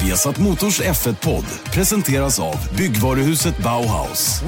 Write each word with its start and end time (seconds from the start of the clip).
Viasat 0.00 0.38
Motors 0.38 0.80
F1-podd 0.80 1.44
presenteras 1.74 2.38
av 2.40 2.56
byggvaruhuset 2.76 3.58
Bauhaus. 3.60 4.40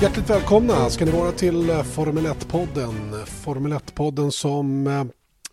Hjärtligt 0.00 0.30
välkomna 0.30 0.90
ska 0.90 1.04
ni 1.04 1.10
vara 1.10 1.32
till 1.32 1.70
eh, 1.70 1.82
Formel 1.82 2.26
1-podden. 2.26 3.26
Formel 3.26 3.72
1-podden 3.72 4.30
som 4.30 4.86
eh, 4.86 5.04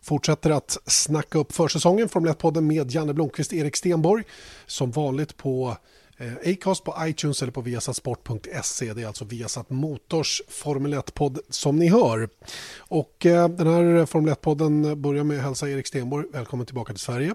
fortsätter 0.01 0.49
att 0.49 0.77
snacka 0.85 1.37
upp 1.37 1.51
försäsongen. 1.51 2.09
Formel 2.09 2.33
1-podden 2.33 2.61
med 2.61 2.91
Janne 2.91 3.13
Blomqvist 3.13 3.51
och 3.51 3.57
Erik 3.57 3.75
Stenborg. 3.75 4.23
Som 4.65 4.91
vanligt 4.91 5.37
på 5.37 5.77
eh, 6.17 6.51
Acast, 6.51 6.83
på 6.83 6.95
iTunes 6.99 7.41
eller 7.41 7.51
på 7.51 7.61
viasatsport.se. 7.61 8.93
Det 8.93 9.01
är 9.01 9.07
alltså 9.07 9.25
Viasat 9.25 9.69
Motors 9.69 10.41
Formel 10.47 10.93
1-podd 10.93 11.39
som 11.49 11.75
ni 11.75 11.89
hör. 11.89 12.29
Och 12.77 13.15
den 13.21 13.67
här 13.67 14.05
Formel 14.05 14.33
1-podden 14.33 14.95
börjar 14.95 15.23
med 15.23 15.37
att 15.37 15.43
hälsa 15.43 15.69
Erik 15.69 15.87
Stenborg 15.87 16.25
välkommen 16.33 16.65
tillbaka 16.65 16.93
till 16.93 17.01
Sverige. 17.01 17.33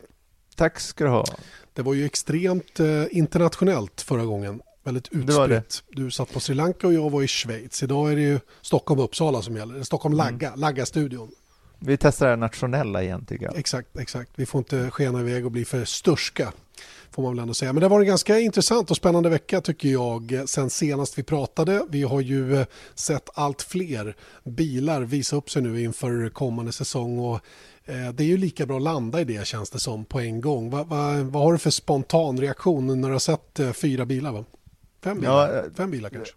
Tack 0.56 0.80
ska 0.80 1.04
du 1.04 1.10
ha. 1.10 1.24
Det 1.72 1.82
var 1.82 1.94
ju 1.94 2.04
extremt 2.04 2.80
internationellt 3.10 4.00
förra 4.00 4.24
gången 4.24 4.62
väldigt 4.84 5.08
utspritt. 5.12 5.82
Du 5.90 6.10
satt 6.10 6.32
på 6.32 6.40
Sri 6.40 6.54
Lanka 6.54 6.86
och 6.86 6.94
jag 6.94 7.10
var 7.10 7.22
i 7.22 7.28
Schweiz. 7.28 7.82
Idag 7.82 8.12
är 8.12 8.16
det 8.16 8.22
ju 8.22 8.40
Stockholm 8.60 9.00
och 9.00 9.04
Uppsala 9.04 9.42
som 9.42 9.56
gäller. 9.56 9.82
Stockholm 9.82 10.14
Lagga, 10.14 10.48
mm. 10.48 10.60
Lagga-studion. 10.60 11.30
Vi 11.78 11.96
testar 11.96 12.28
det 12.28 12.36
nationella 12.36 13.02
igen 13.02 13.24
tycker 13.24 13.44
jag. 13.44 13.56
Exakt, 13.56 13.98
exakt. 13.98 14.30
Vi 14.34 14.46
får 14.46 14.58
inte 14.58 14.90
skena 14.90 15.20
iväg 15.20 15.44
och 15.44 15.52
bli 15.52 15.64
för 15.64 15.84
störska. 15.84 16.52
Får 17.10 17.22
man 17.22 17.32
väl 17.32 17.42
ändå 17.42 17.54
säga. 17.54 17.72
Men 17.72 17.80
det 17.80 17.88
var 17.88 18.00
en 18.00 18.06
ganska 18.06 18.40
intressant 18.40 18.90
och 18.90 18.96
spännande 18.96 19.28
vecka 19.28 19.60
tycker 19.60 19.88
jag. 19.88 20.42
Sen 20.46 20.70
senast 20.70 21.18
vi 21.18 21.22
pratade. 21.22 21.86
Vi 21.88 22.02
har 22.02 22.20
ju 22.20 22.56
eh, 22.56 22.66
sett 22.94 23.30
allt 23.34 23.62
fler 23.62 24.16
bilar 24.44 25.02
visa 25.02 25.36
upp 25.36 25.50
sig 25.50 25.62
nu 25.62 25.82
inför 25.82 26.28
kommande 26.28 26.72
säsong. 26.72 27.18
Och 27.18 27.40
eh, 27.84 28.12
det 28.14 28.24
är 28.24 28.28
ju 28.28 28.36
lika 28.36 28.66
bra 28.66 28.76
att 28.76 28.82
landa 28.82 29.20
i 29.20 29.24
det 29.24 29.46
känns 29.46 29.70
det 29.70 29.78
som 29.78 30.04
på 30.04 30.20
en 30.20 30.40
gång. 30.40 30.70
Va, 30.70 30.84
va, 30.84 31.22
vad 31.22 31.42
har 31.42 31.52
du 31.52 31.58
för 31.58 31.70
spontan 31.70 32.40
reaktion 32.40 33.00
när 33.00 33.08
du 33.08 33.14
har 33.14 33.18
sett 33.18 33.60
eh, 33.60 33.72
fyra 33.72 34.06
bilar? 34.06 34.32
Va? 34.32 34.44
Fem 35.02 35.20
bilar, 35.20 35.54
ja, 35.54 35.62
Fem 35.76 35.90
bilar 35.90 36.10
kanske? 36.10 36.34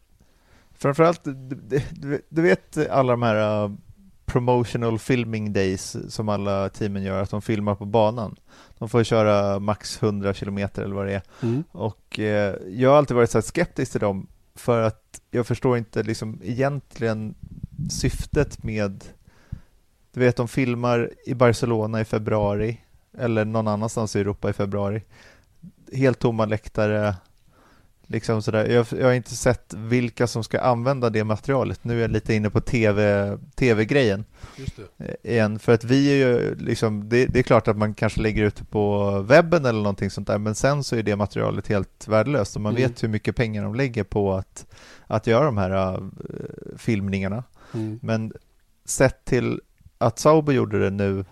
Framförallt, 0.73 1.23
du, 1.23 1.81
du, 1.91 2.21
du 2.29 2.41
vet 2.41 2.89
alla 2.89 3.13
de 3.13 3.21
här 3.21 3.63
uh, 3.63 3.71
promotional 4.25 4.99
filming 4.99 5.53
days 5.53 6.13
som 6.13 6.29
alla 6.29 6.69
teamen 6.69 7.03
gör, 7.03 7.21
att 7.21 7.29
de 7.29 7.41
filmar 7.41 7.75
på 7.75 7.85
banan. 7.85 8.35
De 8.77 8.89
får 8.89 9.03
köra 9.03 9.59
max 9.59 10.03
100 10.03 10.33
kilometer 10.33 10.81
eller 10.81 10.95
vad 10.95 11.07
det 11.07 11.13
är. 11.13 11.21
Mm. 11.41 11.63
Och 11.71 12.19
eh, 12.19 12.55
jag 12.69 12.89
har 12.89 12.97
alltid 12.97 13.15
varit 13.15 13.31
så 13.31 13.41
skeptisk 13.41 13.91
till 13.91 14.01
dem 14.01 14.27
för 14.55 14.81
att 14.81 15.21
jag 15.31 15.47
förstår 15.47 15.77
inte 15.77 16.03
liksom 16.03 16.39
egentligen 16.43 17.35
syftet 17.89 18.63
med 18.63 19.03
du 20.13 20.19
vet, 20.19 20.35
de 20.35 20.47
filmar 20.47 21.11
i 21.25 21.33
Barcelona 21.33 22.01
i 22.01 22.05
februari 22.05 22.81
eller 23.17 23.45
någon 23.45 23.67
annanstans 23.67 24.15
i 24.15 24.19
Europa 24.19 24.49
i 24.49 24.53
februari. 24.53 25.03
Helt 25.93 26.19
tomma 26.19 26.45
läktare, 26.45 27.15
Liksom 28.07 28.41
sådär. 28.41 28.65
Jag, 28.65 28.85
jag, 28.99 29.05
har 29.05 29.13
inte 29.13 29.35
sett 29.35 29.73
vilka 29.73 30.27
som 30.27 30.43
ska 30.43 30.59
använda 30.59 31.09
det 31.09 31.23
materialet. 31.23 31.83
Nu 31.83 31.97
är 31.97 32.01
jag 32.01 32.11
lite 32.11 32.33
inne 32.33 32.49
på 32.49 32.61
TV, 32.61 33.37
TV-grejen 33.55 34.25
eh, 34.97 35.31
igen. 35.31 35.59
För 35.59 35.73
att 35.73 35.83
vi 35.83 36.11
är 36.11 36.15
ju 36.15 36.55
liksom, 36.55 37.09
det, 37.09 37.25
det, 37.25 37.39
är 37.39 37.43
klart 37.43 37.67
att 37.67 37.77
man 37.77 37.93
kanske 37.93 38.21
lägger 38.21 38.43
ut 38.43 38.69
på 38.69 39.11
webben 39.21 39.65
eller 39.65 39.79
någonting 39.79 40.09
sånt 40.09 40.27
där, 40.27 40.37
men 40.37 40.55
sen 40.55 40.83
så 40.83 40.95
är 40.95 41.03
det 41.03 41.15
materialet 41.15 41.67
helt 41.67 42.07
värdelöst 42.07 42.55
och 42.55 42.61
man 42.61 42.75
mm. 42.75 42.89
vet 42.89 43.03
hur 43.03 43.07
mycket 43.07 43.35
pengar 43.35 43.63
de 43.63 43.75
lägger 43.75 44.03
på 44.03 44.33
att, 44.33 44.65
att 45.07 45.27
göra 45.27 45.45
de 45.45 45.57
här 45.57 45.97
uh, 45.97 46.09
filmningarna. 46.77 47.43
Mm. 47.73 47.99
Men 48.01 48.33
sett 48.85 49.25
till 49.25 49.61
att 49.97 50.19
Sauber 50.19 50.53
gjorde 50.53 50.79
det 50.79 50.89
nu, 50.89 51.25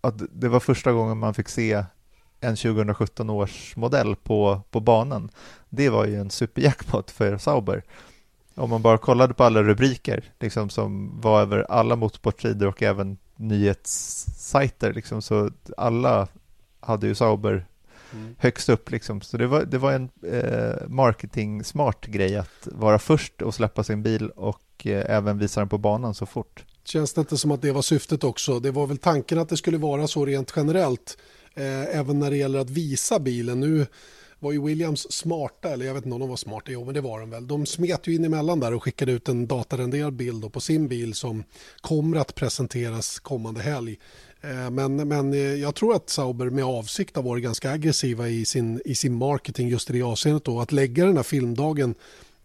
att 0.00 0.22
det 0.32 0.48
var 0.48 0.60
första 0.60 0.92
gången 0.92 1.18
man 1.18 1.34
fick 1.34 1.48
se 1.48 1.84
en 2.40 2.56
2017 2.56 3.30
års 3.30 3.76
modell 3.76 4.16
på, 4.16 4.62
på 4.70 4.80
banan. 4.80 5.30
Det 5.70 5.88
var 5.88 6.06
ju 6.06 6.16
en 6.16 6.30
superjackpot 6.30 7.10
för 7.10 7.38
Sauber. 7.38 7.82
Om 8.54 8.70
man 8.70 8.82
bara 8.82 8.98
kollade 8.98 9.34
på 9.34 9.44
alla 9.44 9.62
rubriker 9.62 10.24
liksom, 10.40 10.70
som 10.70 11.20
var 11.20 11.40
över 11.40 11.66
alla 11.68 11.96
motorsportsidor 11.96 12.68
och 12.68 12.82
även 12.82 13.18
nyhetssajter 13.36 14.92
liksom, 14.92 15.22
så 15.22 15.50
alla 15.76 16.28
hade 16.80 17.06
ju 17.06 17.14
Sauber 17.14 17.66
mm. 18.12 18.34
högst 18.38 18.68
upp. 18.68 18.90
Liksom. 18.90 19.20
Så 19.20 19.36
det 19.36 19.46
var, 19.46 19.64
det 19.64 19.78
var 19.78 19.92
en 19.92 20.08
eh, 20.32 20.88
marketing-smart 20.88 22.06
grej 22.06 22.36
att 22.36 22.68
vara 22.72 22.98
först 22.98 23.42
och 23.42 23.54
släppa 23.54 23.84
sin 23.84 24.02
bil 24.02 24.30
och 24.30 24.86
eh, 24.86 25.16
även 25.16 25.38
visa 25.38 25.60
den 25.60 25.68
på 25.68 25.78
banan 25.78 26.14
så 26.14 26.26
fort. 26.26 26.64
Känns 26.84 27.14
det 27.14 27.20
inte 27.20 27.36
som 27.36 27.50
att 27.50 27.62
det 27.62 27.72
var 27.72 27.82
syftet 27.82 28.24
också? 28.24 28.60
Det 28.60 28.70
var 28.70 28.86
väl 28.86 28.98
tanken 28.98 29.38
att 29.38 29.48
det 29.48 29.56
skulle 29.56 29.78
vara 29.78 30.06
så 30.06 30.24
rent 30.26 30.52
generellt 30.56 31.18
eh, 31.54 31.98
även 31.98 32.18
när 32.18 32.30
det 32.30 32.36
gäller 32.36 32.58
att 32.58 32.70
visa 32.70 33.18
bilen. 33.18 33.60
Nu 33.60 33.86
var 34.40 34.52
ju 34.52 34.64
Williams 34.64 35.12
smarta, 35.12 35.68
eller 35.68 35.86
jag 35.86 35.94
vet 35.94 36.04
inte 36.04 36.14
om 36.14 36.20
de 36.20 36.28
var 36.28 36.36
smarta, 36.36 36.72
jo 36.72 36.84
men 36.84 36.94
det 36.94 37.00
var 37.00 37.20
de 37.20 37.30
väl. 37.30 37.46
De 37.46 37.66
smet 37.66 38.06
ju 38.06 38.14
in 38.14 38.24
emellan 38.24 38.60
där 38.60 38.74
och 38.74 38.82
skickade 38.82 39.12
ut 39.12 39.28
en 39.28 39.46
datarenderad 39.46 40.12
bild 40.12 40.52
på 40.52 40.60
sin 40.60 40.88
bil 40.88 41.14
som 41.14 41.44
kommer 41.80 42.16
att 42.16 42.34
presenteras 42.34 43.18
kommande 43.18 43.62
helg. 43.62 43.98
Eh, 44.40 44.70
men, 44.70 45.08
men 45.08 45.32
eh, 45.32 45.38
jag 45.38 45.74
tror 45.74 45.94
att 45.94 46.10
Sauber 46.10 46.50
med 46.50 46.64
avsikt 46.64 47.16
har 47.16 47.22
varit 47.22 47.42
ganska 47.42 47.70
aggressiva 47.70 48.28
i 48.28 48.44
sin, 48.44 48.80
i 48.84 48.94
sin 48.94 49.14
marketing 49.14 49.68
just 49.68 49.90
i 49.90 49.92
det 49.92 50.02
avseendet. 50.02 50.44
Då. 50.44 50.60
Att 50.60 50.72
lägga 50.72 51.06
den 51.06 51.16
här 51.16 51.22
filmdagen 51.22 51.94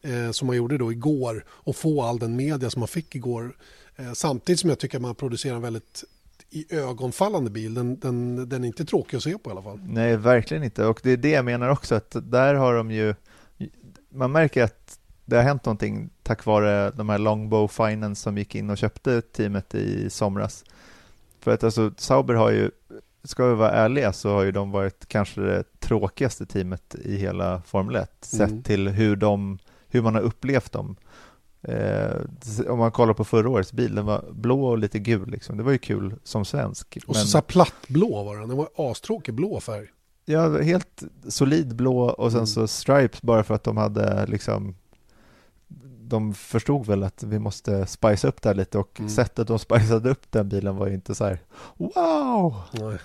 eh, 0.02 0.32
som 0.32 0.48
man 0.48 0.58
gjorde 0.58 0.78
då 0.78 0.92
igår 0.92 1.46
och 1.50 1.76
få 1.76 2.02
all 2.02 2.20
den 2.20 2.36
media 2.36 2.70
som 2.70 2.80
man 2.80 2.88
fick 2.88 3.16
igår. 3.16 3.56
Eh, 3.96 4.14
samtidigt 4.14 4.60
som 4.60 4.70
jag 4.70 4.80
tycker 4.80 4.98
att 4.98 5.02
man 5.02 5.16
producerar 5.16 5.56
en 5.56 5.62
väldigt 5.62 6.04
i 6.56 6.66
ögonfallande 6.70 7.50
bil. 7.50 7.74
Den, 7.74 8.00
den, 8.00 8.50
den 8.50 8.64
är 8.64 8.68
inte 8.68 8.86
tråkig 8.86 9.18
att 9.18 9.24
se 9.24 9.38
på 9.38 9.50
i 9.50 9.52
alla 9.52 9.62
fall. 9.62 9.80
Nej, 9.88 10.18
verkligen 10.18 10.64
inte. 10.64 10.86
Och 10.86 11.00
det 11.04 11.12
är 11.12 11.18
det 11.18 11.30
jag 11.30 11.46
menar 11.46 11.70
också, 11.70 11.96
att 11.96 12.16
där 12.24 12.56
har 12.56 12.76
de 12.76 12.92
ju... 12.92 13.16
Man 14.10 14.32
märker 14.32 14.64
att 14.64 15.00
det 15.26 15.36
har 15.36 15.44
hänt 15.44 15.66
någonting 15.66 16.10
tack 16.24 16.46
vare 16.46 16.92
de 16.92 17.10
här 17.10 17.18
Longbow 17.18 17.68
Finance 17.68 18.22
som 18.22 18.38
gick 18.38 18.56
in 18.56 18.70
och 18.70 18.78
köpte 18.78 19.22
teamet 19.22 19.76
i 19.76 20.10
somras. 20.10 20.64
För 21.40 21.52
att 21.52 21.64
alltså, 21.64 21.92
Sauber 21.98 22.34
har 22.34 22.52
ju, 22.52 22.72
ska 23.24 23.48
vi 23.48 23.56
vara 23.56 23.72
ärliga, 23.72 24.14
så 24.14 24.30
har 24.30 24.44
ju 24.44 24.52
de 24.52 24.72
varit 24.72 25.06
kanske 25.08 25.42
det 25.42 25.64
tråkigaste 25.80 26.46
teamet 26.46 26.96
i 26.96 27.16
hela 27.16 27.62
Formel 27.62 27.96
1, 27.96 28.34
mm. 28.34 28.50
sett 28.50 28.66
till 28.66 28.88
hur, 28.88 29.16
de, 29.16 29.60
hur 29.88 30.02
man 30.02 30.16
har 30.16 30.22
upplevt 30.22 30.72
dem. 30.72 30.96
Eh, 31.68 32.70
om 32.70 32.80
man 32.80 32.92
kollar 32.92 33.14
på 33.14 33.24
förra 33.24 33.50
årets 33.50 33.74
bil, 33.74 33.96
den 33.96 34.06
var 34.06 34.26
blå 34.32 34.66
och 34.66 34.78
lite 34.78 35.00
gul. 35.00 35.30
Liksom. 35.30 35.58
Det 35.58 35.64
var 35.64 35.72
ju 35.72 35.78
kul 35.78 36.16
som 36.24 36.46
svensk. 36.46 36.98
Och 37.08 37.16
men... 37.16 37.24
så, 37.24 37.28
så 37.28 37.42
plattblå 37.42 38.24
var 38.24 38.38
den, 38.38 38.48
den 38.48 38.58
var 38.58 38.70
astråkig 38.76 39.34
blå 39.34 39.60
färg. 39.60 39.88
Ja, 40.26 40.62
helt 40.62 41.04
solid 41.28 41.76
blå 41.76 42.00
och 42.00 42.32
sen 42.32 42.38
mm. 42.38 42.48
så 42.48 42.68
stripes 42.68 43.22
bara 43.22 43.44
för 43.44 43.54
att 43.54 43.64
de 43.64 43.78
hade 43.78 44.26
liksom 44.26 44.76
de 46.08 46.34
förstod 46.34 46.86
väl 46.86 47.04
att 47.04 47.24
vi 47.24 47.40
måste 47.40 47.88
spice 47.88 48.28
upp 48.28 48.42
det 48.42 48.50
här 48.50 48.56
lite 48.56 48.78
och 48.78 49.00
mm. 49.00 49.10
sättet 49.10 49.48
de 49.48 49.60
spiceade 49.66 50.10
upp 50.10 50.32
den 50.32 50.50
bilen 50.50 50.76
var 50.76 50.88
ju 50.88 50.94
inte 50.94 51.16
så 51.16 51.26
här 51.26 51.40
wow, 51.78 52.62
Nej. 52.72 52.98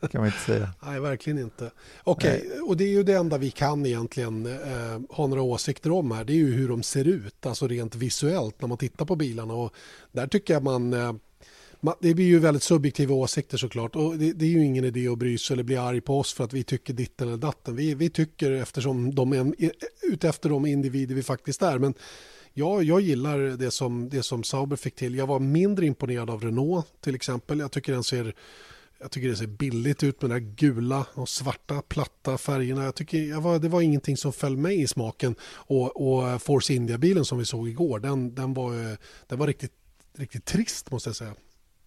kan 0.10 0.20
man 0.20 0.26
inte 0.26 0.38
säga. 0.38 0.70
Nej, 0.86 1.00
verkligen 1.00 1.38
inte. 1.38 1.70
Okej, 2.04 2.42
okay, 2.46 2.60
och 2.60 2.76
det 2.76 2.84
är 2.84 2.88
ju 2.88 3.02
det 3.02 3.14
enda 3.14 3.38
vi 3.38 3.50
kan 3.50 3.86
egentligen 3.86 4.46
eh, 4.46 5.16
ha 5.16 5.26
några 5.26 5.42
åsikter 5.42 5.92
om 5.92 6.10
här. 6.10 6.24
Det 6.24 6.32
är 6.32 6.36
ju 6.36 6.54
hur 6.54 6.68
de 6.68 6.82
ser 6.82 7.04
ut, 7.04 7.46
alltså 7.46 7.68
rent 7.68 7.94
visuellt 7.94 8.60
när 8.60 8.68
man 8.68 8.78
tittar 8.78 9.04
på 9.04 9.16
bilarna 9.16 9.54
och 9.54 9.72
där 10.12 10.26
tycker 10.26 10.54
jag 10.54 10.62
man 10.62 10.92
eh, 10.92 11.12
det 12.00 12.14
blir 12.14 12.26
ju 12.26 12.38
väldigt 12.38 12.62
subjektiva 12.62 13.14
åsikter 13.14 13.56
såklart 13.56 13.96
och 13.96 14.18
det, 14.18 14.32
det, 14.32 14.44
är 14.44 14.48
ju 14.48 14.64
ingen 14.64 14.84
idé 14.84 15.08
att 15.08 15.18
bry 15.18 15.38
sig 15.38 15.54
eller 15.54 15.62
bli 15.62 15.76
arg 15.76 16.00
på 16.00 16.18
oss 16.18 16.32
för 16.32 16.44
att 16.44 16.52
vi 16.52 16.64
tycker 16.64 16.92
ditten 16.94 17.28
eller 17.28 17.38
datten. 17.38 17.76
Vi, 17.76 17.94
vi 17.94 18.10
tycker 18.10 18.50
eftersom 18.50 19.14
de 19.14 19.32
är 19.32 19.54
utefter 20.02 20.48
de 20.48 20.66
individer 20.66 21.14
vi 21.14 21.22
faktiskt 21.22 21.62
är. 21.62 21.78
Men 21.78 21.94
ja, 22.58 22.82
jag 22.82 23.00
gillar 23.00 23.38
det 23.38 23.70
som, 23.70 24.08
det 24.08 24.22
som 24.22 24.44
Sauber 24.44 24.76
fick 24.76 24.94
till. 24.94 25.14
Jag 25.14 25.26
var 25.26 25.38
mindre 25.38 25.86
imponerad 25.86 26.30
av 26.30 26.42
Renault 26.42 26.86
till 27.00 27.14
exempel. 27.14 27.58
Jag 27.58 27.72
tycker 27.72 27.92
den 27.92 28.04
ser 28.04 28.34
jag 29.00 29.10
tycker 29.10 29.28
det 29.28 29.36
ser 29.36 29.46
billigt 29.46 30.02
ut 30.02 30.22
med 30.22 30.30
de 30.30 30.34
där 30.34 30.54
gula 30.54 31.06
och 31.14 31.28
svarta 31.28 31.82
platta 31.82 32.38
färgerna. 32.38 32.84
Jag 32.84 32.94
tycker 32.94 33.18
jag 33.18 33.40
var, 33.40 33.58
det 33.58 33.68
var 33.68 33.80
ingenting 33.80 34.16
som 34.16 34.32
föll 34.32 34.56
mig 34.56 34.80
i 34.80 34.86
smaken. 34.86 35.34
Och, 35.52 36.10
och 36.10 36.42
Force 36.42 36.74
India-bilen 36.74 37.24
som 37.24 37.38
vi 37.38 37.44
såg 37.44 37.68
igår, 37.68 37.98
den, 37.98 38.34
den, 38.34 38.54
var, 38.54 38.96
den 39.26 39.38
var 39.38 39.46
riktigt, 39.46 39.72
riktigt 40.16 40.44
trist 40.44 40.90
måste 40.90 41.08
jag 41.08 41.16
säga. 41.16 41.34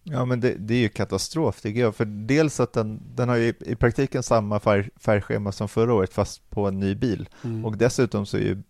Ja, 0.02 0.24
men 0.24 0.40
det, 0.40 0.54
det 0.54 0.74
är 0.74 0.78
ju 0.78 0.88
katastrof 0.88 1.60
tycker 1.60 1.80
jag. 1.80 1.96
För 1.96 2.04
dels 2.04 2.60
att 2.60 2.72
den, 2.72 3.02
den 3.14 3.28
har 3.28 3.36
ju 3.36 3.54
i 3.60 3.76
praktiken 3.76 4.22
samma 4.22 4.60
färg, 4.60 4.88
färgschema 4.96 5.52
som 5.52 5.68
förra 5.68 5.94
året 5.94 6.14
fast 6.14 6.50
på 6.50 6.68
en 6.68 6.80
ny 6.80 6.94
bil. 6.94 7.28
Mm. 7.44 7.64
Och 7.64 7.76
dessutom 7.76 8.26
så 8.26 8.36
är 8.36 8.40
ju 8.40 8.62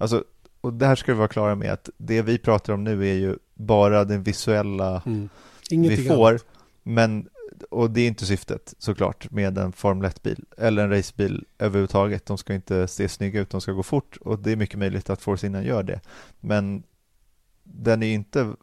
Alltså, 0.00 0.24
och 0.60 0.72
det 0.72 0.86
här 0.86 0.94
ska 0.96 1.12
vi 1.12 1.18
vara 1.18 1.28
klara 1.28 1.54
med 1.54 1.72
att 1.72 1.90
det 1.96 2.22
vi 2.22 2.38
pratar 2.38 2.72
om 2.72 2.84
nu 2.84 3.08
är 3.08 3.14
ju 3.14 3.36
bara 3.54 4.04
den 4.04 4.22
visuella 4.22 5.02
mm. 5.06 5.28
vi 5.70 5.96
får. 5.96 6.30
Annat. 6.30 6.44
Men, 6.82 7.28
och 7.70 7.90
det 7.90 8.00
är 8.00 8.08
inte 8.08 8.26
syftet 8.26 8.74
såklart 8.78 9.30
med 9.30 9.58
en 9.58 9.72
Formel 9.72 10.10
1-bil 10.10 10.44
eller 10.58 10.84
en 10.84 10.90
racebil 10.90 11.44
överhuvudtaget. 11.58 12.26
De 12.26 12.38
ska 12.38 12.54
inte 12.54 12.88
se 12.88 13.08
snygga 13.08 13.40
ut, 13.40 13.50
de 13.50 13.60
ska 13.60 13.72
gå 13.72 13.82
fort 13.82 14.16
och 14.20 14.38
det 14.38 14.52
är 14.52 14.56
mycket 14.56 14.78
möjligt 14.78 15.10
att 15.10 15.22
Force 15.22 15.46
India 15.46 15.62
gör 15.62 15.82
det. 15.82 16.00
Men 16.40 16.82
den 17.62 18.02
är 18.02 18.14
inte 18.14 18.54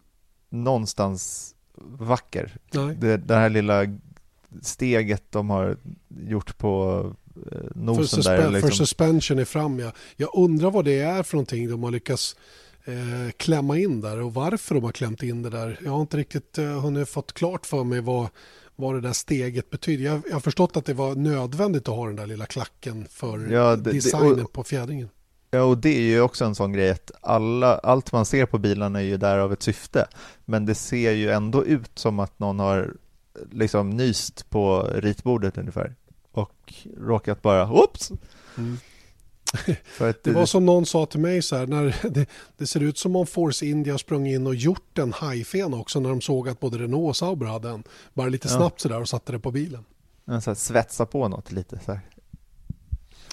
någonstans 0.50 1.56
vacker. 1.76 2.58
Det, 3.00 3.18
det 3.18 3.36
här 3.36 3.50
lilla 3.50 3.84
steget 4.62 5.32
de 5.32 5.50
har 5.50 5.78
gjort 6.08 6.58
på 6.58 7.04
nosen 7.76 8.24
för 8.24 8.38
där. 8.38 8.52
Liksom. 8.52 8.70
För 8.70 8.76
suspension 8.76 9.40
är 9.40 9.46
fram 9.46 9.80
ja. 9.80 9.92
Jag 10.16 10.30
undrar 10.34 10.72
vad 10.72 10.86
det 10.86 11.00
är 11.00 11.24
för 11.24 11.36
någonting 11.36 11.70
de 11.70 11.84
har 11.84 11.92
lyckats 11.92 12.36
eh, 12.86 13.32
klämma 13.38 13.78
in 13.78 14.02
där 14.02 14.22
och 14.22 14.34
varför 14.34 14.76
de 14.76 14.84
har 14.84 14.92
klämt 14.92 15.24
in 15.24 15.44
det 15.44 15.50
där. 15.50 15.80
Jag 15.84 15.92
har 15.92 16.02
inte 16.02 16.18
riktigt 16.18 16.58
eh, 16.58 16.66
hunnit 16.66 17.10
fått 17.10 17.34
klart 17.34 17.66
för 17.66 17.84
mig 17.84 18.02
vad, 18.02 18.30
vad 18.76 18.96
det 18.96 19.02
där 19.02 19.14
steget 19.14 19.70
betyder. 19.70 20.06
Jag, 20.06 20.22
jag 20.28 20.34
har 20.34 20.40
förstått 20.40 20.78
att 20.78 20.86
det 20.86 20.94
var 20.94 21.16
nödvändigt 21.16 21.88
att 21.88 21.96
ha 21.96 22.06
den 22.06 22.16
där 22.16 22.28
lilla 22.28 22.46
klacken 22.46 23.08
för 23.10 23.48
ja, 23.52 23.76
det, 23.76 23.92
designen 23.92 24.36
det, 24.36 24.44
och, 24.44 24.54
på 24.54 24.64
fjädringen. 24.64 25.10
Ja, 25.52 25.62
och 25.62 25.78
det 25.78 25.98
är 25.98 26.02
ju 26.02 26.22
också 26.22 26.46
en 26.46 26.56
sån 26.56 26.74
grej 26.74 26.90
att 26.90 27.12
alla, 27.22 27.78
allt 27.78 28.12
man 28.12 28.26
ser 28.26 28.46
på 28.46 28.58
bilarna 28.58 29.00
är 29.00 29.04
ju 29.04 29.18
där 29.18 29.38
av 29.38 29.54
ett 29.54 29.64
syfte. 29.64 30.08
Men 30.46 30.66
det 30.66 30.76
ser 30.76 31.12
ju 31.12 31.30
ändå 31.30 31.66
ut 31.66 31.92
som 31.96 32.20
att 32.20 32.40
någon 32.40 32.60
har 32.60 32.94
liksom 33.52 33.90
nyst 33.90 34.50
på 34.50 34.90
ritbordet 34.96 35.58
ungefär 35.58 35.96
och 36.38 36.74
råkat 36.98 37.42
bara, 37.42 37.72
oops! 37.72 38.12
Mm. 38.58 38.78
det, 39.98 40.24
det 40.24 40.32
var 40.32 40.46
som 40.46 40.66
någon 40.66 40.86
sa 40.86 41.06
till 41.06 41.20
mig 41.20 41.42
så 41.42 41.56
här, 41.56 41.68
när 41.68 42.10
det, 42.10 42.26
det, 42.58 42.68
ser 42.68 42.80
ut 42.80 42.98
som 42.98 43.16
om 43.16 43.28
Force 43.28 43.66
India 43.66 43.94
har 43.94 43.98
sprungit 43.98 44.36
in 44.36 44.48
och 44.48 44.56
gjort 44.56 44.98
en 44.98 45.14
hajfen 45.14 45.74
också 45.74 46.00
när 46.00 46.10
de 46.10 46.22
såg 46.22 46.50
att 46.50 46.60
både 46.60 46.78
Renault 46.78 47.10
och 47.10 47.18
Sauber 47.18 47.46
hade 47.46 47.70
en. 47.70 47.84
Bara 48.14 48.30
lite 48.30 48.48
snabbt 48.48 48.82
så 48.82 48.90
där 48.90 49.02
och 49.02 49.10
satte 49.10 49.32
det 49.32 49.40
på 49.40 49.52
bilen. 49.52 49.86
Ja, 50.26 50.42
så 50.42 50.50
här, 50.50 50.56
svetsa 50.56 51.06
på 51.06 51.28
något 51.28 51.52
lite 51.52 51.80
så 51.86 51.92
här. 51.92 52.02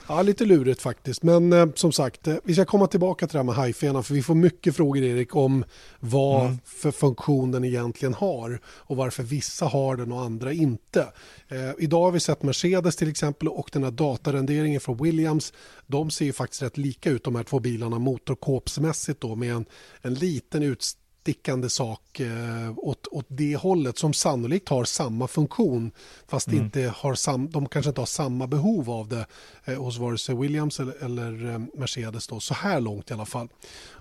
Ja, 0.08 0.22
lite 0.22 0.44
lurigt 0.44 0.82
faktiskt. 0.82 1.22
Men 1.22 1.52
eh, 1.52 1.66
som 1.74 1.92
sagt, 1.92 2.26
eh, 2.26 2.36
vi 2.44 2.54
ska 2.54 2.64
komma 2.64 2.86
tillbaka 2.86 3.26
till 3.26 3.32
det 3.32 3.38
här 3.38 3.44
med 3.44 3.54
hajfenan 3.54 4.04
för 4.04 4.14
vi 4.14 4.22
får 4.22 4.34
mycket 4.34 4.76
frågor 4.76 5.02
Erik 5.02 5.36
om 5.36 5.64
vad 6.00 6.46
mm. 6.46 6.58
för 6.64 6.90
funktion 6.90 7.50
den 7.50 7.64
egentligen 7.64 8.14
har 8.14 8.60
och 8.66 8.96
varför 8.96 9.22
vissa 9.22 9.66
har 9.66 9.96
den 9.96 10.12
och 10.12 10.20
andra 10.20 10.52
inte. 10.52 11.08
Eh, 11.48 11.70
idag 11.78 12.02
har 12.02 12.10
vi 12.10 12.20
sett 12.20 12.42
Mercedes 12.42 12.96
till 12.96 13.08
exempel 13.08 13.48
och 13.48 13.70
den 13.72 13.84
här 13.84 13.90
datarenderingen 13.90 14.80
från 14.80 14.96
Williams. 14.96 15.52
De 15.86 16.10
ser 16.10 16.24
ju 16.24 16.32
faktiskt 16.32 16.62
rätt 16.62 16.78
lika 16.78 17.10
ut 17.10 17.24
de 17.24 17.34
här 17.34 17.42
två 17.42 17.60
bilarna 17.60 17.98
motorkåpsmässigt 17.98 19.20
då 19.20 19.34
med 19.34 19.52
en, 19.54 19.64
en 20.02 20.14
liten 20.14 20.62
utställning 20.62 21.03
stickande 21.24 21.70
sak 21.70 22.20
eh, 22.20 22.78
åt, 22.78 23.06
åt 23.10 23.26
det 23.28 23.56
hållet 23.56 23.98
som 23.98 24.12
sannolikt 24.12 24.68
har 24.68 24.84
samma 24.84 25.28
funktion 25.28 25.90
fast 26.28 26.48
mm. 26.48 26.64
inte 26.64 26.92
har 26.96 27.14
sam, 27.14 27.50
de 27.50 27.66
kanske 27.66 27.88
inte 27.88 28.00
har 28.00 28.06
samma 28.06 28.46
behov 28.46 28.90
av 28.90 29.08
det 29.08 29.26
eh, 29.64 29.82
hos 29.82 29.98
vare 29.98 30.18
sig 30.18 30.34
Williams 30.34 30.80
eller, 30.80 31.04
eller 31.04 31.50
eh, 31.50 31.58
Mercedes 31.74 32.26
då, 32.26 32.40
så 32.40 32.54
här 32.54 32.80
långt 32.80 33.10
i 33.10 33.14
alla 33.14 33.26
fall. 33.26 33.48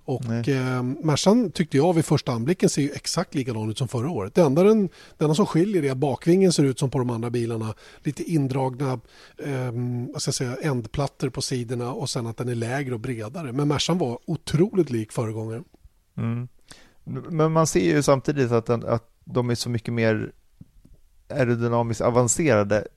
Och 0.06 0.48
eh, 0.48 0.84
Mercan 0.84 1.52
tyckte 1.52 1.78
jag 1.78 1.94
vid 1.94 2.06
första 2.06 2.32
anblicken 2.32 2.70
ser 2.70 2.82
ju 2.82 2.92
exakt 2.92 3.36
likadan 3.36 3.70
ut 3.70 3.78
som 3.78 3.88
förra 3.88 4.10
året. 4.10 4.36
Det 4.36 4.42
enda 4.42 4.64
den, 4.64 4.90
det 5.18 5.26
enda 5.26 5.36
som 5.36 5.46
skiljer 5.46 5.84
är 5.84 5.92
att 5.92 5.98
bakvingen 5.98 6.54
ser 6.54 6.64
ut 6.64 6.80
som 6.80 6.90
på 6.90 6.98
de 6.98 7.10
andra 7.10 7.30
bilarna. 7.30 7.74
Lite 8.04 8.24
indragna 8.24 9.00
eh, 9.38 9.72
vad 10.14 10.22
ska 10.22 10.30
jag 10.30 10.36
säga, 10.36 10.58
ändplattor 10.62 11.30
på 11.30 11.42
sidorna 11.42 11.94
och 11.94 12.10
sen 12.10 12.28
att 12.28 12.38
den 12.38 12.50
är 12.50 12.56
lägre 12.56 12.94
och 12.94 13.00
bredare. 13.00 13.52
Men 13.52 13.68
Mercan 13.68 13.98
var 13.98 14.20
otroligt 14.26 14.90
lik 14.90 15.12
föregångaren. 15.12 15.64
Mm. 16.18 16.48
Men 17.04 17.52
man 17.52 17.68
ser 17.68 17.96
ju 17.96 18.04
samtidigt 18.04 18.52
att, 18.52 18.70
att 18.70 19.10
de 19.24 19.50
är 19.50 19.56
så 19.56 19.70
mycket 19.70 19.94
mer 19.94 20.32
aerodynamiskt 21.30 22.02
avancerade 22.02 22.88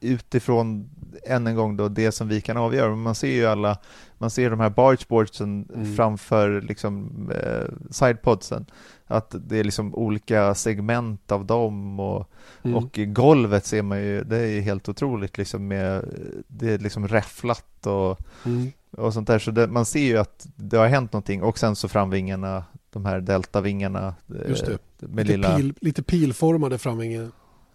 utifrån, 0.00 0.90
än 1.26 1.46
en 1.46 1.56
gång, 1.56 1.76
då, 1.76 1.88
det 1.88 2.12
som 2.12 2.28
vi 2.28 2.40
kan 2.40 2.56
avgöra. 2.56 2.88
Men 2.88 2.98
man 2.98 3.14
ser 3.14 3.30
ju 3.30 3.46
alla, 3.46 3.78
man 4.18 4.30
ser 4.30 4.50
de 4.50 4.60
här 4.60 4.70
bargeboardsen 4.70 5.68
mm. 5.74 5.96
framför 5.96 6.60
liksom, 6.60 7.10
eh, 7.30 7.90
sidepodsen, 7.90 8.66
att 9.06 9.34
det 9.38 9.58
är 9.58 9.64
liksom 9.64 9.94
olika 9.94 10.54
segment 10.54 11.32
av 11.32 11.46
dem 11.46 12.00
och, 12.00 12.30
mm. 12.62 12.76
och 12.76 12.98
golvet 13.06 13.66
ser 13.66 13.82
man 13.82 13.98
ju, 13.98 14.24
det 14.24 14.38
är 14.38 14.60
helt 14.60 14.88
otroligt 14.88 15.38
liksom 15.38 15.68
med, 15.68 16.04
det 16.46 16.72
är 16.72 16.78
liksom 16.78 17.08
räfflat 17.08 17.86
och, 17.86 18.18
mm. 18.44 18.72
och 18.90 19.14
sånt 19.14 19.26
där. 19.28 19.38
Så 19.38 19.50
det, 19.50 19.66
man 19.66 19.84
ser 19.84 20.04
ju 20.04 20.16
att 20.16 20.46
det 20.56 20.76
har 20.76 20.86
hänt 20.86 21.12
någonting 21.12 21.42
och 21.42 21.58
sen 21.58 21.76
så 21.76 21.88
framvingarna 21.88 22.64
de 22.96 23.06
här 23.06 23.20
deltavingarna. 23.20 24.14
Eh, 24.34 24.48
Just 24.50 24.66
det, 24.66 24.78
med 24.98 25.26
lite, 25.26 25.36
lilla... 25.36 25.56
pil, 25.56 25.74
lite 25.80 26.02
pilformade 26.02 26.78
framvingar. 26.78 27.30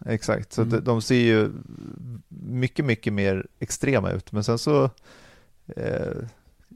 Exakt, 0.06 0.54
så 0.54 0.62
mm. 0.62 0.84
de 0.84 1.02
ser 1.02 1.16
ju 1.16 1.52
mycket, 2.30 2.86
mycket 2.86 3.14
mer 3.14 3.48
extrema 3.60 4.12
ut. 4.12 4.32
Men 4.32 4.44
sen 4.44 4.58
så, 4.58 4.90
eh, 5.76 6.18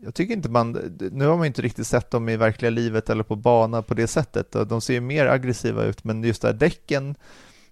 jag 0.03 0.13
tycker 0.13 0.33
inte 0.33 0.50
man, 0.50 0.71
nu 1.12 1.25
har 1.25 1.38
man 1.38 1.45
inte 1.45 1.62
riktigt 1.62 1.88
sett 1.88 2.12
dem 2.12 2.30
i 2.30 2.38
verkliga 2.38 2.69
livet 2.69 3.09
eller 3.09 3.24
på 3.24 3.36
bana 3.36 3.81
på 3.81 3.94
det 3.94 4.07
sättet. 4.07 4.51
De 4.51 4.81
ser 4.81 4.94
ju 4.94 5.01
mer 5.01 5.25
aggressiva 5.25 5.83
ut, 5.83 6.03
men 6.03 6.24
just 6.24 6.42
där 6.42 6.53
däcken, 6.53 7.15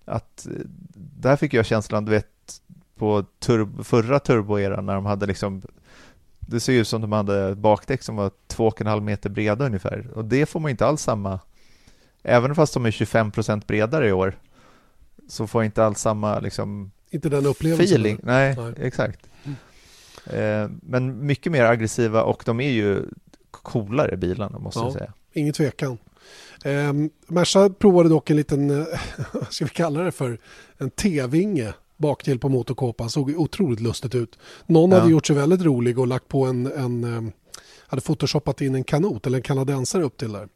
att 0.05 0.47
där 0.95 1.35
fick 1.35 1.53
jag 1.53 1.65
känslan, 1.65 2.05
du 2.05 2.11
vet, 2.11 2.61
på 2.95 3.25
turbo, 3.39 3.83
förra 3.83 4.19
turboeran 4.19 4.85
när 4.85 4.95
de 4.95 5.05
hade 5.05 5.25
liksom 5.25 5.61
det 6.47 6.59
ser 6.59 6.73
ut 6.73 6.87
som 6.87 7.01
de 7.01 7.11
hade 7.11 7.55
bakdäck 7.55 8.03
som 8.03 8.15
var 8.15 8.31
2,5 8.47 8.99
meter 9.01 9.29
breda 9.29 9.65
ungefär. 9.65 10.07
Och 10.15 10.25
det 10.25 10.45
får 10.45 10.59
man 10.59 10.71
inte 10.71 10.85
alls 10.85 11.01
samma 11.01 11.39
även 12.23 12.55
fast 12.55 12.73
de 12.73 12.85
är 12.85 12.91
25 12.91 13.31
procent 13.31 13.67
bredare 13.67 14.07
i 14.07 14.11
år 14.11 14.37
så 15.29 15.47
får 15.47 15.61
jag 15.63 15.67
inte 15.67 15.85
alls 15.85 15.99
samma 15.99 16.39
liksom 16.39 16.91
inte 17.09 17.29
den 17.29 17.45
upplevelsen. 17.45 17.85
feeling. 17.85 18.19
Nej, 18.23 18.55
Nej, 18.57 18.73
exakt. 18.77 19.19
Mm. 19.43 19.55
eh, 20.25 20.77
men 20.81 21.25
mycket 21.25 21.51
mer 21.51 21.63
aggressiva 21.63 22.23
och 22.23 22.43
de 22.45 22.59
är 22.59 22.69
ju 22.71 23.05
coolare 23.51 24.17
bilarna 24.17 24.59
måste 24.59 24.79
ja, 24.79 24.85
jag 24.85 24.93
säga. 24.93 25.13
ingen 25.33 25.53
tvekan. 25.53 25.97
Eh, 26.63 26.93
Merca 27.27 27.69
provade 27.69 28.09
dock 28.09 28.29
en 28.29 28.37
liten, 28.37 28.67
vad 29.33 29.53
ska 29.53 29.65
vi 29.65 29.71
kalla 29.71 30.03
det 30.03 30.11
för, 30.11 30.37
en 30.77 30.89
T-vinge 30.89 31.73
bakdel 32.03 32.39
på 32.39 32.49
motorkåpan 32.49 33.09
såg 33.09 33.29
otroligt 33.37 33.79
lustigt 33.79 34.15
ut. 34.15 34.39
Någon 34.65 34.91
ja. 34.91 34.99
hade 34.99 35.11
gjort 35.11 35.25
sig 35.25 35.35
väldigt 35.35 35.61
rolig 35.61 35.99
och 35.99 36.07
lagt 36.07 36.27
på 36.27 36.45
en, 36.45 36.71
en 36.71 37.03
eh, 37.03 37.33
hade 37.87 38.01
photoshoppat 38.01 38.61
in 38.61 38.75
en 38.75 38.83
kanot 38.83 39.27
eller 39.27 39.37
en 39.37 39.43
kanadensare 39.43 40.03
upp 40.03 40.17
till 40.17 40.31
där. 40.31 40.47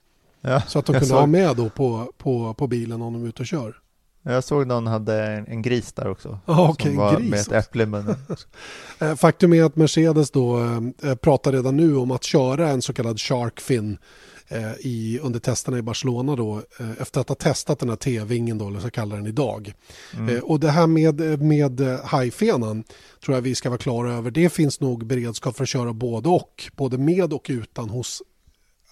Ja, 0.42 0.62
så 0.62 0.80
att 0.80 0.86
de 0.86 0.94
kunde 0.94 1.06
såg... 1.06 1.18
ha 1.18 1.26
med 1.26 1.56
då 1.56 1.70
på, 1.70 2.12
på, 2.18 2.54
på 2.54 2.68
bilen 2.68 3.02
om 3.02 3.14
de 3.14 3.24
är 3.24 3.28
ute 3.28 3.42
och 3.42 3.48
kör. 3.48 3.76
Jag 4.24 4.44
såg 4.44 4.68
någon 4.68 4.88
hade 4.88 5.24
en, 5.24 5.48
en 5.48 5.62
gris 5.62 5.94
där 5.94 6.08
också. 6.08 6.40
Ah, 6.46 6.70
okay, 6.70 6.92
som 6.92 6.98
var 6.98 7.20
gris 7.20 7.30
med 7.30 7.40
ett 7.40 7.52
äpple 7.52 7.84
i 7.84 7.86
munnen. 7.86 8.16
Eh, 9.00 9.16
faktum 9.16 9.54
är 9.54 9.64
att 9.64 9.76
Mercedes 9.76 10.32
då 10.32 10.60
eh, 11.04 11.16
pratar 11.16 11.52
redan 11.52 11.78
nu 11.78 11.96
om 11.96 12.12
att 12.12 12.24
köra 12.24 12.70
en 12.70 12.82
så 12.82 12.94
kallad 12.94 13.20
shark 13.20 13.60
fin 13.60 13.98
i, 14.80 15.20
under 15.20 15.40
testerna 15.40 15.78
i 15.78 15.82
Barcelona 15.82 16.36
då, 16.36 16.62
eh, 16.80 17.02
efter 17.02 17.22
att 17.22 17.30
ha 17.30 17.36
testat 17.36 17.80
den 17.80 17.90
här 17.90 17.96
T-vingen 17.96 18.58
då, 18.58 18.68
eller 18.68 18.80
så 18.80 18.90
kallar 18.90 19.16
den 19.18 19.28
idag. 19.28 19.74
Mm. 20.14 20.36
Eh, 20.36 20.42
och 20.42 20.60
det 20.60 20.72
här 20.72 20.88
med, 20.88 21.42
med 21.42 22.00
hajfenan 22.04 22.84
tror 23.26 23.38
jag 23.38 23.42
vi 23.42 23.56
ska 23.56 23.70
vara 23.70 23.78
klara 23.78 24.14
över. 24.14 24.32
Det 24.32 24.50
finns 24.50 24.80
nog 24.80 25.06
beredskap 25.06 25.56
för 25.56 25.64
att 25.64 25.70
köra 25.70 25.94
både 25.94 26.30
och, 26.30 26.72
både 26.76 26.98
med 26.98 27.34
och 27.34 27.46
utan 27.50 27.90
hos 27.90 28.22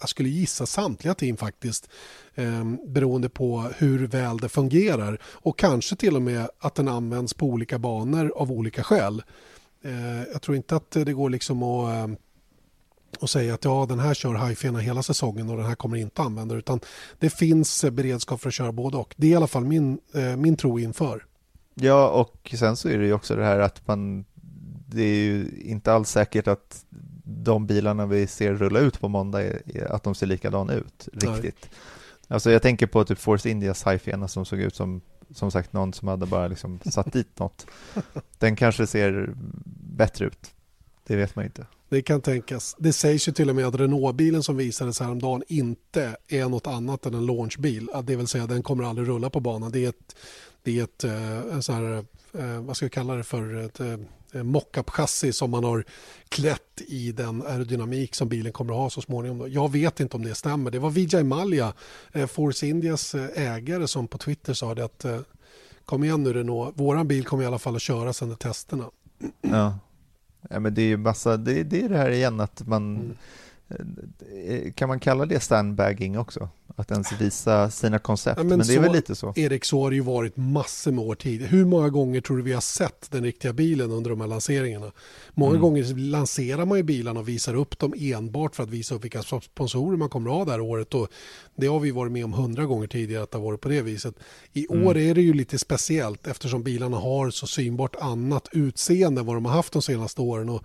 jag 0.00 0.08
skulle 0.08 0.28
gissa 0.28 0.66
samtliga 0.66 1.14
team 1.14 1.36
faktiskt 1.36 1.90
eh, 2.34 2.64
beroende 2.86 3.28
på 3.28 3.70
hur 3.78 4.06
väl 4.06 4.36
det 4.36 4.48
fungerar 4.48 5.18
och 5.24 5.58
kanske 5.58 5.96
till 5.96 6.16
och 6.16 6.22
med 6.22 6.48
att 6.58 6.74
den 6.74 6.88
används 6.88 7.34
på 7.34 7.46
olika 7.46 7.78
banor 7.78 8.32
av 8.36 8.52
olika 8.52 8.82
skäl. 8.82 9.22
Eh, 9.82 10.22
jag 10.32 10.42
tror 10.42 10.56
inte 10.56 10.76
att 10.76 10.90
det 10.90 11.12
går 11.12 11.30
liksom 11.30 11.62
att 11.62 12.10
och 13.20 13.30
säga 13.30 13.54
att 13.54 13.64
ja, 13.64 13.86
den 13.88 13.98
här 13.98 14.14
kör 14.14 14.34
hajfena 14.34 14.78
hela 14.78 15.02
säsongen 15.02 15.50
och 15.50 15.56
den 15.56 15.66
här 15.66 15.74
kommer 15.74 15.96
inte 15.96 16.22
använda 16.22 16.54
utan 16.54 16.80
det 17.18 17.30
finns 17.30 17.84
beredskap 17.92 18.40
för 18.40 18.48
att 18.48 18.54
köra 18.54 18.72
både 18.72 18.96
och. 18.96 19.14
Det 19.16 19.26
är 19.26 19.30
i 19.30 19.34
alla 19.34 19.46
fall 19.46 19.64
min, 19.64 19.98
eh, 20.14 20.36
min 20.36 20.56
tro 20.56 20.78
inför. 20.78 21.24
Ja, 21.74 22.08
och 22.08 22.54
sen 22.58 22.76
så 22.76 22.88
är 22.88 22.98
det 22.98 23.06
ju 23.06 23.12
också 23.12 23.36
det 23.36 23.44
här 23.44 23.58
att 23.58 23.86
man 23.88 24.24
det 24.88 25.02
är 25.02 25.24
ju 25.24 25.48
inte 25.64 25.92
alls 25.92 26.10
säkert 26.10 26.48
att 26.48 26.84
de 27.24 27.66
bilarna 27.66 28.06
vi 28.06 28.26
ser 28.26 28.54
rulla 28.54 28.78
ut 28.78 29.00
på 29.00 29.08
måndag 29.08 29.42
att 29.88 30.02
de 30.02 30.14
ser 30.14 30.26
likadana 30.26 30.72
ut 30.72 31.08
riktigt. 31.12 31.58
Nej. 31.60 31.80
Alltså 32.28 32.50
jag 32.50 32.62
tänker 32.62 32.86
på 32.86 33.04
typ 33.04 33.18
Force 33.18 33.50
Indias 33.50 33.82
hajfena 33.82 34.28
som 34.28 34.44
såg 34.44 34.60
ut 34.60 34.74
som 34.74 35.00
som 35.30 35.50
sagt 35.50 35.72
någon 35.72 35.92
som 35.92 36.08
hade 36.08 36.26
bara 36.26 36.48
liksom 36.48 36.80
satt 36.84 37.12
dit 37.12 37.38
något. 37.38 37.66
Den 38.38 38.56
kanske 38.56 38.86
ser 38.86 39.34
bättre 39.96 40.26
ut. 40.26 40.50
Det 41.06 41.16
vet 41.16 41.36
man 41.36 41.44
inte. 41.44 41.66
Det 41.88 42.02
kan 42.02 42.20
tänkas. 42.20 42.76
Det 42.78 42.92
sägs 42.92 43.28
ju 43.28 43.32
till 43.32 43.50
och 43.50 43.56
med 43.56 43.66
att 43.66 43.74
Renault-bilen 43.74 44.42
som 44.42 44.56
visades 44.56 45.00
häromdagen 45.00 45.42
inte 45.48 46.16
är 46.28 46.48
något 46.48 46.66
annat 46.66 47.06
än 47.06 47.14
en 47.14 47.26
launchbil. 47.26 47.88
Det 48.04 48.16
vill 48.16 48.26
säga 48.26 48.46
den 48.46 48.62
kommer 48.62 48.84
aldrig 48.84 49.08
rulla 49.08 49.30
på 49.30 49.40
banan. 49.40 49.72
Det 49.72 49.84
är 49.84 49.88
ett, 49.88 50.16
det 50.62 50.78
är 50.78 50.84
ett 50.84 51.04
eh, 51.04 51.60
så 51.60 51.72
här, 51.72 52.04
eh, 52.32 52.60
vad 52.60 52.76
ska 52.76 52.84
jag 52.84 52.92
kalla 52.92 53.14
det 53.14 53.24
för, 53.24 53.64
ett, 53.64 53.80
eh, 53.80 53.92
eh, 54.32 54.42
mockup-chassi 54.42 55.32
som 55.32 55.50
man 55.50 55.64
har 55.64 55.84
klätt 56.28 56.82
i 56.86 57.12
den 57.12 57.42
aerodynamik 57.42 58.14
som 58.14 58.28
bilen 58.28 58.52
kommer 58.52 58.72
att 58.72 58.78
ha 58.78 58.90
så 58.90 59.00
småningom. 59.00 59.52
Jag 59.52 59.72
vet 59.72 60.00
inte 60.00 60.16
om 60.16 60.24
det 60.24 60.34
stämmer. 60.34 60.70
Det 60.70 60.78
var 60.78 60.90
Vijay 60.90 61.22
Malia, 61.22 61.72
eh, 62.12 62.26
Force 62.26 62.66
Indias 62.66 63.14
eh, 63.14 63.54
ägare, 63.54 63.88
som 63.88 64.08
på 64.08 64.18
Twitter 64.18 64.54
sa 64.54 64.74
det 64.74 64.84
att 64.84 65.04
eh, 65.04 65.20
kom 65.84 66.04
igen 66.04 66.22
nu 66.22 66.32
Renault, 66.32 66.80
våran 66.80 67.08
bil 67.08 67.24
kommer 67.24 67.42
i 67.42 67.46
alla 67.46 67.58
fall 67.58 67.76
att 67.76 67.82
köras 67.82 68.22
under 68.22 68.36
testerna. 68.36 68.90
Ja, 69.40 69.78
ja 70.50 70.60
men 70.60 70.74
det 70.74 70.82
är 70.82 70.86
ju 70.86 70.96
massa, 70.96 71.36
det, 71.36 71.62
det 71.62 71.82
är 71.82 71.88
det 71.88 71.96
här 71.96 72.10
igen 72.10 72.40
att 72.40 72.66
man 72.66 72.96
mm 72.96 73.16
kan 74.74 74.88
man 74.88 75.00
kalla 75.00 75.26
det 75.26 75.40
sandbagging 75.40 76.18
också? 76.18 76.48
Att 76.78 76.90
ens 76.90 77.12
visa 77.20 77.70
sina 77.70 77.98
koncept? 77.98 78.38
Ja, 78.38 78.44
men, 78.44 78.58
men, 78.58 78.66
det 78.66 78.74
är 78.74 78.80
väl 78.80 78.92
lite 78.92 79.14
så? 79.14 79.32
Erik, 79.36 79.64
så 79.64 79.82
har 79.82 79.90
det 79.90 79.96
ju 79.96 80.02
varit 80.02 80.36
massor 80.36 80.92
med 80.92 81.04
år 81.04 81.14
tidigare. 81.14 81.50
Hur 81.50 81.64
många 81.64 81.88
gånger 81.88 82.20
tror 82.20 82.36
du 82.36 82.42
vi 82.42 82.52
har 82.52 82.60
sett 82.60 83.10
den 83.10 83.24
riktiga 83.24 83.52
bilen 83.52 83.90
under 83.90 84.10
de 84.10 84.20
här 84.20 84.28
lanseringarna? 84.28 84.92
Många 85.34 85.50
mm. 85.50 85.62
gånger 85.62 85.94
lanserar 85.94 86.64
man 86.64 86.78
ju 86.78 86.84
bilarna 86.84 87.20
och 87.20 87.28
visar 87.28 87.54
upp 87.54 87.78
dem 87.78 87.94
enbart 87.96 88.56
för 88.56 88.62
att 88.62 88.70
visa 88.70 88.94
upp 88.94 89.04
vilka 89.04 89.22
sponsorer 89.22 89.96
man 89.96 90.08
kommer 90.08 90.30
att 90.30 90.36
ha 90.36 90.44
det 90.44 90.50
här 90.50 90.60
året. 90.60 90.94
Och 90.94 91.08
det 91.56 91.66
har 91.66 91.80
vi 91.80 91.90
varit 91.90 92.12
med 92.12 92.24
om 92.24 92.32
hundra 92.32 92.64
gånger 92.64 92.86
tidigare 92.86 93.22
att 93.22 93.30
det 93.30 93.38
har 93.38 93.44
varit 93.44 93.60
på 93.60 93.68
det 93.68 93.82
viset. 93.82 94.14
I 94.52 94.66
mm. 94.70 94.86
år 94.86 94.96
är 94.96 95.14
det 95.14 95.22
ju 95.22 95.32
lite 95.32 95.58
speciellt 95.58 96.26
eftersom 96.26 96.62
bilarna 96.62 96.96
har 96.96 97.30
så 97.30 97.46
synbart 97.46 97.96
annat 98.00 98.48
utseende 98.52 99.20
än 99.20 99.26
vad 99.26 99.36
de 99.36 99.44
har 99.44 99.52
haft 99.52 99.72
de 99.72 99.82
senaste 99.82 100.20
åren. 100.20 100.48
Och 100.48 100.64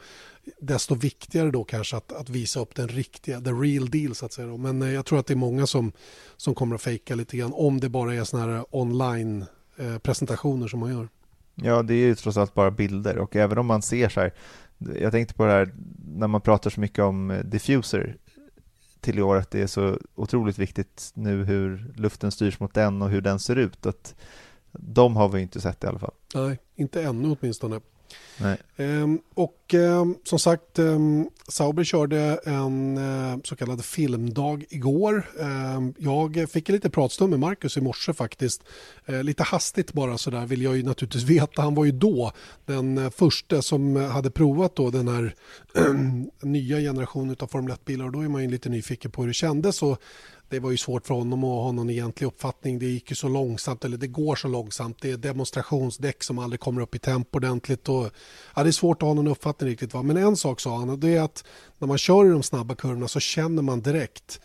desto 0.60 0.96
viktigare 0.96 1.52
då 1.52 1.64
kanske 1.64 1.98
att, 1.98 2.12
att 2.12 2.30
visa 2.30 2.60
upp 2.60 2.76
den 2.76 2.88
riktiga, 2.88 3.42
the 3.42 3.52
real 3.52 3.90
deal 3.90 4.16
så 4.16 4.26
att 4.26 4.34
säga. 4.34 4.58
Men 4.58 4.82
eh, 4.82 4.92
jag 4.92 5.06
tror 5.06 5.20
att 5.20 5.28
det 5.28 5.34
är 5.34 5.36
många 5.36 5.68
som, 5.68 5.92
som 6.38 6.56
kommer 6.56 6.76
att 6.76 6.82
fejka 6.82 7.16
lite 7.16 7.38
grann 7.38 7.54
om 7.54 7.80
det 7.80 7.90
bara 7.90 8.16
är 8.16 8.24
sådana 8.24 8.54
här 8.54 8.66
online 8.72 9.46
eh, 9.78 10.14
som 10.68 10.80
man 10.80 10.92
gör. 10.92 11.08
Ja, 11.56 11.84
det 11.84 11.94
är 11.94 11.98
ju 11.98 12.16
trots 12.16 12.38
allt 12.38 12.54
bara 12.54 12.72
bilder 12.72 13.18
och 13.18 13.36
även 13.36 13.58
om 13.58 13.66
man 13.66 13.82
ser 13.82 14.10
så 14.10 14.20
här, 14.20 14.34
jag 15.00 15.12
tänkte 15.12 15.34
på 15.34 15.46
det 15.46 15.52
här 15.52 15.74
när 16.06 16.28
man 16.28 16.42
pratar 16.42 16.70
så 16.70 16.80
mycket 16.80 17.00
om 17.00 17.32
eh, 17.32 17.44
diffuser 17.44 18.18
till 19.00 19.20
i 19.20 19.22
år 19.22 19.36
att 19.36 19.52
det 19.52 19.62
är 19.62 19.68
så 19.68 19.98
otroligt 20.16 20.60
viktigt 20.60 21.12
nu 21.14 21.44
hur 21.44 21.94
luften 21.96 22.32
styrs 22.32 22.60
mot 22.60 22.74
den 22.74 23.02
och 23.02 23.10
hur 23.10 23.22
den 23.22 23.40
ser 23.40 23.56
ut. 23.56 23.86
Att 23.86 24.16
de 24.72 25.16
har 25.16 25.30
vi 25.30 25.42
inte 25.42 25.62
sett 25.62 25.84
i 25.84 25.88
alla 25.88 26.00
fall. 26.00 26.14
Nej, 26.36 26.60
inte 26.76 27.04
ännu 27.04 27.38
åtminstone. 27.40 27.82
Ehm, 28.78 29.20
och 29.34 29.74
ehm, 29.74 30.16
som 30.24 30.40
sagt, 30.40 30.80
ehm, 30.80 31.30
Sauber 31.48 31.84
körde 31.84 32.40
en 32.46 32.98
eh, 32.98 33.38
så 33.44 33.56
kallad 33.56 33.86
filmdag 33.86 34.64
igår. 34.70 35.30
Ehm, 35.40 35.94
jag 35.98 36.50
fick 36.52 36.70
en 36.70 36.76
lite 36.76 36.90
pratstund 36.90 37.30
med 37.30 37.40
Marcus 37.40 37.78
i 37.78 37.82
morse 37.82 38.14
faktiskt. 38.14 38.64
Eh, 39.06 39.24
lite 39.24 39.44
hastigt 39.44 39.94
bara 39.94 40.18
så 40.18 40.30
där 40.30 40.46
vill 40.46 40.62
jag 40.62 40.78
ju 40.78 40.84
naturligtvis 40.84 41.24
veta. 41.30 41.62
Han 41.62 41.76
var 41.76 41.86
ju 41.86 41.92
då 41.92 42.32
den 42.66 42.98
eh, 42.98 43.10
första 43.10 43.62
som 43.62 43.96
hade 43.96 44.32
provat 44.32 44.76
då 44.76 44.90
den 44.90 45.08
här 45.08 45.36
nya 46.42 46.80
generationen 46.80 47.36
av 47.40 47.48
Formel 47.48 47.74
1-bilar 47.74 48.06
och 48.06 48.12
då 48.12 48.22
är 48.22 48.28
man 48.28 48.44
ju 48.44 48.50
lite 48.50 48.70
nyfiken 48.70 49.12
på 49.12 49.22
hur 49.22 49.28
det 49.28 49.34
kändes. 49.34 49.84
Och 49.84 50.02
det 50.52 50.60
var 50.60 50.72
ju 50.72 50.78
svårt 50.78 51.08
för 51.08 51.14
honom 51.14 51.44
att 51.44 51.64
ha 51.64 51.72
någon 51.72 51.90
egentlig 51.90 52.28
uppfattning. 52.28 52.80
Det 52.80 52.86
gick 52.86 53.10
ju 53.10 53.16
så 53.16 53.28
långsamt, 53.28 53.86
eller 53.86 53.98
det 53.98 54.08
går 54.08 54.36
så 54.36 54.48
långsamt. 54.48 54.98
Det 55.02 55.12
är 55.12 55.18
demonstrationsdäck 55.18 56.24
som 56.24 56.40
aldrig 56.40 56.60
kommer 56.60 56.82
upp 56.82 56.96
i 56.96 57.00
tempo 57.00 57.38
ordentligt. 57.38 57.90
Och, 57.90 58.10
ja, 58.56 58.64
det 58.64 58.70
är 58.70 58.72
svårt 58.72 59.04
att 59.04 59.08
ha 59.08 59.14
någon 59.14 59.28
uppfattning 59.28 59.70
riktigt. 59.70 59.94
Va? 59.94 60.02
Men 60.02 60.18
en 60.18 60.38
sak 60.38 60.60
sa 60.60 60.78
han, 60.78 60.90
och 60.90 61.00
det 61.00 61.16
är 61.18 61.22
att 61.22 61.44
när 61.78 61.88
man 61.88 61.98
kör 61.98 62.26
i 62.26 62.30
de 62.30 62.44
snabba 62.44 62.76
kurvorna 62.76 63.08
så 63.08 63.20
känner 63.20 63.62
man 63.62 63.82
direkt 63.82 64.40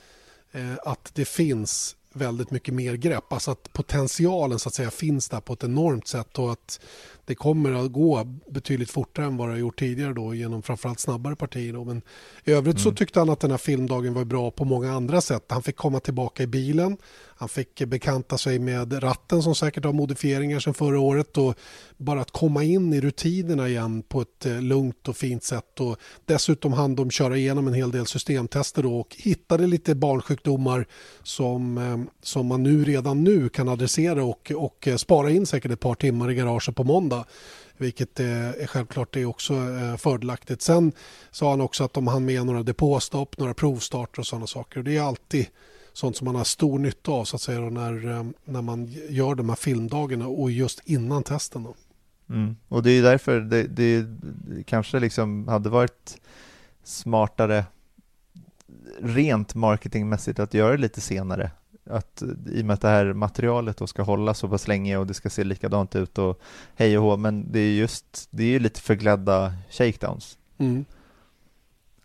eh, 0.53 0.75
att 0.85 1.11
det 1.15 1.25
finns 1.25 1.97
väldigt 2.13 2.51
mycket 2.51 2.75
mer 2.75 2.95
grepp. 2.95 3.33
Alltså 3.33 3.51
att 3.51 3.73
potentialen 3.73 4.59
så 4.59 4.69
att 4.69 4.75
säga 4.75 4.91
finns 4.91 5.29
där 5.29 5.41
på 5.41 5.53
ett 5.53 5.65
enormt 5.65 6.09
sätt 6.09 6.39
och 6.39 6.53
att 6.53 6.81
det 7.27 7.35
kommer 7.35 7.85
att 7.85 7.93
gå 7.93 8.25
betydligt 8.49 8.91
fortare 8.91 9.27
än 9.27 9.37
vad 9.37 9.49
det 9.49 9.53
har 9.53 9.59
gjort 9.59 9.79
tidigare 9.79 10.13
då 10.13 10.35
genom 10.35 10.63
framförallt 10.63 11.01
snabbare 11.01 11.37
partier. 11.37 11.73
Då. 11.73 11.85
Men 11.85 12.03
i 12.45 12.53
övrigt 12.53 12.75
mm. 12.77 12.85
så 12.85 12.93
tyckte 12.93 13.19
han 13.19 13.31
att 13.31 13.41
den 13.41 13.51
här 13.51 13.59
filmdagen 13.59 14.15
var 14.15 14.25
bra 14.25 14.51
på 14.51 14.65
många 14.65 14.93
andra 14.93 15.21
sätt. 15.21 15.45
Han 15.49 15.63
fick 15.63 15.77
komma 15.77 16.01
tillbaka 16.01 16.43
i 16.43 16.47
bilen. 16.47 16.97
Han 17.39 17.49
fick 17.49 17.85
bekanta 17.85 18.39
sig 18.39 18.59
med 18.59 19.03
ratten 19.03 19.43
som 19.43 19.55
säkert 19.55 19.85
har 19.85 19.93
modifieringar 19.93 20.61
sedan 20.61 20.75
förra 20.75 21.01
året 21.01 21.39
och 21.39 21.55
bara 21.97 22.21
att 22.21 22.31
komma 22.31 22.65
in 22.65 22.93
i 22.93 23.01
rutinerna 23.01 23.69
igen 23.69 24.03
på 24.03 24.21
ett 24.21 24.47
eh, 24.47 24.63
lugnt 24.63 25.09
och 25.09 25.17
fint 25.17 25.45
sätt 25.45 25.81
och 25.81 25.97
dessutom 26.25 26.73
hann 26.73 26.95
de 26.95 27.11
köra 27.11 27.37
igenom 27.37 27.69
en 27.69 27.75
hel 27.75 27.91
del 27.91 28.07
systemtester 28.07 28.83
då 28.83 29.01
och 29.01 29.17
hittade 29.19 29.67
lite 29.67 29.95
barnsjukdomar 29.95 30.87
som, 31.23 31.79
eh, 31.79 31.99
som 32.23 32.47
man 32.47 32.63
nu 32.63 32.85
redan 32.85 33.25
nu 33.25 33.49
kan 33.49 33.69
adressera 33.69 34.25
och, 34.25 34.53
och 34.57 34.89
eh, 34.89 34.97
spara 34.97 35.31
in 35.31 35.47
säkert 35.47 35.73
ett 35.73 35.81
par 35.81 35.95
timmar 35.95 36.31
i 36.31 36.35
garaget 36.35 36.77
på 36.77 36.85
måndag 36.85 37.25
vilket 37.79 38.21
är 38.21 38.67
självklart 38.67 39.15
det 39.15 39.21
är 39.21 39.27
också 39.27 39.55
fördelaktigt. 39.99 40.63
Sen 40.63 40.93
sa 41.31 41.51
han 41.51 41.61
också 41.61 41.85
att 41.85 41.93
de 41.93 42.07
hann 42.07 42.25
med 42.25 42.47
några 42.47 42.63
depåstopp, 42.63 43.39
några 43.39 43.55
provstarter 43.55 44.21
och 44.21 44.27
sådana 44.27 44.47
saker. 44.47 44.79
Och 44.79 44.85
det 44.85 44.97
är 44.97 45.03
alltid 45.03 45.47
sånt 45.97 46.17
som 46.17 46.25
man 46.25 46.35
har 46.35 46.45
stor 46.45 46.79
nytta 46.79 47.13
av 47.13 47.25
så 47.25 47.37
att 47.37 47.43
säga, 47.43 47.61
när, 47.61 48.09
eh, 48.09 48.25
när 48.45 48.63
man 48.63 48.87
gör 49.09 49.35
de 49.35 49.49
här 49.49 49.57
filmdagarna 49.57 50.27
och 50.29 50.51
just 50.51 50.81
innan 50.85 51.23
testen. 51.23 51.63
Då. 51.63 51.75
Mm. 52.35 52.57
Och 52.69 52.83
det 52.83 52.91
är 52.91 53.03
därför 53.03 53.41
det, 53.41 53.63
det 53.63 54.07
kanske 54.67 55.01
liksom 55.01 55.49
hade 55.49 55.69
varit 55.69 56.21
smartare 56.85 57.65
rent 59.01 59.55
marketingmässigt 59.55 60.39
att 60.39 60.55
göra 60.55 60.73
det 60.73 60.79
lite 60.79 61.01
senare. 61.01 61.51
Att, 61.91 62.23
I 62.53 62.63
och 62.63 62.67
med 62.67 62.75
att 62.75 62.81
det 62.81 62.89
här 62.89 63.13
materialet 63.13 63.77
då 63.77 63.87
ska 63.87 64.03
hålla 64.03 64.35
så 64.35 64.49
pass 64.49 64.69
länge 64.69 64.97
och 64.97 65.07
det 65.07 65.15
ska 65.15 65.31
se 65.31 65.45
likadant 65.45 65.97
ut 65.97 66.19
och 66.19 66.41
hej 66.75 66.99
och 66.99 67.05
hå, 67.05 67.17
men 67.17 67.53
det 67.53 67.61
är 67.61 67.73
just 67.73 68.29
det 68.31 68.55
är 68.55 68.61
lite 68.61 68.81
förglädda 68.81 69.55
shakedowns. 69.71 70.39
Mm 70.59 70.85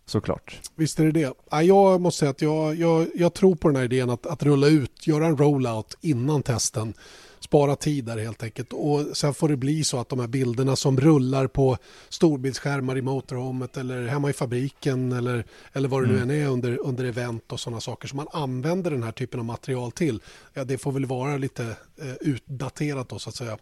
såklart. 0.06 0.60
Visst 0.74 1.00
är 1.00 1.04
det 1.04 1.12
det. 1.50 1.62
Jag 1.62 2.00
måste 2.00 2.18
säga 2.18 2.30
att 2.30 2.42
jag, 2.42 2.74
jag, 2.74 3.08
jag 3.14 3.34
tror 3.34 3.54
på 3.54 3.68
den 3.68 3.76
här 3.76 3.84
idén 3.84 4.10
att, 4.10 4.26
att 4.26 4.42
rulla 4.42 4.66
ut, 4.66 5.06
göra 5.06 5.26
en 5.26 5.36
rollout 5.36 5.96
innan 6.00 6.42
testen. 6.42 6.94
Spara 7.40 7.76
tid 7.76 8.04
där 8.04 8.18
helt 8.18 8.42
enkelt. 8.42 8.72
Och 8.72 9.16
sen 9.16 9.34
får 9.34 9.48
det 9.48 9.56
bli 9.56 9.84
så 9.84 9.98
att 9.98 10.08
de 10.08 10.20
här 10.20 10.26
bilderna 10.26 10.76
som 10.76 11.00
rullar 11.00 11.46
på 11.46 11.76
storbildsskärmar 12.08 12.98
i 12.98 13.02
motorhomet 13.02 13.76
eller 13.76 14.06
hemma 14.06 14.30
i 14.30 14.32
fabriken 14.32 15.12
eller, 15.12 15.44
eller 15.72 15.88
vad 15.88 16.02
det 16.02 16.08
nu 16.08 16.16
mm. 16.16 16.30
än 16.30 16.36
är 16.42 16.46
under, 16.46 16.78
under 16.86 17.04
event 17.04 17.52
och 17.52 17.60
sådana 17.60 17.80
saker 17.80 18.08
som 18.08 18.16
man 18.16 18.26
använder 18.32 18.90
den 18.90 19.02
här 19.02 19.12
typen 19.12 19.40
av 19.40 19.46
material 19.46 19.92
till. 19.92 20.20
Ja, 20.54 20.64
det 20.64 20.78
får 20.78 20.92
väl 20.92 21.06
vara 21.06 21.36
lite 21.36 21.64
eh, 22.00 22.14
utdaterat 22.20 23.08
då 23.08 23.18
så 23.18 23.28
att 23.28 23.36
säga. 23.36 23.58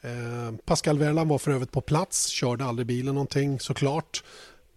Eh, 0.00 0.56
Pascal 0.64 0.98
Verlan 0.98 1.28
var 1.28 1.38
för 1.38 1.50
övrigt 1.50 1.72
på 1.72 1.80
plats, 1.80 2.28
körde 2.28 2.64
aldrig 2.64 2.86
bilen 2.86 3.14
någonting 3.14 3.60
såklart. 3.60 4.22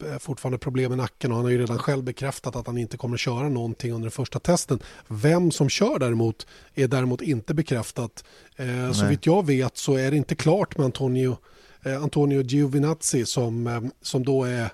Eh, 0.01 0.17
fortfarande 0.17 0.57
problem 0.57 0.91
med 0.91 0.97
nacken 0.97 1.31
och 1.31 1.37
han 1.37 1.45
har 1.45 1.51
ju 1.51 1.57
redan 1.57 1.77
själv 1.79 2.03
bekräftat 2.03 2.55
att 2.55 2.67
han 2.67 2.77
inte 2.77 2.97
kommer 2.97 3.15
att 3.15 3.19
köra 3.19 3.49
någonting 3.49 3.91
under 3.91 4.05
den 4.05 4.11
första 4.11 4.39
testen. 4.39 4.79
Vem 5.07 5.51
som 5.51 5.69
kör 5.69 5.99
däremot 5.99 6.47
är 6.75 6.87
däremot 6.87 7.21
inte 7.21 7.53
bekräftat. 7.53 8.23
Eh, 8.55 8.91
så 8.91 9.05
vitt 9.05 9.25
jag 9.25 9.45
vet 9.45 9.77
så 9.77 9.95
är 9.95 10.11
det 10.11 10.17
inte 10.17 10.35
klart 10.35 10.77
med 10.77 10.85
Antonio, 10.85 11.37
eh, 11.83 12.03
Antonio 12.03 12.41
Giovinazzi 12.41 13.25
som, 13.25 13.67
eh, 13.67 13.81
som 14.01 14.25
då 14.25 14.43
är 14.43 14.69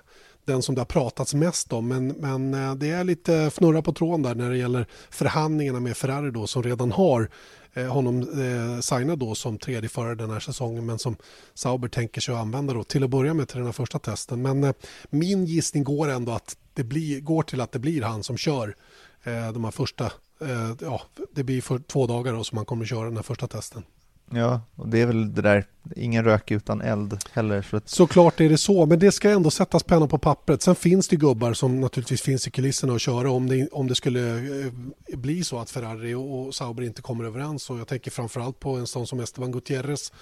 den 0.48 0.62
som 0.62 0.74
det 0.74 0.80
har 0.80 0.86
pratats 0.86 1.34
mest 1.34 1.72
om. 1.72 1.88
Men, 1.88 2.08
men 2.08 2.54
eh, 2.54 2.74
det 2.74 2.90
är 2.90 3.04
lite 3.04 3.34
fnurra 3.50 3.82
på 3.82 3.92
tråden 3.92 4.22
där 4.22 4.34
när 4.34 4.50
det 4.50 4.56
gäller 4.56 4.86
förhandlingarna 5.10 5.80
med 5.80 5.96
Ferrari 5.96 6.30
då 6.30 6.46
som 6.46 6.62
redan 6.62 6.92
har 6.92 7.30
eh, 7.74 7.86
honom 7.86 8.20
eh, 8.20 8.80
signad 8.80 9.18
då 9.18 9.34
som 9.34 9.58
tredje 9.58 9.88
förare 9.88 10.14
den 10.14 10.30
här 10.30 10.40
säsongen 10.40 10.86
men 10.86 10.98
som 10.98 11.16
Sauber 11.54 11.88
tänker 11.88 12.20
sig 12.20 12.34
att 12.34 12.40
använda 12.40 12.74
då 12.74 12.84
till 12.84 13.04
att 13.04 13.10
börja 13.10 13.34
med 13.34 13.48
till 13.48 13.56
den 13.56 13.66
här 13.66 13.72
första 13.72 13.98
testen. 13.98 14.42
Men 14.42 14.64
eh, 14.64 14.72
min 15.10 15.44
gissning 15.44 15.84
går 15.84 16.08
ändå 16.08 16.32
att 16.32 16.56
det 16.74 16.84
blir, 16.84 17.20
går 17.20 17.42
till 17.42 17.60
att 17.60 17.72
det 17.72 17.78
blir 17.78 18.02
han 18.02 18.22
som 18.22 18.36
kör 18.36 18.76
eh, 19.24 19.52
de 19.52 19.64
här 19.64 19.70
första, 19.70 20.04
eh, 20.40 20.72
ja 20.80 21.02
det 21.34 21.44
blir 21.44 21.62
för 21.62 21.78
två 21.78 22.06
dagar 22.06 22.32
då 22.32 22.44
som 22.44 22.58
han 22.58 22.66
kommer 22.66 22.84
att 22.84 22.88
köra 22.88 23.04
den 23.04 23.16
här 23.16 23.22
första 23.22 23.46
testen. 23.46 23.82
Ja, 24.30 24.60
och 24.74 24.88
det 24.88 25.00
är 25.00 25.06
väl 25.06 25.34
det 25.34 25.42
där, 25.42 25.64
ingen 25.96 26.24
rök 26.24 26.50
utan 26.50 26.80
eld 26.80 27.18
heller. 27.32 27.62
Så 27.62 27.76
att... 27.76 27.88
Såklart 27.88 28.40
är 28.40 28.48
det 28.48 28.58
så, 28.58 28.86
men 28.86 28.98
det 28.98 29.12
ska 29.12 29.30
ändå 29.30 29.50
sättas 29.50 29.82
penna 29.82 30.06
på 30.06 30.18
pappret. 30.18 30.62
Sen 30.62 30.74
finns 30.74 31.08
det 31.08 31.16
gubbar 31.16 31.52
som 31.52 31.80
naturligtvis 31.80 32.22
finns 32.22 32.46
i 32.46 32.50
kulisserna 32.50 32.94
att 32.94 33.00
köra 33.00 33.30
om 33.30 33.48
det, 33.48 33.68
om 33.68 33.86
det 33.86 33.94
skulle 33.94 34.38
eh, 34.38 34.72
bli 35.18 35.44
så 35.44 35.58
att 35.58 35.70
Ferrari 35.70 36.14
och 36.14 36.54
Sauber 36.54 36.82
inte 36.82 37.02
kommer 37.02 37.24
överens. 37.24 37.70
Och 37.70 37.78
jag 37.78 37.88
tänker 37.88 38.10
framförallt 38.10 38.60
på 38.60 38.76
en 38.76 38.86
sån 38.86 39.06
som 39.06 39.20
Esteban 39.20 39.52
Gutierrez. 39.52 40.12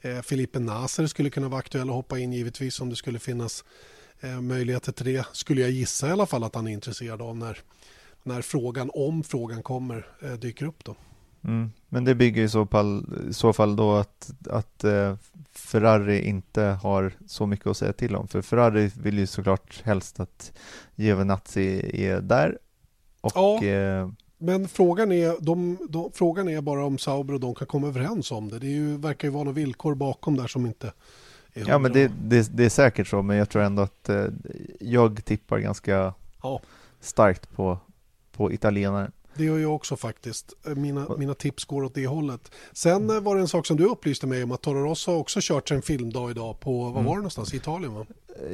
Eh, 0.00 0.20
Felipe 0.20 0.58
Nasser 0.58 1.06
skulle 1.06 1.30
kunna 1.30 1.48
vara 1.48 1.58
aktuell 1.58 1.88
att 1.88 1.94
hoppa 1.94 2.18
in 2.18 2.32
givetvis 2.32 2.80
om 2.80 2.90
det 2.90 2.96
skulle 2.96 3.18
finnas 3.18 3.64
eh, 4.20 4.40
möjligheter 4.40 4.92
till 4.92 5.06
det. 5.06 5.26
Skulle 5.32 5.60
jag 5.60 5.70
gissa 5.70 6.08
i 6.08 6.10
alla 6.10 6.26
fall 6.26 6.44
att 6.44 6.54
han 6.54 6.66
är 6.66 6.72
intresserad 6.72 7.22
av 7.22 7.36
när, 7.36 7.58
när 8.22 8.42
frågan, 8.42 8.90
om 8.94 9.24
frågan 9.24 9.62
kommer, 9.62 10.06
eh, 10.22 10.32
dyker 10.32 10.66
upp. 10.66 10.84
då. 10.84 10.96
Mm. 11.44 11.70
Men 11.88 12.04
det 12.04 12.14
bygger 12.14 12.42
i 12.42 12.48
så 12.48 12.66
fall, 12.66 13.06
i 13.30 13.32
så 13.32 13.52
fall 13.52 13.76
då 13.76 13.92
att, 13.92 14.30
att 14.50 14.84
eh, 14.84 15.16
Ferrari 15.52 16.28
inte 16.28 16.62
har 16.62 17.12
så 17.26 17.46
mycket 17.46 17.66
att 17.66 17.76
säga 17.76 17.92
till 17.92 18.16
om. 18.16 18.28
För 18.28 18.42
Ferrari 18.42 18.90
vill 19.02 19.18
ju 19.18 19.26
såklart 19.26 19.82
helst 19.84 20.20
att 20.20 20.52
Giovinazzi 20.94 22.02
är 22.06 22.20
där. 22.20 22.58
Och, 23.20 23.32
ja, 23.34 23.64
eh, 23.64 24.08
men 24.38 24.68
frågan 24.68 25.12
är, 25.12 25.36
de, 25.40 25.78
de, 25.90 26.10
frågan 26.14 26.48
är 26.48 26.60
bara 26.60 26.84
om 26.84 26.98
Sauber 26.98 27.34
och 27.34 27.40
de 27.40 27.54
kan 27.54 27.66
komma 27.66 27.86
överens 27.86 28.30
om 28.30 28.48
det. 28.48 28.58
Det 28.58 28.66
är 28.66 28.70
ju, 28.70 28.96
verkar 28.96 29.28
ju 29.28 29.32
vara 29.32 29.44
några 29.44 29.54
villkor 29.54 29.94
bakom 29.94 30.36
där 30.36 30.46
som 30.46 30.66
inte 30.66 30.92
Ja, 31.54 31.78
men 31.78 31.92
det, 31.92 32.12
det, 32.22 32.56
det, 32.56 32.64
är 32.64 32.68
säkert 32.68 33.06
så, 33.06 33.22
men 33.22 33.36
jag 33.36 33.48
tror 33.48 33.62
ändå 33.62 33.82
att 33.82 34.08
eh, 34.08 34.26
jag 34.80 35.24
tippar 35.24 35.58
ganska 35.58 36.14
ja. 36.42 36.60
starkt 37.00 37.52
på, 37.56 37.78
på 38.32 38.52
italienaren. 38.52 39.12
Det 39.36 39.44
gör 39.44 39.58
jag 39.58 39.74
också 39.74 39.96
faktiskt. 39.96 40.52
Mina, 40.76 41.06
mina 41.18 41.34
tips 41.34 41.64
går 41.64 41.84
åt 41.84 41.94
det 41.94 42.06
hållet. 42.06 42.50
Sen 42.72 43.10
eh, 43.10 43.20
var 43.20 43.34
det 43.34 43.40
en 43.40 43.48
sak 43.48 43.66
som 43.66 43.76
du 43.76 43.84
upplyste 43.84 44.26
mig 44.26 44.42
om 44.42 44.52
att 44.52 44.62
Toro 44.62 44.84
Rosso 44.84 45.10
har 45.10 45.18
också 45.18 45.38
kört 45.42 45.70
en 45.70 45.82
filmdag 45.82 46.30
idag 46.30 46.60
på, 46.60 46.82
vad 46.82 46.92
mm. 46.92 47.04
var 47.04 47.12
det 47.12 47.16
någonstans, 47.16 47.54
Italien 47.54 47.94
va? 47.94 48.06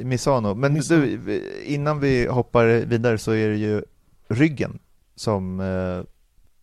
Misano. 0.03 0.53
Men 0.53 0.73
Misano. 0.73 1.01
du, 1.01 1.43
innan 1.63 1.99
vi 1.99 2.27
hoppar 2.27 2.65
vidare 2.67 3.17
så 3.17 3.31
är 3.31 3.49
det 3.49 3.57
ju 3.57 3.83
ryggen 4.27 4.79
som 5.15 5.59
eh, 5.59 6.03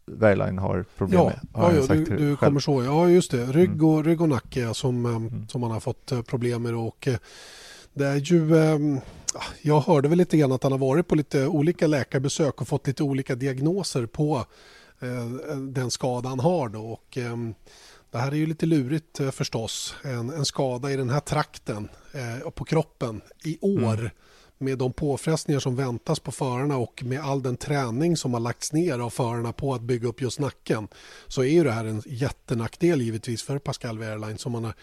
Verline 0.07 0.59
har 0.59 0.85
problem 0.97 1.21
ja, 1.21 1.27
med. 1.27 1.41
Ja, 1.55 1.73
ja 1.73 1.95
du, 1.95 2.05
du 2.05 2.37
kommer 2.37 2.61
så. 2.61 2.85
Ja, 2.85 3.09
just 3.09 3.31
det. 3.31 3.47
Rygg 3.47 3.69
mm. 3.69 3.85
och, 3.85 3.95
mm. 3.95 4.05
rygg 4.05 4.21
och 4.21 4.29
nacke 4.29 4.75
som, 4.75 5.07
eh, 5.07 5.17
mm. 5.17 5.49
som 5.49 5.61
man 5.61 5.71
har 5.71 5.81
fått 5.81 6.13
eh, 6.13 6.23
problem 6.23 6.63
med. 6.63 6.75
Och 6.75 7.09
det 7.95 8.07
är 8.07 8.17
ju... 8.17 8.53
Jag 9.63 9.81
hörde 9.81 10.09
väl 10.09 10.19
lite 10.19 10.37
grann 10.37 10.53
att 10.53 10.63
han 10.63 10.73
har 10.73 10.79
varit 10.79 11.09
på 11.09 11.15
lite 11.15 11.47
olika 11.47 11.87
läkarbesök 11.87 12.61
och 12.61 12.69
fått 12.69 12.87
lite 12.87 13.03
olika 13.03 13.35
diagnoser 13.35 14.07
på 14.07 14.45
den 15.73 15.91
skada 15.91 16.29
han 16.29 16.41
har. 16.41 16.69
Då. 16.69 16.81
Och, 16.81 17.19
det 18.11 18.19
här 18.19 18.33
är 18.33 18.37
ju 18.37 18.47
lite 18.47 18.67
lurigt 18.67 19.21
förstås. 19.33 19.95
En, 20.03 20.31
en 20.31 20.45
skada 20.45 20.91
i 20.91 20.97
den 20.97 21.11
här 21.11 21.21
trakten 21.21 21.89
på 22.55 22.65
kroppen 22.65 23.21
i 23.45 23.59
år. 23.61 23.99
Mm 23.99 24.11
med 24.59 24.79
de 24.79 24.93
påfrestningar 24.93 25.61
som 25.61 25.77
väntas 25.77 26.21
på 26.21 26.33
förarna 26.33 26.77
och 26.77 27.03
med 27.05 27.21
all 27.21 27.43
den 27.43 27.57
träning 27.57 28.17
som 28.17 28.35
har 28.35 28.41
lagts 28.41 28.73
ner 28.73 28.99
av 28.99 29.11
förarna 29.11 29.53
på 29.53 29.75
att 29.75 29.83
bygga 29.83 30.09
upp 30.09 30.21
just 30.21 30.41
nacken 30.41 30.89
så 31.27 31.43
är 31.43 31.49
ju 31.49 31.65
det 31.65 31.73
här 31.73 31.85
en 31.85 32.03
jättenackdel 32.07 33.03
givetvis 33.03 33.43
för 33.43 33.59
Pascal 33.59 33.99
Wehrlein 33.99 34.39
som 34.39 34.53
man, 34.53 34.65
har, 34.65 34.71
eh, 34.71 34.77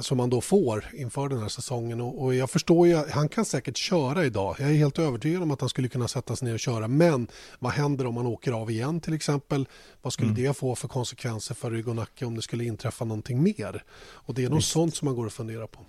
som 0.00 0.16
man 0.16 0.30
då 0.30 0.40
får 0.40 0.84
inför 0.92 1.28
den 1.28 1.38
här 1.38 1.48
säsongen. 1.48 2.00
Och, 2.00 2.22
och, 2.22 2.34
jag 2.34 2.50
förstår 2.50 2.86
ju, 2.86 2.96
han 3.10 3.28
kan 3.28 3.44
säkert 3.44 3.76
köra 3.76 4.24
idag. 4.24 4.56
Jag 4.58 4.70
är 4.70 4.74
helt 4.74 4.98
övertygad 4.98 5.42
om 5.42 5.50
att 5.50 5.60
han 5.60 5.68
skulle 5.68 5.88
kunna 5.88 6.08
sätta 6.08 6.36
sig 6.36 6.48
ner 6.48 6.54
och 6.54 6.60
köra. 6.60 6.88
Men 6.88 7.26
vad 7.58 7.72
händer 7.72 8.06
om 8.06 8.16
han 8.16 8.26
åker 8.26 8.52
av 8.52 8.70
igen 8.70 9.00
till 9.00 9.14
exempel? 9.14 9.68
Vad 10.02 10.12
skulle 10.12 10.30
mm. 10.30 10.42
det 10.42 10.56
få 10.56 10.74
för 10.74 10.88
konsekvenser 10.88 11.54
för 11.54 11.70
rygg 11.70 11.88
och 11.88 11.96
nacke 11.96 12.26
om 12.26 12.36
det 12.36 12.42
skulle 12.42 12.64
inträffa 12.64 13.04
någonting 13.04 13.42
mer? 13.42 13.84
Och 14.12 14.34
det 14.34 14.44
är 14.44 14.48
nog 14.48 14.58
Visst. 14.58 14.70
sånt 14.70 14.94
som 14.94 15.06
man 15.06 15.14
går 15.14 15.26
och 15.26 15.32
funderar 15.32 15.66
på. 15.66 15.80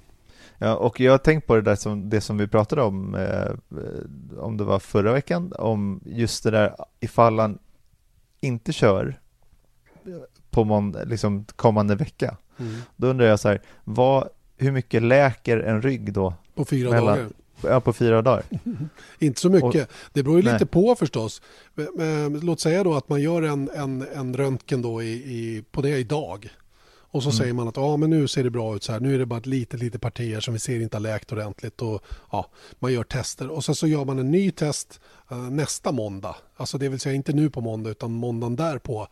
Ja, 0.58 0.76
och 0.76 1.00
jag 1.00 1.12
har 1.12 1.18
tänkt 1.18 1.48
på 1.48 1.56
det 1.56 1.62
där 1.62 1.76
som, 1.76 2.10
det 2.10 2.22
som 2.22 2.38
vi 2.38 2.48
pratade 2.48 2.82
om, 2.82 3.16
eh, 3.16 3.52
om 4.40 4.58
det 4.58 4.64
var 4.64 4.80
förra 4.80 5.14
veckan, 5.14 5.54
om 5.60 6.02
just 6.06 6.44
det 6.44 6.52
där 6.52 6.76
ifall 7.00 7.40
han 7.40 7.60
inte 8.42 8.74
kör 8.74 9.20
på 10.56 10.64
måndag, 10.64 11.04
liksom 11.04 11.46
kommande 11.56 11.96
vecka. 11.96 12.38
Mm. 12.58 12.76
Då 12.96 13.08
undrar 13.08 13.26
jag 13.26 13.40
så 13.40 13.48
här, 13.48 13.62
vad, 13.84 14.30
hur 14.58 14.72
mycket 14.72 15.04
läker 15.04 15.58
en 15.58 15.82
rygg 15.82 16.14
då? 16.14 16.34
På 16.56 16.66
fyra 16.66 16.90
mellan, 16.90 17.18
dagar? 17.18 17.30
Ja, 17.64 17.80
på 17.80 17.94
fyra 17.94 18.22
dagar. 18.22 18.44
inte 19.20 19.42
så 19.42 19.50
mycket. 19.50 19.90
Och, 19.90 19.96
det 20.14 20.24
beror 20.24 20.38
ju 20.38 20.44
nej. 20.44 20.54
lite 20.54 20.66
på 20.66 20.96
förstås. 20.96 21.42
Låt 22.42 22.60
säga 22.60 22.84
då 22.84 22.96
att 22.96 23.10
man 23.10 23.22
gör 23.22 23.42
en, 23.42 23.70
en, 23.76 24.08
en 24.16 24.38
röntgen 24.38 24.82
då 24.82 25.04
i, 25.04 25.14
i, 25.14 25.64
på 25.72 25.82
det 25.82 25.98
idag. 25.98 26.50
Och 27.16 27.24
så 27.24 27.30
mm. 27.30 27.38
säger 27.38 27.54
man 27.54 27.68
att 27.68 27.78
ja, 27.78 27.98
men 27.98 28.10
nu 28.10 28.28
ser 28.28 28.44
det 28.44 28.50
bra 28.50 28.76
ut 28.76 28.84
så 28.84 28.92
här. 28.92 29.00
Nu 29.00 29.16
är 29.16 29.20
det 29.20 29.26
bara 29.26 29.40
ett 29.40 29.46
litet, 29.46 29.80
litet 29.80 30.02
partier 30.02 30.40
som 30.40 30.54
vi 30.54 30.60
ser 30.60 30.80
inte 30.80 30.98
har 30.98 31.02
läkt 31.02 31.32
ordentligt. 31.32 31.82
Och, 31.82 32.04
ja, 32.32 32.50
man 32.80 32.94
gör 32.94 33.04
tester 33.04 33.50
och 33.50 33.66
sen 33.66 33.76
så 33.76 33.88
gör 33.88 34.06
man 34.06 34.20
en 34.20 34.32
ny 34.32 34.52
test 34.52 35.00
uh, 35.32 35.50
nästa 35.50 35.92
måndag. 35.92 36.36
Alltså 36.56 36.78
det 36.78 36.90
vill 36.90 37.00
säga 37.00 37.16
inte 37.16 37.34
nu 37.34 37.50
på 37.50 37.62
måndag 37.62 37.90
utan 37.90 38.12
måndagen 38.12 38.56
därpå. 38.56 39.08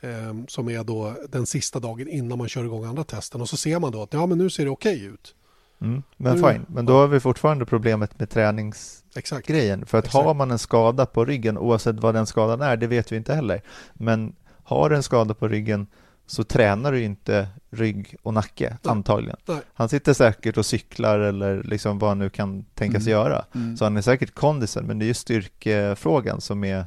Um, 0.00 0.48
som 0.48 0.68
är 0.68 0.84
då 0.84 1.14
den 1.28 1.46
sista 1.46 1.80
dagen 1.80 2.08
innan 2.08 2.38
man 2.38 2.48
kör 2.48 2.64
igång 2.64 2.84
andra 2.84 3.04
testen. 3.04 3.40
Och 3.40 3.48
så 3.48 3.56
ser 3.56 3.78
man 3.78 3.92
då 3.92 4.02
att 4.02 4.12
ja, 4.12 4.26
men 4.26 4.38
nu 4.38 4.50
ser 4.50 4.64
det 4.64 4.70
okej 4.70 4.96
okay 4.96 5.06
ut. 5.06 5.34
Mm, 5.80 6.02
men 6.16 6.36
nu, 6.36 6.52
fine, 6.52 6.66
men 6.68 6.86
då 6.86 6.92
har 6.92 7.06
vi 7.06 7.20
fortfarande 7.20 7.66
problemet 7.66 8.18
med 8.18 8.30
träningsgrejen. 8.30 9.86
För 9.86 9.98
att 9.98 10.04
Exakt. 10.04 10.24
har 10.24 10.34
man 10.34 10.50
en 10.50 10.58
skada 10.58 11.06
på 11.06 11.24
ryggen, 11.24 11.58
oavsett 11.58 12.00
vad 12.00 12.14
den 12.14 12.26
skadan 12.26 12.60
är, 12.60 12.76
det 12.76 12.86
vet 12.86 13.12
vi 13.12 13.16
inte 13.16 13.34
heller. 13.34 13.62
Men 13.94 14.34
har 14.62 14.90
en 14.90 15.02
skada 15.02 15.34
på 15.34 15.48
ryggen 15.48 15.86
så 16.26 16.44
tränar 16.44 16.92
du 16.92 17.02
inte 17.02 17.48
rygg 17.70 18.16
och 18.22 18.34
nacke 18.34 18.68
Nej. 18.82 18.92
antagligen. 18.92 19.36
Nej. 19.46 19.60
Han 19.74 19.88
sitter 19.88 20.12
säkert 20.12 20.56
och 20.56 20.66
cyklar 20.66 21.18
eller 21.18 21.62
liksom 21.62 21.98
vad 21.98 22.10
han 22.10 22.18
nu 22.18 22.30
kan 22.30 22.64
tänkas 22.64 23.02
mm. 23.02 23.10
göra. 23.10 23.44
Mm. 23.54 23.76
Så 23.76 23.84
han 23.84 23.96
är 23.96 24.02
säkert 24.02 24.34
kondisen, 24.34 24.86
men 24.86 24.98
det 24.98 25.04
är 25.04 25.06
ju 25.06 25.14
styrkefrågan 25.14 26.40
som 26.40 26.64
är 26.64 26.84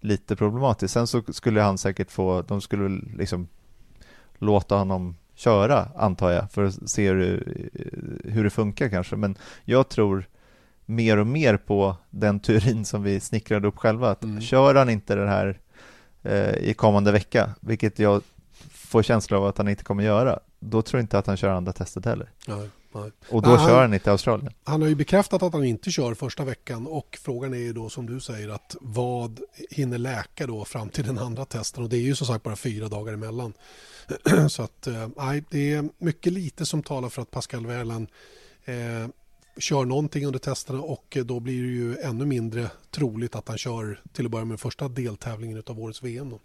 lite 0.00 0.36
problematisk. 0.36 0.92
Sen 0.94 1.06
så 1.06 1.22
skulle 1.28 1.60
han 1.60 1.78
säkert 1.78 2.10
få, 2.10 2.42
de 2.42 2.60
skulle 2.60 3.00
liksom 3.16 3.48
låta 4.38 4.76
honom 4.76 5.16
köra 5.34 5.88
antar 5.96 6.30
jag 6.30 6.52
för 6.52 6.64
att 6.64 6.90
se 6.90 7.08
hur, 7.08 7.68
hur 8.24 8.44
det 8.44 8.50
funkar 8.50 8.88
kanske. 8.88 9.16
Men 9.16 9.36
jag 9.64 9.88
tror 9.88 10.28
mer 10.86 11.16
och 11.16 11.26
mer 11.26 11.56
på 11.56 11.96
den 12.10 12.40
teorin 12.40 12.84
som 12.84 13.02
vi 13.02 13.20
snickrade 13.20 13.68
upp 13.68 13.78
själva. 13.78 14.10
Att 14.10 14.24
mm. 14.24 14.40
Kör 14.40 14.74
han 14.74 14.90
inte 14.90 15.14
den 15.14 15.28
här 15.28 15.58
eh, 16.22 16.54
i 16.54 16.74
kommande 16.74 17.12
vecka, 17.12 17.50
vilket 17.60 17.98
jag 17.98 18.22
får 18.90 19.02
känsla 19.02 19.38
av 19.38 19.44
att 19.44 19.58
han 19.58 19.68
inte 19.68 19.84
kommer 19.84 20.04
göra, 20.04 20.38
då 20.60 20.82
tror 20.82 20.98
jag 20.98 21.04
inte 21.04 21.18
att 21.18 21.26
han 21.26 21.36
kör 21.36 21.48
andra 21.48 21.72
testet 21.72 22.04
heller. 22.04 22.30
Nej, 22.48 22.68
nej. 22.92 23.10
Och 23.28 23.42
då 23.42 23.50
nej, 23.50 23.58
kör 23.58 23.68
han, 23.68 23.80
han 23.80 23.94
inte 23.94 24.10
i 24.10 24.12
Australien. 24.12 24.52
Han 24.64 24.82
har 24.82 24.88
ju 24.88 24.94
bekräftat 24.94 25.42
att 25.42 25.52
han 25.52 25.64
inte 25.64 25.90
kör 25.90 26.14
första 26.14 26.44
veckan 26.44 26.86
och 26.86 27.18
frågan 27.22 27.54
är 27.54 27.58
ju 27.58 27.72
då 27.72 27.88
som 27.88 28.06
du 28.06 28.20
säger 28.20 28.48
att 28.48 28.76
vad 28.80 29.40
hinner 29.70 29.98
läka 29.98 30.46
då 30.46 30.64
fram 30.64 30.88
till 30.88 31.04
den 31.04 31.18
andra 31.18 31.44
testen 31.44 31.82
och 31.82 31.88
det 31.88 31.96
är 31.96 32.00
ju 32.00 32.14
som 32.14 32.26
sagt 32.26 32.44
bara 32.44 32.56
fyra 32.56 32.88
dagar 32.88 33.12
emellan. 33.12 33.52
Så 34.48 34.62
att 34.62 34.86
eh, 34.86 35.08
nej, 35.16 35.44
det 35.50 35.72
är 35.72 35.88
mycket 35.98 36.32
lite 36.32 36.66
som 36.66 36.82
talar 36.82 37.08
för 37.08 37.22
att 37.22 37.30
Pascal 37.30 37.66
Wehrlein 37.66 38.06
eh, 38.64 39.08
kör 39.58 39.84
någonting 39.84 40.26
under 40.26 40.38
testerna 40.38 40.80
och 40.80 41.18
då 41.24 41.40
blir 41.40 41.62
det 41.62 41.68
ju 41.68 41.96
ännu 41.96 42.26
mindre 42.26 42.70
troligt 42.90 43.36
att 43.36 43.48
han 43.48 43.58
kör 43.58 44.00
till 44.12 44.24
att 44.24 44.30
börja 44.30 44.44
med 44.44 44.60
första 44.60 44.88
deltävlingen 44.88 45.62
av 45.66 45.80
årets 45.80 46.02
VM. 46.02 46.30
Då. 46.30 46.40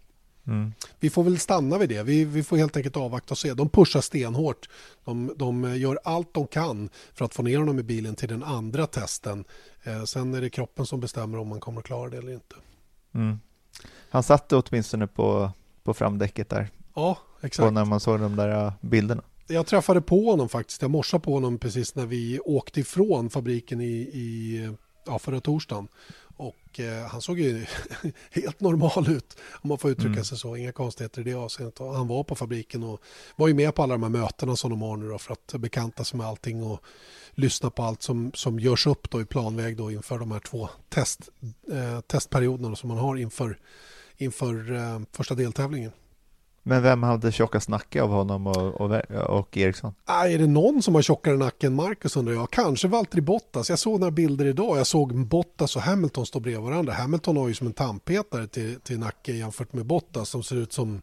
Mm. 0.46 0.72
Vi 1.00 1.10
får 1.10 1.24
väl 1.24 1.38
stanna 1.38 1.78
vid 1.78 1.88
det. 1.88 2.02
Vi, 2.02 2.24
vi 2.24 2.42
får 2.42 2.56
helt 2.56 2.76
enkelt 2.76 2.96
avvakta 2.96 3.34
och 3.34 3.38
se. 3.38 3.54
De 3.54 3.68
pushar 3.68 4.00
stenhårt. 4.00 4.68
De, 5.04 5.32
de 5.36 5.76
gör 5.78 5.98
allt 6.04 6.34
de 6.34 6.46
kan 6.46 6.88
för 7.14 7.24
att 7.24 7.34
få 7.34 7.42
ner 7.42 7.58
honom 7.58 7.78
i 7.78 7.82
bilen 7.82 8.14
till 8.14 8.28
den 8.28 8.42
andra 8.42 8.86
testen. 8.86 9.44
Eh, 9.82 10.04
sen 10.04 10.34
är 10.34 10.40
det 10.40 10.50
kroppen 10.50 10.86
som 10.86 11.00
bestämmer 11.00 11.38
om 11.38 11.48
man 11.48 11.60
kommer 11.60 11.80
att 11.80 11.86
klara 11.86 12.10
det 12.10 12.16
eller 12.16 12.32
inte. 12.32 12.56
Mm. 13.14 13.40
Han 14.10 14.22
satte 14.22 14.56
åtminstone 14.56 15.06
på, 15.06 15.50
på 15.82 15.94
framdäcket 15.94 16.48
där. 16.48 16.68
Ja, 16.94 17.18
exakt. 17.40 17.66
På 17.66 17.70
när 17.70 17.84
man 17.84 18.00
såg 18.00 18.20
de 18.20 18.36
där 18.36 18.72
bilderna. 18.80 19.22
Jag 19.46 19.66
träffade 19.66 20.00
på 20.00 20.30
honom 20.30 20.48
faktiskt. 20.48 20.82
Jag 20.82 20.90
morsade 20.90 21.22
på 21.22 21.34
honom 21.34 21.58
precis 21.58 21.94
när 21.94 22.06
vi 22.06 22.40
åkte 22.40 22.80
ifrån 22.80 23.30
fabriken 23.30 23.80
i, 23.80 23.94
i 23.94 24.70
ja, 25.06 25.18
förra 25.18 25.40
torsdagen. 25.40 25.88
Och 26.36 26.80
eh, 26.80 27.06
han 27.06 27.22
såg 27.22 27.38
ju 27.40 27.66
helt 28.30 28.60
normal 28.60 29.10
ut 29.10 29.36
om 29.52 29.68
man 29.68 29.78
får 29.78 29.90
uttrycka 29.90 30.12
mm. 30.12 30.24
sig 30.24 30.38
så. 30.38 30.56
Inga 30.56 30.72
konstigheter 30.72 31.20
i 31.20 31.24
det 31.24 31.34
avseendet. 31.34 31.80
Och 31.80 31.94
han 31.94 32.08
var 32.08 32.24
på 32.24 32.34
fabriken 32.34 32.82
och 32.82 33.00
var 33.36 33.48
ju 33.48 33.54
med 33.54 33.74
på 33.74 33.82
alla 33.82 33.94
de 33.94 34.02
här 34.02 34.10
mötena 34.10 34.56
som 34.56 34.70
de 34.70 34.82
har 34.82 34.96
nu 34.96 35.08
då, 35.08 35.18
för 35.18 35.32
att 35.32 35.54
bekanta 35.60 36.04
sig 36.04 36.18
med 36.18 36.26
allting 36.26 36.62
och 36.62 36.80
lyssna 37.30 37.70
på 37.70 37.82
allt 37.82 38.02
som, 38.02 38.32
som 38.34 38.60
görs 38.60 38.86
upp 38.86 39.10
då 39.10 39.20
i 39.20 39.24
planväg 39.24 39.76
då 39.76 39.90
inför 39.90 40.18
de 40.18 40.30
här 40.30 40.40
två 40.40 40.68
test, 40.88 41.20
eh, 41.72 42.00
testperioderna 42.00 42.76
som 42.76 42.88
man 42.88 42.98
har 42.98 43.16
inför, 43.16 43.58
inför 44.16 44.72
eh, 44.72 45.00
första 45.12 45.34
deltävlingen. 45.34 45.92
Men 46.68 46.82
vem 46.82 47.02
hade 47.02 47.32
tjockast 47.32 47.68
nacke 47.68 48.02
av 48.02 48.10
honom 48.10 48.46
och, 48.46 48.80
och, 48.80 49.02
och 49.10 49.56
Eriksson? 49.56 49.94
Ah, 50.04 50.26
är 50.26 50.38
det 50.38 50.46
någon 50.46 50.82
som 50.82 50.94
har 50.94 51.02
tjockare 51.02 51.36
nacke 51.36 51.66
än 51.66 51.74
Marcus 51.74 52.16
undrar 52.16 52.34
jag? 52.34 52.50
Kanske 52.50 52.88
Valtteri 52.88 53.20
Bottas. 53.20 53.70
Jag 53.70 53.78
såg 53.78 54.00
några 54.00 54.10
bilder 54.10 54.44
idag. 54.44 54.78
Jag 54.78 54.86
såg 54.86 55.26
Bottas 55.26 55.76
och 55.76 55.82
Hamilton 55.82 56.26
stå 56.26 56.40
bredvid 56.40 56.62
varandra. 56.62 56.92
Hamilton 56.92 57.36
har 57.36 57.48
ju 57.48 57.54
som 57.54 57.66
en 57.66 57.72
tandpetare 57.72 58.46
till, 58.46 58.80
till 58.80 58.98
nacke 58.98 59.32
jämfört 59.32 59.72
med 59.72 59.86
Bottas 59.86 60.28
som 60.28 60.42
ser 60.42 60.56
ut 60.56 60.72
som... 60.72 61.02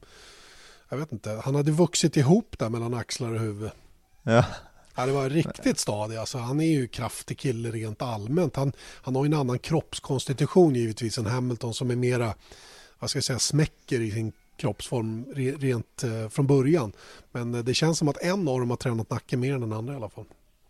Jag 0.90 0.98
vet 0.98 1.12
inte. 1.12 1.42
Han 1.44 1.56
hade 1.56 1.72
vuxit 1.72 2.18
ihop 2.18 2.56
där 2.60 2.70
mellan 2.70 2.94
axlar 2.94 3.34
och 3.34 3.40
huvud. 3.40 3.72
Ja. 4.24 4.46
Ja, 4.96 5.06
det 5.06 5.12
var 5.12 5.30
riktigt 5.30 5.80
stadig. 5.80 6.18
Alltså, 6.18 6.38
han 6.38 6.62
är 6.62 6.72
ju 6.72 6.88
kraftig 6.88 7.40
kille 7.40 7.72
rent 7.72 8.02
allmänt. 8.02 8.56
Han, 8.56 8.74
han 8.80 9.16
har 9.16 9.26
en 9.26 9.34
annan 9.34 9.60
kroppskonstitution 9.60 10.76
givetvis 10.76 11.18
än 11.18 11.26
Hamilton 11.26 11.74
som 11.74 11.92
är 11.92 11.96
mera 11.96 12.34
vad 13.00 13.10
ska 13.10 13.18
jag 13.18 13.24
säga, 13.24 13.40
smäcker 13.40 14.02
i 14.02 14.12
sin 14.12 14.32
kroppsform 14.58 15.26
rent 15.60 16.04
eh, 16.04 16.30
från 16.30 16.48
början. 16.48 16.92
Men 17.32 17.56
eh, 17.56 17.64
det 17.64 17.74
känns 17.74 17.98
som 17.98 18.08
att 18.08 18.18
en 18.18 18.48
av 18.48 18.60
dem 18.60 18.70
har 18.70 18.78
tränat 18.78 19.10
nacken 19.10 19.40
mer 19.40 19.54
än 19.54 19.62
den 19.62 19.74
andra 19.74 19.94
i 19.94 19.96
alla 19.96 20.10
fall. 20.10 20.26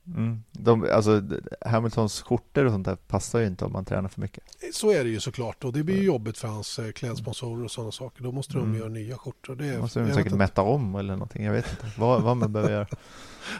Mm. 0.08 0.44
De, 0.52 0.88
alltså, 0.92 1.22
Hamiltons 1.62 2.22
skjortor 2.22 2.66
och 2.66 2.72
sånt 2.72 2.86
där 2.86 2.96
passar 2.96 3.40
ju 3.40 3.48
inte 3.48 3.66
om 3.66 3.72
man 3.72 3.86
tränar 3.86 4.10
för 4.10 4.22
mycket. 4.22 4.44
Så 4.74 4.92
är 4.92 5.04
det 5.04 5.10
ju 5.10 5.20
såklart 5.20 5.64
och 5.64 5.74
det 5.74 5.84
blir 5.84 5.96
ju 5.96 6.04
jobbigt 6.04 6.38
för 6.38 6.48
hans 6.48 6.80
eh, 6.80 6.92
klädsponsorer 6.92 7.64
och 7.64 7.72
sådana 7.72 7.92
saker. 7.92 8.24
Då 8.24 8.32
måste 8.32 8.54
de 8.54 8.64
mm. 8.64 8.80
göra 8.80 8.90
nya 8.90 9.18
skjortor. 9.18 9.56
Det 9.56 9.80
måste 9.80 10.00
de 10.00 10.14
säkert 10.14 10.34
mäta 10.34 10.62
om 10.62 10.96
eller 10.96 11.14
någonting. 11.14 11.44
Jag 11.44 11.54
vet 11.54 11.72
inte 11.72 12.00
vad, 12.00 12.22
vad 12.22 12.38
man 12.38 12.54
behöver 12.54 12.74
göra. 12.74 12.88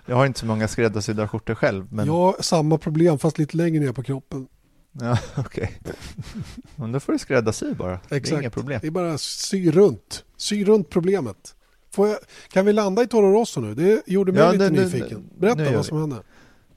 Jag 0.06 0.16
har 0.16 0.26
inte 0.26 0.40
så 0.40 0.46
många 0.46 0.68
skräddarsydda 0.68 1.28
skjortor 1.28 1.56
själv. 1.56 1.94
Men... 1.94 2.08
Ja, 2.08 2.36
samma 2.40 2.78
problem 2.78 3.20
fast 3.20 3.38
lite 3.38 3.58
längre 3.58 3.84
ner 3.84 3.92
på 3.92 4.04
kroppen. 4.04 4.48
Ja, 4.94 5.18
okej. 5.38 5.78
Okay. 5.82 5.94
Men 6.76 6.92
då 6.92 7.00
får 7.00 7.14
du 7.14 7.20
skräddarsy 7.20 7.74
bara. 7.74 7.94
Exakt. 7.94 8.30
Det 8.30 8.36
är 8.36 8.40
inga 8.40 8.50
problem. 8.50 8.80
Det 8.82 8.88
är 8.88 8.92
bara 8.92 9.18
sy 9.18 9.72
runt. 9.72 10.24
Sy 10.38 10.66
runt 10.66 10.90
problemet. 10.90 11.56
Jag, 11.98 12.18
kan 12.52 12.66
vi 12.66 12.74
landa 12.74 13.04
i 13.04 13.08
Toro 13.08 13.32
Rosso 13.32 13.62
nu? 13.62 13.76
Det 13.76 14.04
gjorde 14.06 14.32
mig 14.32 14.42
ja, 14.42 14.52
lite 14.52 14.70
nu, 14.70 14.84
nyfiken. 14.84 15.30
Berätta 15.38 15.76
vad 15.76 15.86
som 15.86 16.00
hände. 16.00 16.16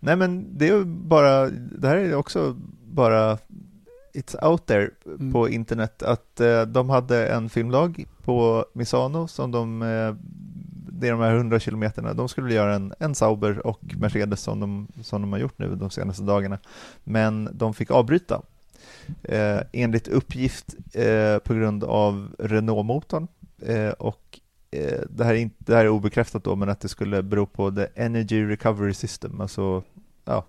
Nej 0.01 0.17
men 0.17 0.59
det 0.59 0.69
är 0.69 0.85
bara, 0.85 1.51
det 1.51 1.89
här 1.89 1.97
är 1.97 2.15
också 2.15 2.57
bara 2.85 3.39
It's 4.17 4.49
out 4.51 4.67
there 4.67 4.91
mm. 5.07 5.33
på 5.33 5.49
internet 5.49 6.03
att 6.03 6.41
eh, 6.41 6.63
de 6.63 6.91
hade 6.91 7.29
en 7.29 7.49
filmdag 7.49 8.05
på 8.25 8.67
Misano 8.73 9.29
som 9.29 9.51
de, 9.51 9.83
eh, 9.83 10.15
det 11.01 11.09
är 11.09 11.13
de 11.13 11.21
här 11.21 11.35
100 11.35 11.61
kilometerna, 11.61 12.15
de 12.15 12.29
skulle 12.29 12.55
göra 12.55 12.75
en, 12.75 12.95
en 12.99 13.15
Sauber 13.15 13.67
och 13.67 13.81
Mercedes 13.99 14.41
som 14.41 14.61
de, 14.61 14.89
som 15.03 15.23
de 15.23 15.33
har 15.33 15.39
gjort 15.39 15.59
nu 15.59 15.75
de 15.75 15.91
senaste 15.91 16.23
dagarna. 16.23 16.59
Men 17.05 17.49
de 17.53 17.75
fick 17.75 17.91
avbryta 17.91 18.43
eh, 19.23 19.61
enligt 19.73 20.09
uppgift 20.09 20.75
eh, 20.93 21.39
på 21.39 21.55
grund 21.55 21.85
av 21.85 22.35
Renault-motorn 22.39 23.29
eh, 23.63 23.91
och 23.91 24.41
eh, 24.71 25.01
det 25.11 25.25
här, 25.25 25.35
är 25.35 25.39
inte, 25.39 25.57
det 25.59 25.75
här 25.75 25.85
är 25.85 25.89
obekräftat 25.89 26.45
då, 26.45 26.57
men 26.57 26.69
att 26.69 26.81
det 26.81 26.89
skulle 26.89 27.23
bero 27.23 27.47
på 27.47 27.71
the 27.71 27.87
Energy 27.95 28.45
Recovery 28.45 28.95
System, 28.95 29.41
alltså 29.41 29.83
ja, 30.25 30.45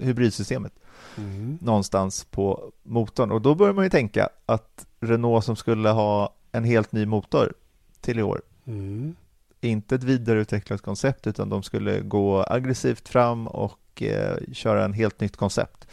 hybridsystemet 0.00 0.72
mm. 1.16 1.58
någonstans 1.62 2.24
på 2.24 2.72
motorn. 2.82 3.30
Och 3.30 3.42
då 3.42 3.54
börjar 3.54 3.72
man 3.72 3.84
ju 3.84 3.90
tänka 3.90 4.28
att 4.46 4.86
Renault 5.00 5.44
som 5.44 5.56
skulle 5.56 5.88
ha 5.88 6.34
en 6.52 6.64
helt 6.64 6.92
ny 6.92 7.06
motor 7.06 7.54
till 8.00 8.18
i 8.18 8.22
år, 8.22 8.42
mm. 8.64 9.16
Inte 9.60 9.94
ett 9.94 10.02
vidareutvecklat 10.02 10.82
koncept, 10.82 11.26
utan 11.26 11.48
de 11.48 11.62
skulle 11.62 12.00
gå 12.00 12.42
aggressivt 12.42 13.08
fram 13.08 13.46
och 13.46 14.02
eh, 14.02 14.36
köra 14.52 14.84
en 14.84 14.92
helt 14.92 15.20
nytt 15.20 15.36
koncept. 15.36 15.86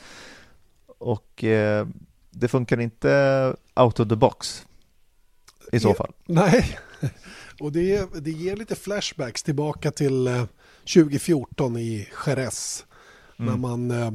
Och 0.97 1.43
eh, 1.43 1.88
det 2.32 2.47
funkar 2.47 2.80
inte 2.80 3.56
out 3.76 3.99
of 3.99 4.10
the 4.10 4.15
box 4.15 4.65
i 5.71 5.80
så 5.80 5.93
fall. 5.93 6.13
Nej, 6.26 6.80
och 7.60 7.71
det, 7.71 8.10
det 8.21 8.32
ger 8.32 8.56
lite 8.56 8.76
flashbacks 8.76 9.43
tillbaka 9.43 9.91
till 9.91 10.47
2014 10.93 11.76
eh, 11.76 11.82
i 11.82 12.08
Jerez. 12.26 12.86
Mm. 13.39 13.52
När 13.52 13.58
man 13.58 13.91
eh, 13.91 14.12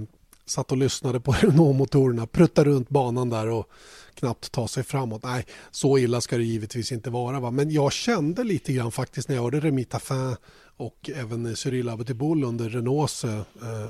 satt 0.47 0.73
och 0.73 0.79
lyssnade 0.79 1.21
på 1.21 1.33
Renault-motorerna, 1.33 2.27
pruttade 2.27 2.71
runt 2.71 2.89
banan 2.89 3.31
där 3.31 3.49
och 3.49 3.71
knappt 4.19 4.53
ta 4.53 4.69
sig 4.69 4.85
framåt. 4.85 5.23
Nej, 5.23 5.47
så 5.71 5.99
illa 5.99 6.21
ska 6.21 6.37
det 6.37 6.45
givetvis 6.45 6.93
inte 6.93 7.11
vara. 7.11 7.41
Va? 7.41 7.51
Men 7.51 7.71
jag 7.71 7.93
kände 7.93 8.45
lite 8.45 8.73
grann 8.73 8.93
faktiskt 8.93 9.29
när 9.29 9.37
jag 9.37 9.43
hörde 9.43 9.61
Remi 9.61 9.85
Taffin 9.85 10.37
och 10.77 11.11
även 11.15 11.57
Cyril 11.57 11.89
Abetiboul 11.89 12.45
under 12.45 12.69
Renaults 12.69 13.25
eh, 13.25 13.43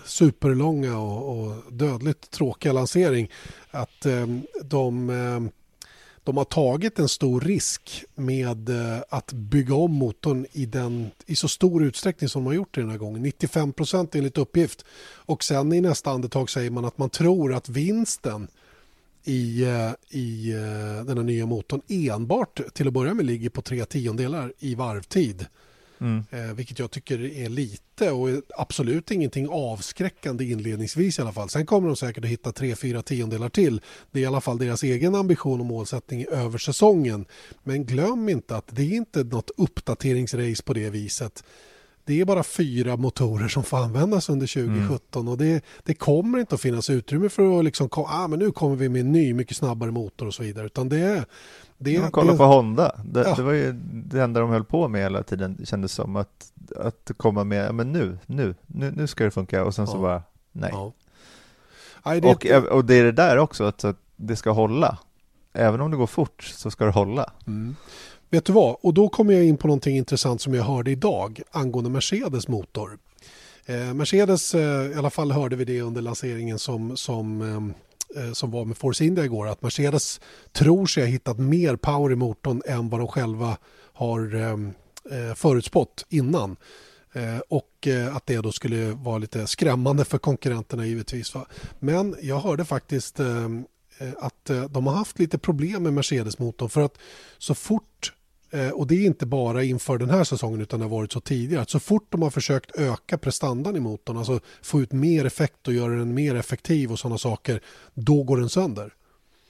superlånga 0.04 0.98
och, 0.98 1.38
och, 1.38 1.72
dödligt 1.72 2.30
tråkiga 2.30 2.72
lansering 2.72 3.30
att 3.70 4.06
eh, 4.06 4.26
de 4.64 5.10
eh, 5.10 5.52
de 6.28 6.36
har 6.36 6.44
tagit 6.44 6.98
en 6.98 7.08
stor 7.08 7.40
risk 7.40 8.04
med 8.14 8.68
eh, 8.68 9.02
att 9.08 9.32
bygga 9.32 9.74
om 9.74 9.92
motorn 9.92 10.46
i, 10.52 10.66
den, 10.66 11.10
i 11.26 11.36
så 11.36 11.48
stor 11.48 11.84
utsträckning 11.84 12.28
som 12.28 12.44
de 12.44 12.46
har 12.46 12.54
gjort 12.54 12.74
den 12.74 12.90
här 12.90 12.98
gången. 12.98 13.22
95 13.22 13.72
procent 13.72 14.14
enligt 14.14 14.38
uppgift. 14.38 14.84
Och 15.14 15.44
sen 15.44 15.72
i 15.72 15.80
nästa 15.80 16.10
andetag 16.10 16.50
säger 16.50 16.70
man 16.70 16.84
att 16.84 16.98
man 16.98 17.10
tror 17.10 17.54
att 17.54 17.68
vinsten 17.68 18.48
i, 19.24 19.64
eh, 19.64 20.18
i 20.18 20.52
eh, 20.52 21.04
den 21.04 21.16
här 21.16 21.24
nya 21.24 21.46
motorn 21.46 21.80
enbart 21.88 22.60
till 22.74 22.86
att 22.86 22.92
börja 22.92 23.14
med 23.14 23.26
ligger 23.26 23.50
på 23.50 23.62
tre 23.62 23.84
tiondelar 23.84 24.52
i 24.58 24.74
varvtid. 24.74 25.46
Mm. 26.00 26.24
Eh, 26.30 26.54
vilket 26.54 26.78
jag 26.78 26.90
tycker 26.90 27.24
är 27.24 27.48
lite 27.48 28.10
och 28.10 28.28
absolut 28.56 29.10
ingenting 29.10 29.48
avskräckande 29.48 30.44
inledningsvis 30.44 31.18
i 31.18 31.22
alla 31.22 31.32
fall. 31.32 31.48
Sen 31.48 31.66
kommer 31.66 31.88
de 31.88 31.96
säkert 31.96 32.24
att 32.24 32.30
hitta 32.30 32.52
tre, 32.52 32.76
fyra 32.76 33.02
tiondelar 33.02 33.48
till. 33.48 33.80
Det 34.10 34.18
är 34.18 34.22
i 34.22 34.26
alla 34.26 34.40
fall 34.40 34.58
deras 34.58 34.82
egen 34.82 35.14
ambition 35.14 35.60
och 35.60 35.66
målsättning 35.66 36.26
över 36.30 36.58
säsongen. 36.58 37.24
Men 37.62 37.84
glöm 37.84 38.28
inte 38.28 38.56
att 38.56 38.66
det 38.70 38.82
är 38.82 38.96
inte 38.96 39.24
något 39.24 39.50
uppdateringsrace 39.56 40.62
på 40.62 40.72
det 40.72 40.90
viset. 40.90 41.44
Det 42.08 42.20
är 42.20 42.24
bara 42.24 42.42
fyra 42.42 42.96
motorer 42.96 43.48
som 43.48 43.62
får 43.62 43.78
användas 43.78 44.28
under 44.28 44.46
2017 44.46 45.22
mm. 45.22 45.32
och 45.32 45.38
det, 45.38 45.64
det, 45.84 45.94
kommer 45.94 46.38
inte 46.38 46.54
att 46.54 46.60
finnas 46.60 46.90
utrymme 46.90 47.28
för 47.28 47.58
att 47.58 47.64
liksom, 47.64 47.88
ah, 47.92 48.28
men 48.28 48.38
nu 48.38 48.50
kommer 48.50 48.76
vi 48.76 48.88
med 48.88 49.00
en 49.00 49.12
ny 49.12 49.34
mycket 49.34 49.56
snabbare 49.56 49.90
motor 49.90 50.26
och 50.26 50.34
så 50.34 50.42
vidare. 50.42 50.66
Utan 50.66 50.88
det 50.88 50.98
är, 50.98 51.24
det, 51.78 52.00
Man 52.00 52.10
kollar 52.10 52.32
det, 52.32 52.38
på 52.38 52.44
Honda, 52.44 53.00
det, 53.04 53.20
ja. 53.20 53.34
det, 53.34 53.42
var 53.42 53.52
ju 53.52 53.72
det 53.92 54.22
enda 54.22 54.40
de 54.40 54.50
höll 54.50 54.64
på 54.64 54.88
med 54.88 55.02
hela 55.02 55.22
tiden, 55.22 55.56
det 55.58 55.66
kändes 55.66 55.92
som 55.92 56.16
att, 56.16 56.52
att 56.76 57.10
komma 57.16 57.44
med, 57.44 57.74
men 57.74 57.92
nu, 57.92 58.18
nu, 58.26 58.54
nu, 58.66 58.92
nu 58.96 59.06
ska 59.06 59.24
det 59.24 59.30
funka 59.30 59.64
och 59.64 59.74
sen 59.74 59.84
ja. 59.84 59.92
så 59.92 59.98
bara, 59.98 60.22
nej. 60.52 60.70
Ja. 60.72 60.92
det... 62.20 62.56
Och, 62.56 62.64
och 62.64 62.84
det 62.84 62.94
är 62.94 63.04
det 63.04 63.12
där 63.12 63.38
också, 63.38 63.64
att, 63.64 63.84
att 63.84 63.98
det 64.16 64.36
ska 64.36 64.50
hålla. 64.50 64.98
Även 65.52 65.80
om 65.80 65.90
det 65.90 65.96
går 65.96 66.06
fort 66.06 66.42
så 66.42 66.70
ska 66.70 66.84
det 66.84 66.90
hålla. 66.90 67.32
Mm. 67.46 67.76
Vet 68.30 68.44
du 68.44 68.52
vad, 68.52 68.76
och 68.80 68.94
då 68.94 69.08
kommer 69.08 69.34
jag 69.34 69.44
in 69.44 69.56
på 69.56 69.66
någonting 69.66 69.96
intressant 69.96 70.40
som 70.40 70.54
jag 70.54 70.64
hörde 70.64 70.90
idag 70.90 71.42
angående 71.50 71.90
Mercedes 71.90 72.48
motor. 72.48 72.98
Eh, 73.66 73.94
Mercedes, 73.94 74.54
eh, 74.54 74.90
i 74.90 74.94
alla 74.94 75.10
fall 75.10 75.32
hörde 75.32 75.56
vi 75.56 75.64
det 75.64 75.80
under 75.80 76.02
lanseringen 76.02 76.58
som, 76.58 76.96
som 76.96 77.42
eh, 77.42 78.22
eh 78.24 78.32
som 78.32 78.50
var 78.50 78.64
med 78.64 78.76
Force 78.76 79.04
India 79.04 79.24
igår 79.24 79.48
att 79.48 79.62
Mercedes 79.62 80.20
tror 80.52 80.86
sig 80.86 81.02
ha 81.02 81.08
hittat 81.08 81.38
mer 81.38 81.76
power 81.76 82.12
i 82.12 82.16
motorn 82.16 82.62
än 82.66 82.88
vad 82.88 83.00
de 83.00 83.08
själva 83.08 83.56
har 83.92 84.34
eh, 84.34 84.52
eh 85.18 85.34
förutspått 85.34 86.06
innan. 86.08 86.56
Eh, 87.12 87.38
och 87.48 87.86
eh, 87.86 88.16
att 88.16 88.26
det 88.26 88.36
då 88.36 88.52
skulle 88.52 88.90
vara 88.90 89.18
lite 89.18 89.46
skrämmande 89.46 90.04
för 90.04 90.18
konkurrenterna 90.18 90.86
givetvis. 90.86 91.32
Men 91.78 92.16
jag 92.22 92.40
hörde 92.40 92.64
faktiskt 92.64 93.20
eh, 93.20 93.48
att 94.18 94.50
de 94.70 94.86
har 94.86 94.94
haft 94.94 95.18
lite 95.18 95.38
problem 95.38 95.82
med 95.82 95.92
Mercedes-motorn 95.92 96.68
för 96.68 96.80
att 96.80 96.98
så 97.38 97.54
fort 97.54 98.12
Eh, 98.50 98.70
och 98.70 98.86
det 98.86 98.94
är 98.94 99.06
inte 99.06 99.26
bara 99.26 99.64
inför 99.64 99.98
den 99.98 100.10
här 100.10 100.24
säsongen 100.24 100.60
utan 100.60 100.80
det 100.80 100.86
har 100.86 100.90
varit 100.90 101.12
så 101.12 101.20
tidigare. 101.20 101.64
så 101.68 101.80
fort 101.80 102.06
de 102.08 102.22
har 102.22 102.30
försökt 102.30 102.78
öka 102.78 103.18
prestandan 103.18 103.76
i 103.76 103.80
motorn, 103.80 104.16
alltså 104.16 104.40
få 104.62 104.80
ut 104.80 104.92
mer 104.92 105.24
effekt 105.24 105.68
och 105.68 105.74
göra 105.74 105.94
den 105.94 106.14
mer 106.14 106.34
effektiv 106.34 106.92
och 106.92 106.98
sådana 106.98 107.18
saker, 107.18 107.62
då 107.94 108.22
går 108.22 108.36
den 108.36 108.48
sönder. 108.48 108.94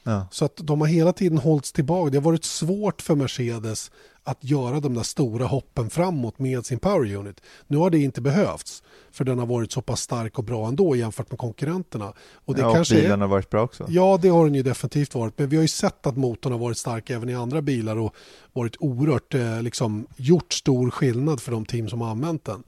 Ja. 0.08 0.28
Så 0.30 0.44
att 0.44 0.56
de 0.56 0.80
har 0.80 0.88
hela 0.88 1.12
tiden 1.12 1.38
hållits 1.38 1.72
tillbaka. 1.72 2.10
Det 2.10 2.16
har 2.18 2.22
varit 2.22 2.44
svårt 2.44 3.02
för 3.02 3.14
Mercedes 3.14 3.90
att 4.24 4.44
göra 4.44 4.80
de 4.80 4.94
där 4.94 5.02
stora 5.02 5.46
hoppen 5.46 5.90
framåt 5.90 6.38
med 6.38 6.66
sin 6.66 6.78
power 6.78 7.14
unit. 7.14 7.40
Nu 7.66 7.76
har 7.76 7.90
det 7.90 7.98
inte 7.98 8.20
behövts 8.20 8.82
för 9.10 9.24
den 9.24 9.38
har 9.38 9.46
varit 9.46 9.72
så 9.72 9.82
pass 9.82 10.00
stark 10.00 10.38
och 10.38 10.44
bra 10.44 10.68
ändå 10.68 10.96
jämfört 10.96 11.30
med 11.30 11.38
konkurrenterna. 11.38 12.12
Och, 12.34 12.54
det 12.54 12.60
ja, 12.60 12.74
kanske 12.74 12.94
och 12.94 13.00
bilen 13.00 13.20
är... 13.20 13.20
har 13.20 13.28
varit 13.28 13.50
bra 13.50 13.62
också. 13.62 13.86
Ja, 13.88 14.18
det 14.22 14.28
har 14.28 14.44
den 14.44 14.54
ju 14.54 14.62
definitivt 14.62 15.14
varit. 15.14 15.38
Men 15.38 15.48
vi 15.48 15.56
har 15.56 15.62
ju 15.62 15.68
sett 15.68 16.06
att 16.06 16.16
motorn 16.16 16.52
har 16.52 16.58
varit 16.58 16.78
stark 16.78 17.10
även 17.10 17.28
i 17.28 17.34
andra 17.34 17.62
bilar 17.62 17.96
och 17.96 18.14
varit 18.52 18.76
oerhört, 18.78 19.34
eh, 19.34 19.62
liksom, 19.62 20.06
gjort 20.16 20.52
stor 20.52 20.90
skillnad 20.90 21.40
för 21.40 21.52
de 21.52 21.64
team 21.64 21.88
som 21.88 22.00
har 22.00 22.10
använt 22.10 22.44
den. 22.44 22.62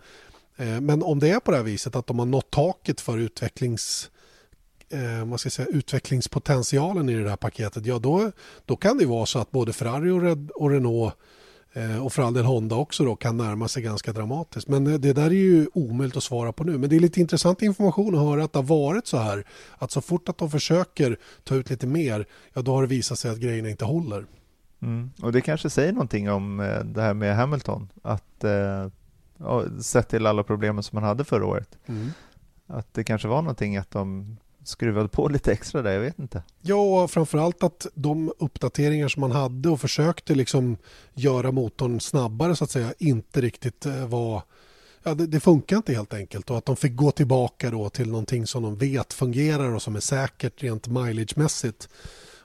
Eh, 0.57 0.81
men 0.81 1.03
om 1.03 1.19
det 1.19 1.31
är 1.31 1.41
på 1.41 1.51
det 1.51 1.57
här 1.57 1.65
viset 1.65 1.97
att 1.97 2.07
de 2.07 2.19
har 2.19 2.27
nått 2.27 2.51
taket 2.51 3.01
för 3.01 3.19
utvecklings 3.19 4.11
eh, 4.91 5.25
vad 5.25 5.41
ska 5.41 5.51
säga, 5.51 5.69
utvecklingspotentialen 5.69 7.09
i 7.09 7.15
det 7.15 7.29
här 7.29 7.37
paketet, 7.37 7.87
ja 7.87 7.99
då, 7.99 8.33
då 8.65 8.77
kan 8.77 8.99
det 8.99 9.07
vara 9.07 9.27
så 9.27 9.39
att 9.39 9.51
både 9.51 9.73
Ferrari 9.73 10.11
och, 10.11 10.23
Red, 10.23 10.51
och 10.55 10.71
Renault 10.71 11.15
eh, 11.73 12.05
och 12.05 12.13
för 12.13 12.23
all 12.23 12.35
del 12.35 12.45
Honda 12.45 12.77
också 12.77 13.05
då 13.05 13.17
kan 13.17 13.37
närma 13.37 13.69
sig 13.69 13.83
ganska 13.83 14.13
dramatiskt. 14.13 14.69
Men 14.69 14.87
eh, 14.87 14.99
det 14.99 15.13
där 15.13 15.27
är 15.27 15.31
ju 15.31 15.67
omöjligt 15.75 16.17
att 16.17 16.23
svara 16.23 16.53
på 16.53 16.65
nu. 16.65 16.79
Men 16.79 16.91
det 16.91 16.97
är 16.97 17.01
lite 17.01 17.21
intressant 17.21 17.63
information 17.63 18.15
att 18.15 18.21
höra 18.21 18.45
att 18.45 18.53
det 18.53 18.59
har 18.59 18.65
varit 18.65 19.07
så 19.07 19.17
här. 19.17 19.45
Att 19.79 19.91
så 19.91 20.01
fort 20.01 20.29
att 20.29 20.39
de 20.39 20.51
försöker 20.51 21.17
ta 21.45 21.55
ut 21.55 21.71
lite 21.71 21.87
mer, 21.87 22.27
ja 22.53 22.63
då 22.63 22.75
har 22.75 22.83
det 22.83 22.89
visat 22.89 23.19
sig 23.19 23.31
att 23.31 23.39
grejerna 23.39 23.71
inte 23.71 23.85
håller. 23.85 24.27
Mm. 24.83 25.11
Och 25.23 25.33
det 25.33 25.41
kanske 25.41 25.71
säger 25.71 25.93
någonting 25.93 26.31
om 26.31 26.61
eh, 26.61 26.85
det 26.85 27.03
här 27.03 27.15
med 27.15 27.37
Hamilton. 27.37 27.89
Att 28.03 28.45
eh, 28.45 28.89
sett 29.81 30.09
till 30.09 30.27
alla 30.27 30.43
problemen 30.43 30.83
som 30.83 30.97
man 30.97 31.05
hade 31.05 31.25
förra 31.25 31.47
året. 31.47 31.79
Mm. 31.87 32.11
Att 32.67 32.95
det 32.95 33.05
kanske 33.05 33.29
var 33.29 33.43
någonting 33.43 33.77
att 33.77 33.91
de 33.91 34.37
skruvade 34.65 35.09
på 35.09 35.29
lite 35.29 35.53
extra 35.53 35.83
där, 35.83 35.93
jag 35.93 36.01
vet 36.01 36.19
inte. 36.19 36.43
Ja, 36.61 37.09
framförallt 37.09 37.63
att 37.63 37.87
de 37.95 38.33
uppdateringar 38.39 39.09
som 39.09 39.21
man 39.21 39.33
hade 39.33 39.69
och 39.69 39.81
försökte 39.81 40.35
liksom 40.35 40.77
göra 41.15 41.53
motorn 41.53 42.01
snabbare 42.01 42.57
så 42.57 42.65
att 42.65 42.71
säga 42.71 42.95
inte 42.99 43.41
riktigt 43.41 43.87
eh, 43.87 44.07
var 44.07 44.43
Ja, 45.03 45.15
det, 45.15 45.27
det, 45.27 45.41
funkar 45.41 45.77
inte 45.77 45.93
helt 45.93 46.15
enkelt 46.15 46.51
och 46.51 46.59
att 46.59 46.65
de 46.65 46.77
fick 46.77 46.97
gå 46.97 47.11
tillbaka 47.11 47.71
då 47.71 47.91
till 47.91 48.11
någonting 48.11 48.47
som 48.47 48.63
de 48.63 48.77
vet 48.77 49.13
fungerar 49.13 49.75
och 49.75 49.83
som 49.83 49.97
är 49.97 50.01
säkert 50.01 50.63
rent 50.63 50.89
mileagemässigt. 50.89 51.89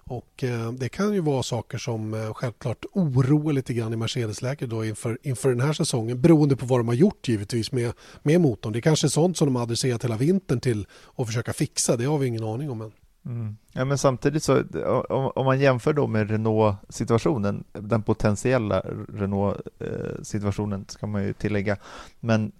Och 0.09 0.43
eh, 0.43 0.71
det 0.71 0.89
kan 0.89 1.13
ju 1.13 1.19
vara 1.19 1.43
saker 1.43 1.77
som 1.77 2.13
eh, 2.13 2.33
självklart 2.33 2.85
oroar 2.93 3.53
lite 3.53 3.73
grann 3.73 3.93
i 3.93 3.95
Mercedes-läget 3.95 4.69
då 4.69 4.85
inför, 4.85 5.17
inför 5.21 5.49
den 5.49 5.59
här 5.59 5.73
säsongen 5.73 6.21
beroende 6.21 6.55
på 6.55 6.65
vad 6.65 6.79
de 6.79 6.87
har 6.87 6.95
gjort 6.95 7.27
givetvis 7.27 7.71
med, 7.71 7.93
med 8.23 8.41
motorn. 8.41 8.73
Det 8.73 8.79
är 8.79 8.81
kanske 8.81 9.07
är 9.07 9.09
sånt 9.09 9.37
som 9.37 9.47
de 9.47 9.55
har 9.55 9.63
adresserat 9.63 10.03
hela 10.03 10.17
vintern 10.17 10.59
till 10.59 10.87
att 11.15 11.27
försöka 11.27 11.53
fixa. 11.53 11.97
Det 11.97 12.05
har 12.05 12.17
vi 12.17 12.27
ingen 12.27 12.43
aning 12.43 12.69
om 12.69 12.81
än. 12.81 12.91
Mm. 13.25 13.57
Ja, 13.71 13.85
men 13.85 13.97
samtidigt 13.97 14.43
så 14.43 14.63
om, 15.09 15.31
om 15.35 15.45
man 15.45 15.59
jämför 15.59 15.93
då 15.93 16.07
med 16.07 16.31
Renault-situationen, 16.31 17.63
den 17.71 18.03
potentiella 18.03 18.81
Renault-situationen 19.13 20.85
ska 20.87 21.07
man 21.07 21.23
ju 21.23 21.33
tillägga, 21.33 21.77
men 22.19 22.51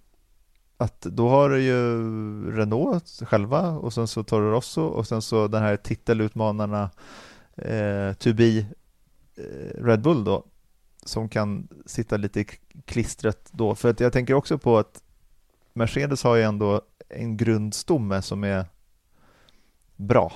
att 0.76 1.00
då 1.00 1.28
har 1.28 1.50
du 1.50 1.62
ju 1.62 2.00
Renault 2.56 3.22
själva 3.26 3.70
och 3.70 3.92
sen 3.92 4.06
så 4.06 4.22
Toro 4.22 4.50
Rosso 4.50 4.82
och 4.82 5.06
sen 5.06 5.22
så 5.22 5.48
den 5.48 5.62
här 5.62 5.76
titelutmanarna 5.76 6.90
eh, 7.56 8.12
to 8.12 8.32
be 8.34 8.58
eh, 9.36 9.84
Red 9.84 10.00
Bull 10.00 10.24
då 10.24 10.44
som 11.04 11.28
kan 11.28 11.68
sitta 11.86 12.16
lite 12.16 12.40
i 12.40 12.46
klistret 12.84 13.48
då. 13.52 13.74
För 13.74 13.90
att 13.90 14.00
jag 14.00 14.12
tänker 14.12 14.34
också 14.34 14.58
på 14.58 14.78
att 14.78 15.02
Mercedes 15.72 16.22
har 16.22 16.36
ju 16.36 16.42
ändå 16.42 16.82
en 17.08 17.36
grundstomme 17.36 18.22
som 18.22 18.44
är 18.44 18.66
bra. 19.96 20.32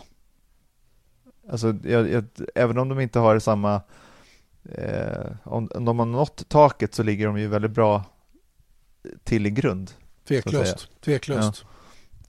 Alltså, 1.49 1.77
jag, 1.85 2.11
jag, 2.11 2.25
även 2.55 2.79
om 2.79 2.89
de 2.89 3.01
inte 3.01 3.19
har 3.19 3.39
samma... 3.39 3.83
Eh, 4.65 5.27
om, 5.45 5.71
om 5.75 5.85
de 5.85 5.99
har 5.99 6.07
nått 6.07 6.49
taket 6.49 6.95
så 6.95 7.03
ligger 7.03 7.27
de 7.27 7.39
ju 7.39 7.47
väldigt 7.47 7.71
bra 7.71 8.05
till 9.25 9.47
i 9.47 9.51
grund. 9.51 9.91
Tveklöst. 10.29 10.89
Tveklöst. 11.01 11.65
Ja. 11.65 11.69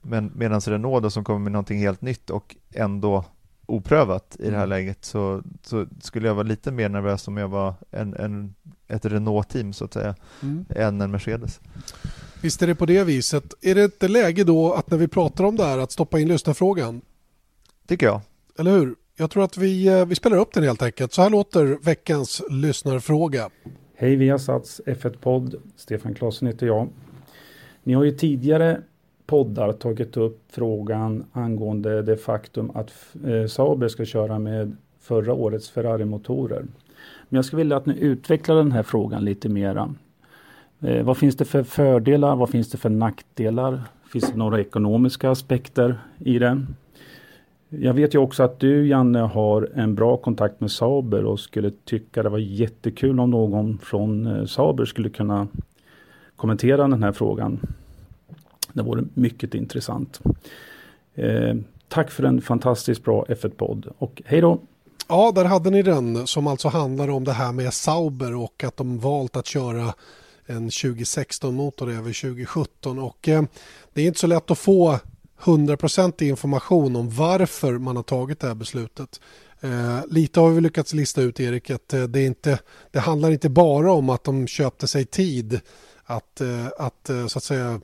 Men 0.02 0.32
medan 0.34 0.60
Renault 0.60 1.02
då, 1.02 1.10
som 1.10 1.24
kommer 1.24 1.38
med 1.38 1.52
någonting 1.52 1.78
helt 1.78 2.00
nytt 2.00 2.30
och 2.30 2.56
ändå 2.70 3.24
oprövat 3.66 4.36
i 4.38 4.44
det 4.44 4.56
här 4.56 4.56
mm. 4.56 4.68
läget 4.68 5.04
så, 5.04 5.42
så 5.62 5.86
skulle 6.00 6.28
jag 6.28 6.34
vara 6.34 6.46
lite 6.46 6.72
mer 6.72 6.88
nervös 6.88 7.28
om 7.28 7.36
jag 7.36 7.48
var 7.48 7.74
en, 7.90 8.14
en, 8.14 8.54
ett 8.88 9.04
Renault-team 9.04 9.72
så 9.72 9.84
att 9.84 9.92
säga, 9.92 10.14
mm. 10.42 10.64
än 10.76 11.00
en 11.00 11.10
Mercedes. 11.10 11.60
Visst 12.42 12.62
är 12.62 12.66
det 12.66 12.74
på 12.74 12.86
det 12.86 13.04
viset. 13.04 13.54
Är 13.60 13.74
det 13.74 13.84
inte 13.84 14.08
läge 14.08 14.44
då 14.44 14.72
att 14.72 14.90
när 14.90 14.98
vi 14.98 15.08
pratar 15.08 15.44
om 15.44 15.56
det 15.56 15.64
här 15.64 15.78
att 15.78 15.92
stoppa 15.92 16.20
in 16.20 16.28
lyssnarfrågan? 16.28 17.00
Tycker 17.86 18.06
jag. 18.06 18.20
Eller 18.58 18.70
hur? 18.70 18.94
Jag 19.16 19.30
tror 19.30 19.44
att 19.44 19.56
vi, 19.56 19.88
eh, 19.88 20.06
vi 20.06 20.14
spelar 20.14 20.36
upp 20.36 20.52
den 20.54 20.64
helt 20.64 20.82
enkelt. 20.82 21.12
Så 21.12 21.22
här 21.22 21.30
låter 21.30 21.78
veckans 21.82 22.42
lyssnarfråga. 22.50 23.50
Hej 23.96 24.16
Viasats 24.16 24.80
F1-podd. 24.86 25.54
Stefan 25.76 26.14
Klasen 26.14 26.48
heter 26.48 26.66
jag. 26.66 26.88
Ni 27.82 27.94
har 27.94 28.04
ju 28.04 28.12
tidigare 28.12 28.82
poddar 29.26 29.72
tagit 29.72 30.16
upp 30.16 30.40
frågan 30.48 31.24
angående 31.32 32.02
det 32.02 32.16
faktum 32.16 32.70
att 32.74 32.92
eh, 33.26 33.46
Sauber 33.46 33.88
ska 33.88 34.04
köra 34.04 34.38
med 34.38 34.76
förra 35.00 35.34
årets 35.34 35.70
Ferrari-motorer. 35.70 36.64
Men 37.28 37.36
jag 37.36 37.44
skulle 37.44 37.58
vilja 37.58 37.76
att 37.76 37.86
ni 37.86 38.00
utvecklar 38.00 38.56
den 38.56 38.72
här 38.72 38.82
frågan 38.82 39.24
lite 39.24 39.48
mera. 39.48 39.94
Eh, 40.80 41.04
vad 41.04 41.16
finns 41.16 41.36
det 41.36 41.44
för 41.44 41.62
fördelar? 41.62 42.36
Vad 42.36 42.50
finns 42.50 42.70
det 42.70 42.78
för 42.78 42.90
nackdelar? 42.90 43.82
Finns 44.12 44.32
det 44.32 44.38
några 44.38 44.60
ekonomiska 44.60 45.30
aspekter 45.30 46.00
i 46.18 46.38
det? 46.38 46.66
Jag 47.68 47.94
vet 47.94 48.14
ju 48.14 48.18
också 48.18 48.42
att 48.42 48.60
du 48.60 48.86
Janne 48.86 49.18
har 49.18 49.68
en 49.74 49.94
bra 49.94 50.16
kontakt 50.16 50.60
med 50.60 50.70
Sauber 50.70 51.24
och 51.24 51.40
skulle 51.40 51.70
tycka 51.84 52.22
det 52.22 52.28
var 52.28 52.38
jättekul 52.38 53.20
om 53.20 53.30
någon 53.30 53.78
från 53.78 54.26
eh, 54.26 54.44
Sauber 54.44 54.84
skulle 54.84 55.08
kunna 55.08 55.48
kommentera 56.36 56.88
den 56.88 57.02
här 57.02 57.12
frågan. 57.12 57.60
Det 58.72 58.82
vore 58.82 59.04
mycket 59.14 59.54
intressant. 59.54 60.20
Eh, 61.14 61.54
tack 61.88 62.10
för 62.10 62.22
en 62.22 62.42
fantastiskt 62.42 63.04
bra 63.04 63.24
F1-podd 63.28 63.92
och 63.98 64.22
hej 64.24 64.40
då! 64.40 64.60
Ja, 65.08 65.32
där 65.34 65.44
hade 65.44 65.70
ni 65.70 65.82
den 65.82 66.26
som 66.26 66.46
alltså 66.46 66.68
handlar 66.68 67.10
om 67.10 67.24
det 67.24 67.32
här 67.32 67.52
med 67.52 67.74
Sauber 67.74 68.34
och 68.34 68.64
att 68.64 68.76
de 68.76 68.98
valt 68.98 69.36
att 69.36 69.46
köra 69.46 69.94
en 70.46 70.68
2016-motor 70.68 71.90
över 71.90 72.22
2017 72.22 72.98
och 72.98 73.28
eh, 73.28 73.42
det 73.92 74.02
är 74.02 74.06
inte 74.06 74.18
så 74.18 74.26
lätt 74.26 74.50
att 74.50 74.58
få 74.58 74.98
100% 75.42 76.22
information 76.22 76.96
om 76.96 77.10
varför 77.10 77.78
man 77.78 77.96
har 77.96 78.02
tagit 78.02 78.40
det 78.40 78.46
här 78.46 78.54
beslutet. 78.54 79.20
Eh, 79.60 79.98
lite 80.10 80.40
har 80.40 80.50
vi 80.50 80.60
lyckats 80.60 80.92
lista 80.92 81.22
ut 81.22 81.40
Erik 81.40 81.70
att 81.70 81.92
eh, 81.92 82.02
det, 82.02 82.24
inte, 82.24 82.58
det 82.90 82.98
handlar 82.98 83.30
inte 83.30 83.48
bara 83.48 83.92
om 83.92 84.10
att 84.10 84.24
de 84.24 84.46
köpte 84.46 84.86
sig 84.86 85.04
tid 85.04 85.60
att, 86.04 86.40
eh, 86.40 86.66
att 86.78 87.10
eh, 87.10 87.26
så 87.26 87.38
att 87.38 87.44
säga 87.44 87.80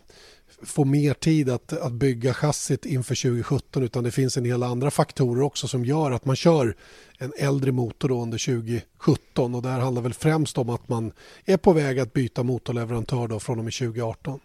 få 0.63 0.85
mer 0.85 1.15
tid 1.15 1.51
att, 1.51 1.73
att 1.73 1.93
bygga 1.93 2.35
chassit 2.35 2.87
inför 2.87 3.15
2017 3.15 3.83
utan 3.83 4.05
det 4.05 4.11
finns 4.11 4.37
en 4.37 4.45
hel 4.45 4.63
andra 4.63 4.91
faktorer 4.91 5.43
också 5.43 5.69
som 5.69 5.85
gör 5.85 6.11
att 6.11 6.25
man 6.25 6.37
kör 6.37 6.77
en 7.19 7.33
äldre 7.39 7.73
motor 7.73 8.11
under 8.11 8.63
2017 8.63 9.55
och 9.55 9.63
det 9.63 9.69
här 9.69 9.81
handlar 9.81 10.03
väl 10.03 10.15
främst 10.15 10.59
om 10.59 10.71
att 10.71 10.89
man 10.89 11.13
är 11.45 11.57
på 11.57 11.73
väg 11.73 11.99
att 11.99 12.13
byta 12.13 12.43
motorleverantör 12.43 13.29
då 13.29 13.41
från 13.41 13.59
och 13.59 13.65
med 13.65 13.75
2018. 13.75 14.41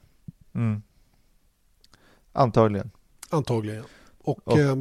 Mm. 0.56 0.82
Antagligen. 2.32 2.92
Antagligen. 3.30 3.84
Och, 4.24 4.48
och. 4.48 4.60
Eh, 4.60 4.76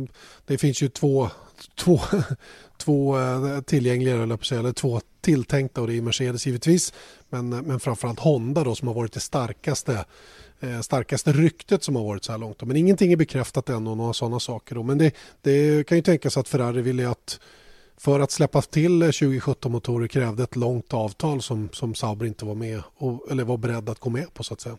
det 0.47 0.59
finns 0.59 0.83
ju 0.83 0.89
två, 0.89 1.31
två, 1.75 2.01
två 2.77 3.19
eh, 3.19 3.61
tillgängliga, 3.61 4.15
eller, 4.15 4.53
eller 4.53 4.73
två 4.73 5.01
tilltänkta 5.21 5.81
och 5.81 5.87
det 5.87 5.97
är 5.97 6.03
Mercedes 6.03 6.47
givetvis. 6.47 6.93
Men, 7.29 7.49
men 7.49 7.81
framförallt 7.81 8.21
Honda 8.21 8.65
då 8.65 8.75
som 8.75 8.89
har 8.89 8.95
varit 8.95 9.13
det 9.13 9.21
starkaste 9.21 10.05
Eh, 10.63 10.81
starkaste 10.81 11.33
ryktet 11.33 11.85
som 11.85 11.97
har 11.97 12.05
varit 12.05 12.25
så 12.25 12.33
här 12.33 12.39
långt. 12.39 12.63
Men 12.63 12.77
ingenting 12.77 13.13
är 13.13 13.17
bekräftat 13.17 13.69
än 13.69 13.87
och 13.87 13.97
några 13.97 14.13
sådana 14.13 14.41
saker. 14.41 14.75
Då. 14.75 14.83
Men 14.83 14.99
det, 14.99 15.15
det 15.41 15.87
kan 15.87 15.99
ju 15.99 16.03
tänkas 16.03 16.37
att 16.37 16.49
Ferrari 16.49 16.83
ville 16.83 17.11
att 17.11 17.41
för 17.97 18.21
att 18.21 18.31
släppa 18.31 18.63
till 18.63 19.03
2017-motorer 19.03 20.07
krävde 20.07 20.43
ett 20.43 20.57
långt 20.57 20.95
avtal 20.95 21.43
som, 21.43 21.69
som 21.73 21.95
Sauber 21.95 22.27
inte 22.27 22.45
var 22.45 22.55
med 22.55 22.83
och, 22.97 23.31
eller 23.31 23.45
var 23.45 23.57
beredd 23.57 23.89
att 23.89 23.99
gå 23.99 24.11
med 24.11 24.35
på 24.35 24.43
så 24.43 24.55
att 24.55 24.61
säga. 24.61 24.77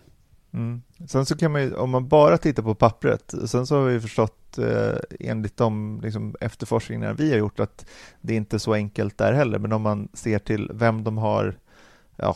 Mm. 0.54 0.82
Sen 1.08 1.26
så 1.26 1.38
kan 1.38 1.52
man 1.52 1.62
ju, 1.62 1.76
om 1.76 1.90
man 1.90 2.08
bara 2.08 2.38
tittar 2.38 2.64
på 2.64 2.76
pappret, 2.76 3.34
sen 3.46 3.68
så 3.68 3.76
har 3.76 3.86
vi 3.86 4.00
förstått 4.00 4.58
eh, 4.58 4.98
enligt 5.20 5.58
de 5.58 6.00
liksom, 6.04 6.36
efterforskningar 6.40 7.14
vi 7.14 7.32
har 7.32 7.38
gjort 7.38 7.60
att 7.60 7.86
det 8.22 8.34
är 8.34 8.38
inte 8.38 8.56
är 8.56 8.58
så 8.58 8.74
enkelt 8.74 9.18
där 9.18 9.34
heller, 9.34 9.60
men 9.60 9.74
om 9.74 9.82
man 9.82 10.08
ser 10.14 10.40
till 10.40 10.72
vem 10.74 11.04
de 11.04 11.18
har, 11.18 11.60
ja. 12.16 12.36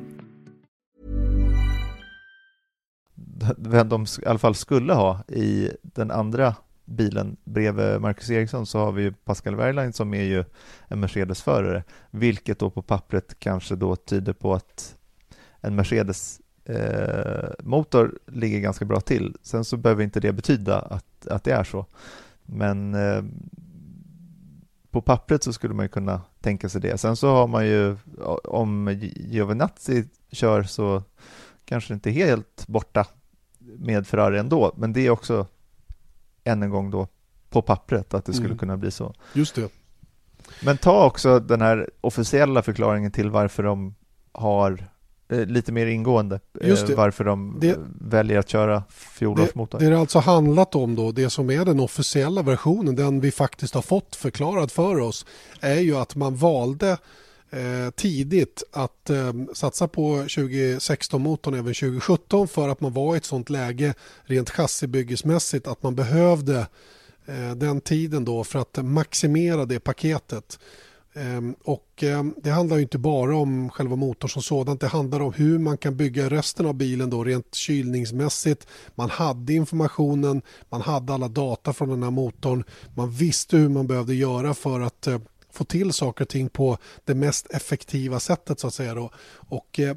Vem 3.57 3.89
de 3.89 4.05
i 4.21 4.25
alla 4.25 4.39
fall 4.39 4.55
skulle 4.55 4.93
ha 4.93 5.23
i 5.27 5.71
den 5.81 6.11
andra 6.11 6.55
bilen 6.85 7.37
bredvid 7.43 8.01
Marcus 8.01 8.29
Eriksson 8.29 8.65
så 8.65 8.79
har 8.79 8.91
vi 8.91 9.11
Pascal 9.11 9.55
Wehrlein 9.55 9.93
som 9.93 10.13
är 10.13 10.23
ju 10.23 10.43
en 10.87 10.99
Mercedes-förare, 10.99 11.83
vilket 12.11 12.59
då 12.59 12.69
på 12.69 12.81
pappret 12.81 13.39
kanske 13.39 13.75
då 13.75 13.95
tyder 13.95 14.33
på 14.33 14.53
att 14.53 14.95
en 15.61 15.75
Mercedes 15.75 16.41
eh, 16.65 17.49
motor 17.59 18.19
ligger 18.27 18.59
ganska 18.59 18.85
bra 18.85 18.99
till. 18.99 19.35
Sen 19.41 19.65
så 19.65 19.77
behöver 19.77 20.03
inte 20.03 20.19
det 20.19 20.31
betyda 20.31 20.79
att, 20.79 21.27
att 21.27 21.43
det 21.43 21.51
är 21.51 21.63
så. 21.63 21.85
Men 22.45 22.93
eh, 22.93 23.23
på 24.91 25.01
pappret 25.01 25.43
så 25.43 25.53
skulle 25.53 25.73
man 25.73 25.85
ju 25.85 25.89
kunna 25.89 26.21
tänka 26.41 26.69
sig 26.69 26.81
det. 26.81 26.97
Sen 26.97 27.15
så 27.15 27.33
har 27.33 27.47
man 27.47 27.67
ju, 27.67 27.97
om 28.43 28.99
Giovinazzi 29.15 30.03
kör 30.31 30.63
så 30.63 31.03
kanske 31.65 31.93
inte 31.93 32.11
helt 32.11 32.67
borta 32.67 33.07
med 33.79 34.07
Ferrari 34.07 34.39
ändå, 34.39 34.73
men 34.77 34.93
det 34.93 35.05
är 35.07 35.09
också 35.09 35.47
än 36.43 36.63
en 36.63 36.69
gång 36.69 36.91
då 36.91 37.07
på 37.49 37.61
pappret 37.61 38.13
att 38.13 38.25
det 38.25 38.33
skulle 38.33 38.47
mm. 38.47 38.57
kunna 38.57 38.77
bli 38.77 38.91
så. 38.91 39.13
Just 39.33 39.55
det. 39.55 39.71
Men 40.63 40.77
ta 40.77 41.05
också 41.05 41.39
den 41.39 41.61
här 41.61 41.89
officiella 42.01 42.61
förklaringen 42.61 43.11
till 43.11 43.29
varför 43.29 43.63
de 43.63 43.95
har 44.31 44.87
eh, 45.29 45.45
lite 45.45 45.71
mer 45.71 45.85
ingående 45.85 46.39
eh, 46.61 46.95
varför 46.95 47.23
de 47.23 47.57
det, 47.61 47.77
väljer 47.99 48.39
att 48.39 48.49
köra 48.49 48.83
fjolårsmotor. 48.89 49.79
Det, 49.79 49.85
det 49.85 49.93
har 49.93 50.01
alltså 50.01 50.19
handlat 50.19 50.75
om 50.75 50.95
då, 50.95 51.11
det 51.11 51.29
som 51.29 51.49
är 51.49 51.65
den 51.65 51.79
officiella 51.79 52.41
versionen, 52.41 52.95
den 52.95 53.19
vi 53.19 53.31
faktiskt 53.31 53.73
har 53.73 53.81
fått 53.81 54.15
förklarad 54.15 54.71
för 54.71 54.99
oss, 54.99 55.25
är 55.61 55.79
ju 55.79 55.95
att 55.95 56.15
man 56.15 56.35
valde 56.35 56.97
eh, 57.51 57.89
tidigt 57.95 58.63
att 58.71 59.09
eh, 59.09 59.33
satsa 59.53 59.87
på 59.87 60.17
2016-motorn 60.17 61.53
även 61.53 61.73
2017 61.73 62.47
för 62.47 62.69
att 62.69 62.81
man 62.81 62.93
var 62.93 63.15
i 63.15 63.17
ett 63.17 63.25
sånt 63.25 63.49
läge 63.49 63.93
rent 64.23 64.49
chassibyggesmässigt 64.49 65.67
att 65.67 65.83
man 65.83 65.95
behövde 65.95 66.67
eh, 67.25 67.55
den 67.55 67.81
tiden 67.81 68.25
då 68.25 68.43
för 68.43 68.59
att 68.59 68.85
maximera 68.85 69.65
det 69.65 69.79
paketet. 69.79 70.59
Ehm, 71.13 71.55
och 71.63 72.03
ehm, 72.03 72.35
det 72.43 72.49
handlar 72.49 72.79
inte 72.79 72.97
bara 72.97 73.35
om 73.35 73.69
själva 73.69 73.95
motorn 73.95 74.29
som 74.29 74.41
sådant. 74.41 74.81
Det 74.81 74.87
handlar 74.87 75.19
om 75.19 75.33
hur 75.33 75.59
man 75.59 75.77
kan 75.77 75.97
bygga 75.97 76.29
resten 76.29 76.65
av 76.65 76.73
bilen 76.73 77.09
då 77.09 77.23
rent 77.23 77.55
kylningsmässigt. 77.55 78.67
Man 78.95 79.09
hade 79.09 79.53
informationen, 79.53 80.41
man 80.69 80.81
hade 80.81 81.13
alla 81.13 81.27
data 81.27 81.73
från 81.73 81.89
den 81.89 82.03
här 82.03 82.11
motorn. 82.11 82.63
Man 82.95 83.11
visste 83.11 83.57
hur 83.57 83.69
man 83.69 83.87
behövde 83.87 84.15
göra 84.15 84.53
för 84.53 84.79
att 84.79 85.07
eh, 85.07 85.19
få 85.51 85.63
till 85.63 85.93
saker 85.93 86.23
och 86.25 86.29
ting 86.29 86.49
på 86.49 86.77
det 87.05 87.15
mest 87.15 87.47
effektiva 87.51 88.19
sättet 88.19 88.59
så 88.59 88.67
att 88.67 88.73
säga. 88.73 88.95
Då. 88.95 89.11
Och, 89.49 89.79
eh, 89.79 89.95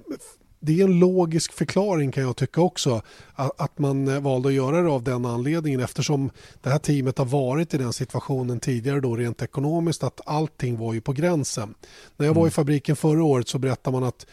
det 0.67 0.81
är 0.81 0.85
en 0.85 0.99
logisk 0.99 1.53
förklaring 1.53 2.13
kan 2.13 2.23
jag 2.23 2.37
tycka 2.37 2.61
också 2.61 3.03
att 3.35 3.79
man 3.79 4.23
valde 4.23 4.49
att 4.49 4.55
göra 4.55 4.83
det 4.83 4.89
av 4.89 5.03
den 5.03 5.25
anledningen 5.25 5.81
eftersom 5.81 6.31
det 6.63 6.71
här 6.71 6.79
teamet 6.79 7.19
har 7.19 7.25
varit 7.25 7.75
i 7.75 7.79
den 7.79 7.93
situationen 7.93 8.61
tidigare 8.61 9.01
då 9.01 9.17
rent 9.17 9.43
ekonomiskt 9.43 10.03
att 10.03 10.21
allting 10.27 10.77
var 10.77 10.95
ju 10.95 11.01
på 11.01 11.13
gränsen. 11.13 11.75
När 12.17 12.27
jag 12.27 12.35
var 12.35 12.43
i 12.43 12.45
mm. 12.45 12.51
fabriken 12.51 12.97
förra 12.97 13.25
året 13.25 13.49
så 13.49 13.59
berättade 13.59 14.01
man 14.01 14.09
att 14.09 14.23
eh, 14.23 14.29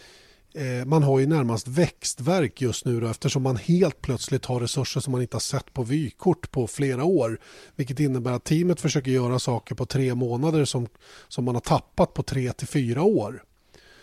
man 0.86 1.04
har 1.04 1.20
ju 1.20 1.28
närmast 1.28 1.68
växtverk 1.68 2.62
just 2.62 2.86
nu 2.86 3.00
då, 3.00 3.08
eftersom 3.08 3.44
man 3.44 3.58
helt 3.58 4.02
plötsligt 4.02 4.46
har 4.46 4.60
resurser 4.60 5.00
som 5.00 5.12
man 5.12 5.22
inte 5.22 5.36
har 5.36 5.42
sett 5.42 5.74
på 5.74 5.84
vykort 5.84 6.52
på 6.52 6.68
flera 6.68 7.04
år. 7.04 7.40
Vilket 7.76 8.00
innebär 8.00 8.32
att 8.32 8.44
teamet 8.44 8.82
försöker 8.82 9.12
göra 9.12 9.40
saker 9.40 9.76
på 9.76 9.86
tre 9.86 10.16
månader 10.16 10.66
som, 10.66 10.88
som 11.28 11.46
man 11.46 11.56
har 11.56 11.62
tappat 11.62 12.14
på 12.14 12.24
tre 12.24 12.54
till 12.54 12.68
fyra 12.68 13.04
år. 13.04 13.44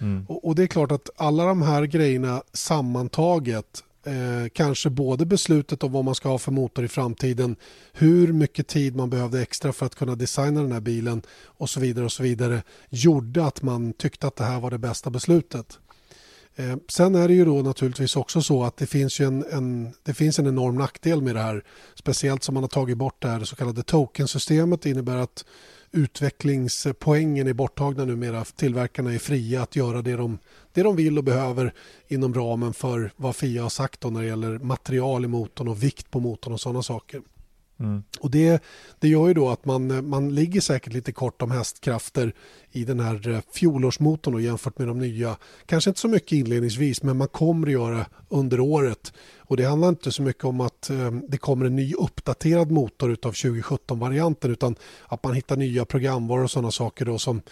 Mm. 0.01 0.27
Och, 0.29 0.45
och, 0.45 0.55
det 0.55 0.63
är 0.63 0.67
klart 0.67 0.93
att 0.93 1.11
alla 1.17 1.45
de 1.45 1.63
här 1.63 1.85
grejerna 1.85 2.43
sammantaget 2.53 3.85
eh, 4.07 4.49
kanske 4.53 4.91
både 4.91 5.27
beslutet 5.27 5.83
om 5.83 5.93
vad 5.93 6.05
man 6.05 6.15
ska 6.15 6.29
ha 6.29 6.39
för 6.39 6.53
motor 6.53 6.85
i 6.85 6.89
framtiden, 6.89 7.57
hur 7.93 8.33
mycket 8.33 8.69
tid 8.69 8.97
man 8.97 9.11
behövde 9.11 9.43
extra 9.43 9.73
för 9.73 9.87
att 9.87 9.95
kunna 9.95 10.15
designa 10.15 10.63
den 10.63 10.73
här 10.73 10.81
bilen 10.81 11.23
och 11.45 11.71
så 11.71 11.81
vidare 11.81 12.05
och 12.05 12.13
så 12.13 12.23
vidare 12.23 12.63
gjorde 12.91 13.45
att 13.45 13.63
man 13.63 13.93
tyckte 13.93 14.27
att 14.27 14.37
det 14.37 14.45
här 14.45 14.61
var 14.61 14.71
det 14.71 14.79
bästa 14.79 15.11
beslutet. 15.11 15.79
Eh, 16.59 16.77
sen 16.89 17.15
är 17.15 17.29
det 17.29 17.35
ju 17.35 17.45
då 17.45 17.63
naturligtvis 17.63 18.17
också 18.17 18.43
så 18.43 18.65
att 18.65 18.77
det 18.77 18.87
finns, 18.87 19.21
en, 19.21 19.45
en, 19.53 19.93
det 20.03 20.15
finns 20.15 20.39
en 20.39 20.47
enorm 20.47 20.75
nackdel 20.75 21.23
med 21.23 21.35
det 21.35 21.41
här. 21.41 21.65
Speciellt 21.95 22.43
som 22.43 22.55
man 22.55 22.63
har 22.63 22.69
tagit 22.69 22.99
bort 22.99 23.23
det 23.23 23.29
här 23.29 23.45
så 23.45 23.57
kallade 23.57 23.83
tokensystemet. 23.83 24.83
Det 24.83 24.91
innebär 24.91 25.17
att 25.17 25.45
utvecklingspoängen 25.93 27.47
är 27.47 27.53
borttagna 27.53 28.05
numera. 28.05 28.45
Tillverkarna 28.45 29.15
är 29.15 29.19
fria 29.19 29.63
att 29.63 29.77
göra 29.77 30.03
det 30.03 30.17
de, 30.17 30.39
det 30.73 30.83
de 30.83 30.97
vill 30.97 31.19
och 31.19 31.25
behöver 31.25 31.75
inom 32.09 32.35
ramen 32.35 32.75
för 32.75 33.13
vad 33.17 33.37
FIA 33.37 33.63
har 33.63 33.71
sagt 33.71 34.05
när 34.05 34.21
det 34.21 34.27
gäller 34.27 34.59
material 34.59 35.25
i 35.25 35.29
motorn 35.29 35.69
och 35.69 35.83
vikt 35.83 36.11
på 36.11 36.21
motorn 36.21 36.53
och 36.53 36.61
sådana 36.61 36.83
saker. 36.83 37.23
Mm. 37.81 38.03
Och 38.21 38.31
det, 38.31 38.63
det 38.99 39.09
gör 39.09 39.29
ju 39.29 39.35
då 39.35 39.49
att 39.49 39.65
man, 39.65 40.09
man 40.09 40.35
ligger 40.35 40.61
säkert 40.61 40.93
lite 40.93 41.13
kort 41.13 41.43
om 41.43 41.51
hästkrafter 41.51 42.35
i 42.73 42.85
den 42.85 43.01
här 43.01 43.29
eh, 43.29 43.41
fjolårsmotorn 43.55 44.35
och 44.35 44.41
jämfört 44.41 44.79
med 44.79 44.89
de 44.89 44.99
nya. 44.99 45.37
Kanske 45.67 45.91
inte 45.91 46.01
så 46.01 46.09
mycket 46.09 46.33
inledningsvis 46.33 47.03
men 47.03 47.17
man 47.17 47.29
kommer 47.29 47.67
att 47.67 47.73
göra 47.73 48.07
under 48.29 48.61
året. 48.61 49.13
Och 49.39 49.57
det 49.57 49.65
handlar 49.65 49.89
inte 49.89 50.13
så 50.13 50.23
mycket 50.23 50.45
om 50.45 50.61
att 50.61 50.91
eh, 50.91 51.11
det 51.29 51.39
kommer 51.39 51.67
en 51.67 51.77
ny 51.77 51.95
uppdaterad 51.95 52.71
motor 52.71 53.11
utav 53.13 53.33
2017-varianten 53.33 54.51
utan 54.51 54.77
att 55.07 55.25
man 55.25 55.35
hittar 55.35 55.57
nya 55.57 55.85
programvaror 55.85 56.45
och 56.45 56.51
sådana 56.51 56.71
saker 56.71 57.05
då 57.05 57.19
som 57.19 57.43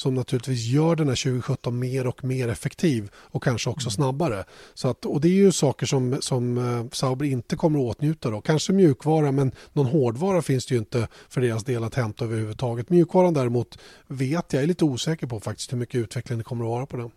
som 0.00 0.14
naturligtvis 0.14 0.66
gör 0.66 0.96
den 0.96 1.08
här 1.08 1.16
2017 1.16 1.78
mer 1.78 2.06
och 2.06 2.24
mer 2.24 2.48
effektiv 2.48 3.10
och 3.14 3.42
kanske 3.42 3.70
också 3.70 3.86
mm. 3.86 3.90
snabbare. 3.90 4.44
Så 4.74 4.88
att, 4.88 5.06
och 5.06 5.20
det 5.20 5.28
är 5.28 5.32
ju 5.32 5.52
saker 5.52 5.86
som, 5.86 6.16
som 6.20 6.58
uh, 6.58 6.86
Sauber 6.92 7.26
inte 7.26 7.56
kommer 7.56 7.78
att 7.78 7.96
åtnjuta. 7.96 8.30
Då. 8.30 8.40
Kanske 8.40 8.72
mjukvara 8.72 9.32
men 9.32 9.52
någon 9.72 9.86
hårdvara 9.86 10.42
finns 10.42 10.66
det 10.66 10.74
ju 10.74 10.78
inte 10.78 11.08
för 11.28 11.40
deras 11.40 11.64
del 11.64 11.84
att 11.84 11.94
hämta 11.94 12.24
överhuvudtaget. 12.24 12.90
Mjukvaran 12.90 13.34
däremot 13.34 13.78
vet 14.06 14.52
jag 14.52 14.62
är 14.62 14.66
lite 14.66 14.84
osäker 14.84 15.26
på 15.26 15.40
faktiskt 15.40 15.72
hur 15.72 15.78
mycket 15.78 15.94
utveckling 15.94 16.38
det 16.38 16.44
kommer 16.44 16.64
att 16.64 16.70
vara 16.70 16.86
på 16.86 16.96
den. 16.96 17.10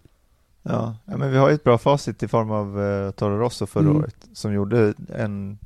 Ja, 0.63 0.95
men 1.05 1.31
vi 1.31 1.37
har 1.37 1.49
ju 1.49 1.55
ett 1.55 1.63
bra 1.63 1.77
facit 1.77 2.23
i 2.23 2.27
form 2.27 2.51
av 2.51 2.79
uh, 2.79 3.11
Toro 3.11 3.37
Rosso 3.37 3.65
förra 3.65 3.83
mm. 3.83 3.97
året 3.97 4.15
som 4.33 4.53
gjorde 4.53 4.93
en, 5.15 5.59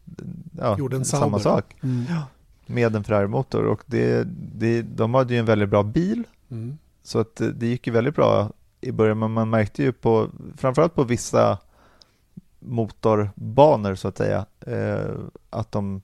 ja, 0.57 0.77
gjorde 0.77 0.95
en 0.95 1.05
samma 1.05 1.39
sak 1.39 1.75
mm. 1.83 2.05
med 2.65 2.95
en 2.95 3.03
Ferrari-motor 3.03 3.65
och 3.65 3.81
det, 3.85 4.27
det, 4.53 4.81
de 4.81 5.13
hade 5.13 5.33
ju 5.33 5.39
en 5.39 5.45
väldigt 5.45 5.69
bra 5.69 5.83
bil 5.83 6.23
mm. 6.51 6.77
Så 7.07 7.19
att 7.19 7.41
eh, 7.41 7.47
det 7.47 7.67
gick 7.67 7.87
ju 7.87 7.93
väldigt 7.93 8.15
bra 8.15 8.51
i 8.81 8.91
början, 8.91 9.19
men 9.19 9.31
man 9.31 9.49
märkte 9.49 9.83
ju 9.83 9.91
på, 9.91 10.29
framförallt 10.57 10.95
på 10.95 11.03
vissa 11.03 11.57
motorbanor 12.59 13.95
så 13.95 14.07
att 14.07 14.17
säga, 14.17 14.45
eh, 14.67 15.15
att 15.49 15.71
de 15.71 16.01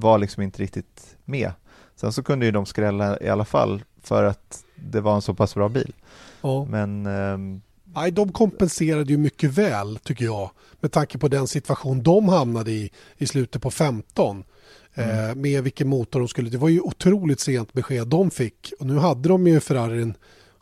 var 0.00 0.18
liksom 0.18 0.42
inte 0.42 0.62
riktigt 0.62 1.16
med. 1.24 1.52
Sen 1.96 2.12
så 2.12 2.22
kunde 2.22 2.46
ju 2.46 2.52
de 2.52 2.66
skrälla 2.66 3.20
i 3.20 3.28
alla 3.28 3.44
fall 3.44 3.82
för 4.02 4.24
att 4.24 4.64
det 4.74 5.00
var 5.00 5.14
en 5.14 5.22
så 5.22 5.34
pass 5.34 5.54
bra 5.54 5.68
bil. 5.68 5.92
Ja. 6.42 6.64
Men 6.64 7.06
eh, 7.06 7.60
Nej, 7.94 8.10
de 8.10 8.32
kompenserade 8.32 9.12
ju 9.12 9.18
mycket 9.18 9.50
väl 9.50 9.98
tycker 9.98 10.24
jag 10.24 10.50
med 10.80 10.92
tanke 10.92 11.18
på 11.18 11.28
den 11.28 11.46
situation 11.46 12.02
de 12.02 12.28
hamnade 12.28 12.70
i 12.70 12.90
i 13.16 13.26
slutet 13.26 13.62
på 13.62 13.70
15. 13.70 14.44
Mm. 14.94 15.30
Eh, 15.30 15.34
med 15.34 15.62
vilken 15.62 15.88
motor 15.88 16.20
de 16.20 16.28
skulle. 16.28 16.50
Det 16.50 16.58
var 16.58 16.68
ju 16.68 16.80
otroligt 16.80 17.40
sent 17.40 17.72
besked 17.72 18.08
de 18.08 18.30
fick. 18.30 18.72
Och 18.80 18.86
nu 18.86 18.98
hade 18.98 19.28
de 19.28 19.46
ju 19.46 19.60
Ferrarin 19.60 20.14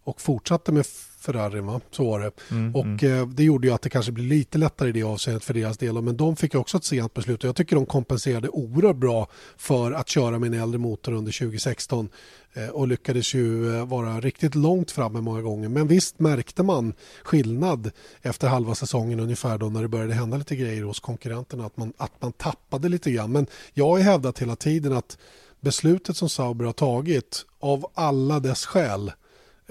och 0.05 0.21
fortsatte 0.21 0.73
med 0.73 0.87
Ferrari, 1.23 1.61
va? 1.61 1.81
så 1.91 2.05
var 2.11 2.21
det. 2.21 2.31
Mm, 2.51 2.75
och 2.75 2.85
mm. 2.85 3.21
Eh, 3.21 3.29
det 3.29 3.45
gjorde 3.45 3.67
ju 3.67 3.75
att 3.75 3.83
det 3.83 3.91
kanske 3.91 4.13
blir 4.13 4.25
lite 4.25 4.59
lättare 4.59 4.89
i 4.89 4.93
det 4.93 5.03
avseendet 5.03 5.45
för 5.45 5.55
deras 5.55 5.79
del. 5.79 6.03
Men 6.03 6.17
de 6.17 6.37
fick 6.37 6.55
också 6.55 6.77
ett 6.77 6.85
sent 6.85 7.15
beslut 7.15 7.45
och 7.45 7.49
jag 7.49 7.57
tycker 7.57 7.77
de 7.77 7.87
kompenserade 7.87 8.49
oerhört 8.49 8.97
bra 8.97 9.29
för 9.57 9.93
att 9.93 10.09
köra 10.09 10.39
med 10.39 10.55
en 10.55 10.61
äldre 10.61 10.79
motor 10.79 11.13
under 11.13 11.33
2016 11.33 12.09
eh, 12.53 12.69
och 12.69 12.89
lyckades 12.89 13.35
ju 13.35 13.77
eh, 13.77 13.87
vara 13.87 14.21
riktigt 14.21 14.55
långt 14.55 14.91
framme 14.91 15.21
många 15.21 15.43
gånger. 15.43 15.69
Men 15.69 15.87
visst 15.87 16.19
märkte 16.19 16.63
man 16.63 16.95
skillnad 17.23 17.91
efter 18.23 18.49
halva 18.49 18.75
säsongen 18.75 19.21
ungefär 19.21 19.59
då 19.59 19.69
när 19.69 19.83
det 19.83 19.89
började 19.89 20.15
hända 20.15 20.37
lite 20.37 20.57
grejer 20.57 20.83
hos 20.83 21.01
konkurrenterna 21.01 21.67
att 21.67 21.77
man, 21.77 21.93
att 21.97 22.23
man 22.23 22.33
tappade 22.33 22.89
lite 22.89 23.11
grann. 23.11 23.33
Men 23.33 23.47
jag 23.75 23.89
har 23.89 23.99
hävdat 23.99 24.39
hela 24.39 24.57
tiden 24.57 24.93
att 24.93 25.19
beslutet 25.61 26.17
som 26.17 26.29
Sauber 26.29 26.65
har 26.65 26.73
tagit 26.73 27.47
av 27.61 27.87
alla 27.95 28.41
dess 28.41 28.67
skäl 28.67 29.13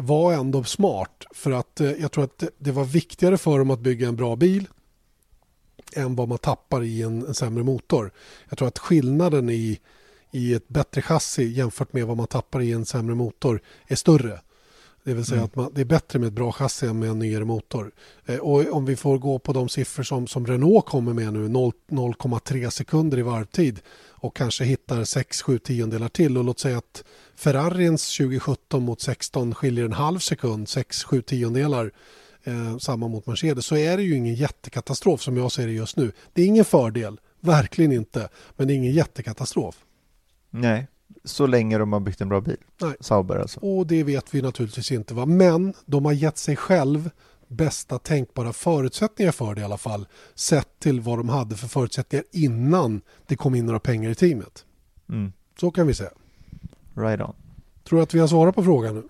var 0.02 0.34
ändå 0.34 0.64
smart 0.64 1.26
för 1.32 1.52
att 1.52 1.82
eh, 1.82 1.92
jag 1.92 2.12
tror 2.12 2.24
att 2.24 2.44
det 2.58 2.72
var 2.72 2.86
viktigare 2.86 3.38
för 3.38 3.60
dem 3.60 3.72
att 3.72 3.80
bygga 3.80 4.08
en 4.08 4.16
bra 4.16 4.36
bil 4.36 4.68
än 5.96 6.16
vad 6.16 6.28
man 6.28 6.38
tappar 6.38 6.84
i 6.84 7.02
en, 7.02 7.26
en 7.26 7.34
sämre 7.34 7.64
motor. 7.64 8.12
Jag 8.50 8.58
tror 8.58 8.68
att 8.68 8.80
skillnaden 8.80 9.50
i, 9.50 9.80
i 10.32 10.54
ett 10.54 10.68
bättre 10.68 11.02
chassi 11.02 11.44
jämfört 11.44 11.94
med 11.94 12.08
vad 12.08 12.18
man 12.18 12.28
tappar 12.28 12.62
i 12.62 12.72
en 12.72 12.86
sämre 12.86 13.16
motor 13.16 13.62
är 13.88 13.96
större. 13.96 14.42
Det 15.04 15.14
vill 15.14 15.26
säga 15.26 15.38
mm. 15.38 15.46
att 15.46 15.56
man, 15.56 15.72
det 15.74 15.82
är 15.82 15.86
bättre 15.86 16.20
med 16.20 16.28
ett 16.28 16.34
bra 16.34 16.52
chassi 16.52 16.88
än 16.88 17.00
med 17.00 17.10
en 17.10 17.20
nyare 17.20 17.46
motor. 17.46 17.92
Eh, 18.26 18.38
och 18.38 18.72
om 18.72 18.86
vi 18.86 18.96
får 18.96 19.18
gå 19.18 19.40
på 19.40 19.54
de 19.54 19.70
siffror 19.70 20.04
som, 20.04 20.28
som 20.28 20.48
Renault 20.48 20.86
kommer 20.86 21.14
med 21.14 21.34
nu, 21.34 21.48
0,3 21.48 22.70
sekunder 22.70 23.18
i 23.20 23.22
varvtid 23.22 23.80
och 24.10 24.36
kanske 24.36 24.64
hittar 24.64 25.04
6-7 25.04 25.58
tiondelar 25.58 26.10
till 26.10 26.38
och 26.38 26.44
låt 26.44 26.60
säga 26.60 26.78
att 26.78 27.04
Ferrarins 27.36 28.18
2017 28.18 28.84
mot 28.84 29.02
16 29.02 29.56
skiljer 29.56 29.86
en 29.86 29.94
halv 29.94 30.20
sekund, 30.20 30.68
6-7 30.68 31.22
tiondelar 31.22 31.92
eh, 32.44 32.78
samma 32.78 33.08
mot 33.08 33.28
Mercedes 33.28 33.66
så 33.66 33.78
är 33.78 33.98
det 33.98 34.04
ju 34.04 34.16
ingen 34.16 34.36
jättekatastrof 34.36 35.22
som 35.22 35.38
jag 35.38 35.52
ser 35.52 35.68
det 35.68 35.74
just 35.74 35.98
nu. 35.98 36.12
Det 36.34 36.42
är 36.42 36.46
ingen 36.46 36.66
fördel, 36.66 37.20
verkligen 37.40 37.92
inte, 37.92 38.30
men 38.58 38.68
det 38.68 38.74
är 38.74 38.76
ingen 38.76 38.94
jättekatastrof. 38.94 39.76
Nej, 40.50 40.88
så 41.24 41.48
länge 41.48 41.78
de 41.78 41.94
har 41.94 42.00
byggt 42.00 42.22
en 42.22 42.30
bra 42.30 42.42
bil. 42.42 42.58
Nej. 42.82 42.96
Sauber 43.00 43.36
alltså. 43.36 43.60
Och 43.60 43.88
det 43.88 44.04
vet 44.04 44.36
vi 44.36 44.42
naturligtvis 44.42 44.92
inte. 44.92 45.14
Va? 45.14 45.26
Men 45.26 45.74
de 45.86 46.06
har 46.06 46.12
gett 46.12 46.38
sig 46.38 46.56
själv 46.56 47.10
bästa 47.48 48.00
tänkbara 48.00 48.54
förutsättningar 48.54 49.32
för 49.32 49.56
det 49.56 49.62
i 49.62 49.64
alla 49.64 49.78
fall. 49.78 50.08
Sett 50.36 50.80
till 50.80 51.02
vad 51.02 51.20
de 51.20 51.30
hade 51.30 51.56
för 51.56 51.68
förutsättningar 51.68 52.26
innan 52.32 53.02
det 53.26 53.36
kom 53.36 53.56
in 53.56 53.66
några 53.66 53.80
pengar 53.80 54.10
i 54.10 54.16
teamet. 54.16 54.66
Mm. 55.10 55.34
Så 55.60 55.72
kan 55.72 55.88
vi 55.88 55.94
säga. 55.94 56.12
Right 56.96 57.22
on. 57.22 57.36
Tror 57.84 58.00
du 58.00 58.04
att 58.04 58.14
vi 58.14 58.20
har 58.20 58.28
svarat 58.28 58.56
på 58.56 58.64
frågan 58.64 58.96
nu? 58.96 59.04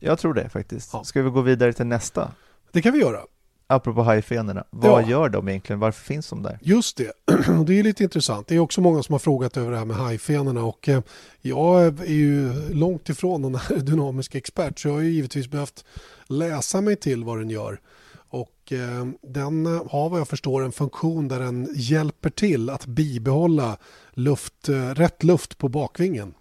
Jag 0.00 0.18
tror 0.18 0.34
det 0.34 0.48
faktiskt. 0.48 0.90
Ja. 0.92 1.04
Ska 1.04 1.22
vi 1.22 1.30
gå 1.30 1.40
vidare 1.40 1.72
till 1.72 1.86
nästa? 1.86 2.32
Det 2.72 2.82
kan 2.82 2.92
vi 2.92 2.98
göra. 2.98 3.20
Apropå 3.68 4.02
hajfenorna, 4.02 4.64
vad 4.70 5.02
ja. 5.02 5.08
gör 5.08 5.28
de 5.28 5.48
egentligen? 5.48 5.80
Varför 5.80 6.04
finns 6.04 6.28
de 6.28 6.42
där? 6.42 6.58
Just 6.62 6.96
det, 6.96 7.12
det 7.66 7.78
är 7.78 7.82
lite 7.82 8.02
intressant. 8.02 8.46
Det 8.46 8.54
är 8.54 8.58
också 8.58 8.80
många 8.80 9.02
som 9.02 9.12
har 9.12 9.18
frågat 9.18 9.56
över 9.56 9.70
det 9.70 9.78
här 9.78 9.84
med 9.84 9.96
hajfenorna 9.96 10.64
och 10.64 10.88
eh, 10.88 11.00
jag 11.40 12.00
är 12.00 12.04
ju 12.04 12.52
långt 12.74 13.08
ifrån 13.08 13.42
någon 13.42 13.58
dynamisk 13.84 14.34
expert 14.34 14.78
så 14.78 14.88
jag 14.88 14.94
har 14.94 15.00
ju 15.00 15.10
givetvis 15.10 15.48
behövt 15.48 15.84
läsa 16.26 16.80
mig 16.80 16.96
till 16.96 17.24
vad 17.24 17.38
den 17.38 17.50
gör. 17.50 17.80
Och 18.28 18.72
eh, 18.72 19.06
den 19.22 19.66
har 19.66 20.08
vad 20.08 20.20
jag 20.20 20.28
förstår 20.28 20.64
en 20.64 20.72
funktion 20.72 21.28
där 21.28 21.40
den 21.40 21.68
hjälper 21.74 22.30
till 22.30 22.70
att 22.70 22.86
bibehålla 22.86 23.76
luft, 24.12 24.68
eh, 24.68 24.94
rätt 24.94 25.24
luft 25.24 25.58
på 25.58 25.68
bakvingen. 25.68 26.34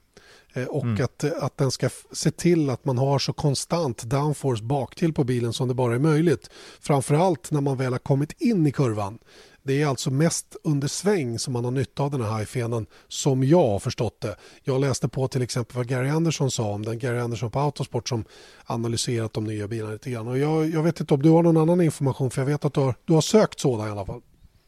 Eh, 0.56 0.66
och 0.66 0.84
mm. 0.84 1.04
att, 1.04 1.24
att 1.24 1.58
den 1.58 1.72
ska 1.72 1.90
se 2.12 2.32
till 2.32 2.70
att 2.70 2.86
man 2.86 2.98
har 2.98 3.20
så 3.20 3.34
konstant 3.34 4.04
downforce 4.04 4.64
baktill 4.64 5.14
på 5.14 5.24
bilen 5.24 5.54
som 5.54 5.68
det 5.68 5.74
bara 5.74 5.96
är 5.96 6.00
möjligt. 6.00 6.50
Framförallt 6.80 7.52
när 7.52 7.62
man 7.62 7.78
väl 7.78 7.92
har 7.92 8.00
kommit 8.00 8.42
in 8.42 8.68
i 8.68 8.72
kurvan. 8.72 9.20
Det 9.64 9.82
är 9.82 9.88
alltså 9.88 10.12
mest 10.12 10.56
under 10.64 10.88
sväng 10.88 11.40
som 11.40 11.54
man 11.54 11.64
har 11.64 11.72
nytta 11.72 12.04
av 12.04 12.12
den 12.12 12.22
här 12.22 12.30
hajfenan 12.30 12.86
som 13.08 13.44
jag 13.44 13.68
har 13.68 13.80
förstått 13.80 14.22
det. 14.22 14.36
Jag 14.64 14.82
läste 14.82 15.08
på 15.08 15.28
till 15.28 15.42
exempel 15.42 15.78
vad 15.78 15.88
Gary 15.88 16.10
Anderson 16.10 16.52
sa 16.52 16.72
om 16.72 16.86
den. 16.86 17.00
Gary 17.00 17.20
Anderson 17.20 17.52
på 17.52 17.60
Autosport 17.60 18.10
som 18.10 18.26
analyserat 18.66 19.34
de 19.34 19.44
nya 19.44 19.68
bilarna 19.68 19.94
lite 19.94 20.12
grann. 20.12 20.28
Och 20.28 20.38
jag, 20.38 20.70
jag 20.70 20.84
vet 20.84 21.00
inte 21.00 21.14
om 21.14 21.22
du 21.22 21.30
har 21.30 21.44
någon 21.44 21.58
annan 21.58 21.82
information 21.82 22.32
för 22.32 22.42
jag 22.42 22.46
vet 22.46 22.66
att 22.66 22.74
du 22.74 22.80
har, 22.80 22.96
du 23.06 23.14
har 23.14 23.22
sökt 23.22 23.60
sådan 23.60 23.88
i 23.88 23.92
alla 23.92 24.06
fall. 24.06 24.22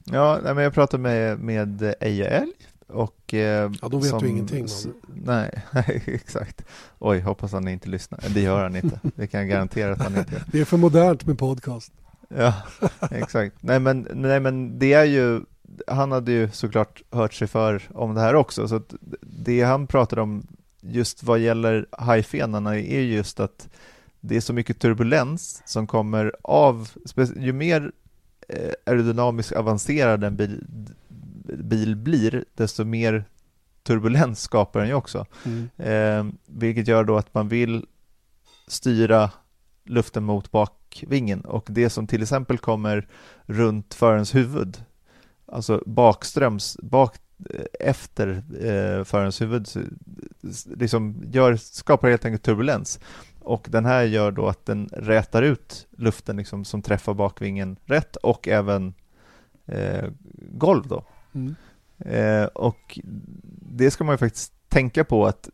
Ja, 0.06 0.40
men 0.44 0.58
jag 0.58 0.74
pratade 0.74 1.04
med, 1.04 1.40
med 1.40 1.96
Eje 2.00 2.28
Älg 2.28 2.54
och, 2.88 3.34
eh, 3.34 3.72
ja, 3.82 3.90
då 3.90 3.98
vet 3.98 4.10
som, 4.10 4.20
du 4.20 4.30
ingenting. 4.30 4.68
Nej, 5.08 5.64
exakt. 6.06 6.66
Oj, 7.00 7.20
hoppas 7.20 7.52
han 7.52 7.68
inte 7.68 7.90
lyssnar. 7.90 8.20
Det 8.34 8.42
gör 8.42 8.64
han 8.64 8.76
inte. 8.76 9.00
Det 9.16 9.28
kan 9.28 9.40
jag 9.40 9.50
garantera 9.50 9.94
att 9.94 10.02
han 10.02 10.18
inte 10.18 10.34
gör. 10.34 10.44
Det 10.52 10.60
är 10.60 10.66
för 10.66 10.78
modernt 10.78 11.26
med 11.26 11.38
podcast. 11.38 11.92
Ja, 12.30 12.54
exakt. 13.12 13.56
Nej 13.60 13.80
men, 13.80 14.08
nej 14.14 14.40
men 14.40 14.80
det 14.80 14.94
är 14.94 15.04
ju, 15.04 15.42
han 15.88 16.12
hade 16.12 16.32
ju 16.32 16.50
såklart 16.52 17.02
hört 17.12 17.34
sig 17.34 17.48
för 17.48 17.82
om 17.94 18.14
det 18.14 18.22
här 18.22 18.36
också, 18.36 18.68
så 18.68 18.82
det 19.22 19.62
han 19.62 19.88
pratade 19.88 20.22
om 20.22 20.48
just 20.82 21.24
vad 21.24 21.40
gäller 21.40 21.86
hajfenarna 21.92 22.80
är 22.80 23.02
just 23.02 23.40
att 23.40 23.70
det 24.20 24.36
är 24.36 24.42
så 24.42 24.54
mycket 24.54 24.80
turbulens 24.80 25.62
som 25.66 25.88
kommer 25.88 26.36
av, 26.42 26.90
ju 27.36 27.54
mer 27.54 27.92
eh, 28.48 28.72
aerodynamiskt 28.86 29.52
avancerad 29.52 30.24
en 30.24 30.36
bil, 30.36 30.64
bil 31.54 31.96
blir, 31.96 32.46
desto 32.54 32.84
mer 32.84 33.26
turbulens 33.84 34.42
skapar 34.42 34.80
den 34.80 34.90
ju 34.90 34.96
också. 34.96 35.26
Mm. 35.46 35.70
Eh, 35.78 36.34
vilket 36.46 36.88
gör 36.88 37.04
då 37.04 37.18
att 37.18 37.34
man 37.34 37.48
vill 37.48 37.86
styra 38.68 39.32
luften 39.86 40.24
mot 40.24 40.52
bakvingen 40.52 41.42
och 41.42 41.68
det 41.70 41.90
som 41.90 42.08
till 42.08 42.22
exempel 42.22 42.58
kommer 42.58 43.08
runt 43.46 43.94
förens 43.94 44.36
huvud, 44.36 44.84
alltså 45.46 45.84
bakströms, 45.86 46.78
bak, 46.84 47.16
eh, 47.50 47.66
efter 47.80 48.28
eh, 48.62 49.04
förens 49.04 49.42
huvud, 49.42 49.68
liksom 50.66 51.24
gör, 51.32 51.56
skapar 51.56 52.10
helt 52.10 52.26
enkelt 52.26 52.44
turbulens. 52.44 53.00
Och 53.40 53.68
den 53.70 53.86
här 53.86 54.04
gör 54.04 54.32
då 54.32 54.48
att 54.48 54.66
den 54.66 54.90
rätar 54.94 55.44
ut 55.44 55.88
luften 55.92 56.38
liksom, 56.38 56.66
som 56.66 56.82
träffar 56.82 57.14
bakvingen 57.14 57.78
rätt 57.86 58.16
och 58.16 58.48
även 58.48 58.94
eh, 59.66 60.10
golv 60.52 60.88
då. 60.88 61.04
Mm. 61.38 61.56
Eh, 62.00 62.46
och 62.46 63.00
det 63.62 63.92
ska 63.92 64.04
man 64.04 64.14
ju 64.14 64.18
faktiskt 64.18 64.54
tänka 64.70 65.04
på 65.04 65.26
att 65.26 65.50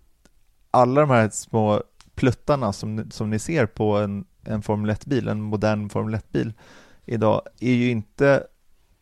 alla 0.72 1.02
de 1.02 1.10
här 1.10 1.30
små 1.30 1.84
pluttarna 2.16 2.74
som, 2.74 3.12
som 3.12 3.30
ni 3.30 3.40
ser 3.40 3.66
på 3.66 3.98
en, 3.98 4.26
en 4.44 4.62
Formel 4.62 4.96
1-bil, 4.96 5.28
en 5.28 5.42
modern 5.42 5.90
Formel 5.90 6.16
1-bil 6.16 6.54
idag, 7.06 7.42
är 7.60 7.74
ju 7.74 7.90
inte 7.90 8.44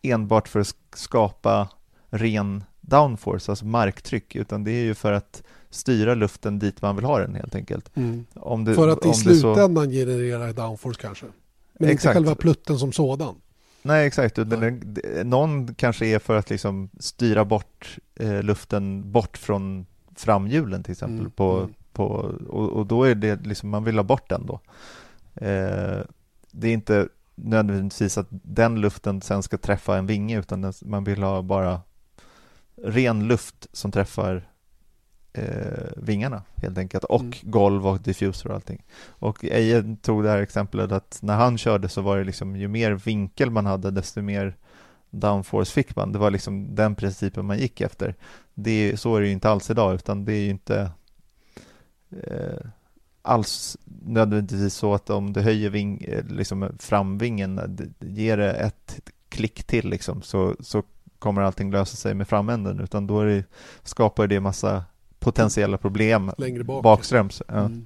enbart 0.01 0.47
för 0.47 0.59
att 0.59 0.75
skapa 0.93 1.69
ren 2.09 2.63
downforce, 2.81 3.51
alltså 3.51 3.65
marktryck, 3.65 4.35
utan 4.35 4.63
det 4.63 4.71
är 4.71 4.83
ju 4.83 4.93
för 4.93 5.11
att 5.11 5.43
styra 5.69 6.15
luften 6.15 6.59
dit 6.59 6.81
man 6.81 6.95
vill 6.95 7.05
ha 7.05 7.19
den 7.19 7.35
helt 7.35 7.55
enkelt. 7.55 7.91
Mm. 7.97 8.25
Det, 8.65 8.75
för 8.75 8.87
att 8.87 9.05
i 9.05 9.13
slutändan 9.13 9.85
så... 9.85 9.91
generera 9.91 10.53
downforce 10.53 11.01
kanske? 11.01 11.25
Men 11.73 11.89
Exakt. 11.89 12.05
inte 12.05 12.13
själva 12.13 12.35
plutten 12.35 12.79
som 12.79 12.91
sådan? 12.91 13.35
Nej, 13.81 14.07
exakt. 14.07 14.35
Den, 14.35 14.95
någon 15.23 15.75
kanske 15.75 16.05
är 16.05 16.19
för 16.19 16.37
att 16.37 16.49
liksom 16.49 16.89
styra 16.99 17.45
bort 17.45 17.97
eh, 18.15 18.43
luften 18.43 19.11
bort 19.11 19.37
från 19.37 19.85
framhjulen 20.15 20.83
till 20.83 20.91
exempel. 20.91 21.19
Mm. 21.19 21.31
På, 21.31 21.57
mm. 21.57 21.73
på, 21.93 22.05
och, 22.49 22.69
och, 22.69 22.85
då 22.85 23.03
är 23.03 23.15
det 23.15 23.45
liksom, 23.45 23.69
man 23.69 23.83
vill 23.83 23.97
ha 23.97 24.03
bort 24.03 24.29
den 24.29 24.45
då. 24.45 24.59
Eh, 25.35 26.01
det 26.51 26.67
är 26.67 26.73
inte 26.73 27.07
nödvändigtvis 27.35 28.17
att 28.17 28.27
den 28.29 28.81
luften 28.81 29.21
sen 29.21 29.43
ska 29.43 29.57
träffa 29.57 29.97
en 29.97 30.05
vinge 30.05 30.39
utan 30.39 30.61
den, 30.61 30.73
man 30.81 31.03
vill 31.03 31.23
ha 31.23 31.41
bara 31.41 31.81
ren 32.83 33.27
luft 33.27 33.67
som 33.73 33.91
träffar 33.91 34.50
eh, 35.33 35.87
vingarna 35.95 36.43
helt 36.55 36.77
enkelt 36.77 37.03
och 37.03 37.21
mm. 37.21 37.33
golv 37.41 37.87
och 37.87 38.01
diffuser 38.01 38.49
och 38.49 38.55
allting. 38.55 38.83
Och 39.09 39.45
Eje 39.45 39.95
tog 40.01 40.23
det 40.23 40.29
här 40.29 40.41
exemplet 40.41 40.91
att 40.91 41.19
när 41.21 41.35
han 41.35 41.57
körde 41.57 41.89
så 41.89 42.01
var 42.01 42.17
det 42.17 42.23
liksom 42.23 42.55
ju 42.55 42.67
mer 42.67 42.91
vinkel 42.91 43.49
man 43.51 43.65
hade 43.65 43.91
desto 43.91 44.21
mer 44.21 44.55
downforce 45.09 45.71
fick 45.71 45.95
man. 45.95 46.11
Det 46.11 46.19
var 46.19 46.31
liksom 46.31 46.75
den 46.75 46.95
principen 46.95 47.45
man 47.45 47.57
gick 47.57 47.81
efter. 47.81 48.15
Det, 48.53 48.99
så 48.99 49.15
är 49.15 49.21
det 49.21 49.27
ju 49.27 49.33
inte 49.33 49.49
alls 49.49 49.69
idag 49.69 49.95
utan 49.95 50.25
det 50.25 50.33
är 50.33 50.41
ju 50.41 50.49
inte 50.49 50.91
eh, 52.23 52.67
alls 53.21 53.77
nödvändigtvis 54.05 54.73
så 54.73 54.93
att 54.93 55.09
om 55.09 55.33
du 55.33 55.41
höjer 55.41 55.69
ving, 55.69 56.03
eh, 56.03 56.25
liksom 56.25 56.71
framvingen, 56.79 57.85
ger 57.99 58.37
det 58.37 58.53
ett 58.53 58.99
klick 59.29 59.63
till 59.63 59.89
liksom, 59.89 60.21
så, 60.21 60.55
så 60.59 60.83
kommer 61.19 61.41
allting 61.41 61.71
lösa 61.71 61.95
sig 61.95 62.13
med 62.13 62.27
framänden 62.27 62.79
utan 62.79 63.07
då 63.07 63.23
det, 63.23 63.43
skapar 63.83 64.27
det 64.27 64.39
massa 64.39 64.83
potentiella 65.21 65.77
problem 65.77 66.31
Längre 66.37 66.63
bak. 66.63 66.83
bakströms. 66.83 67.41
Ja. 67.47 67.59
Mm. 67.59 67.85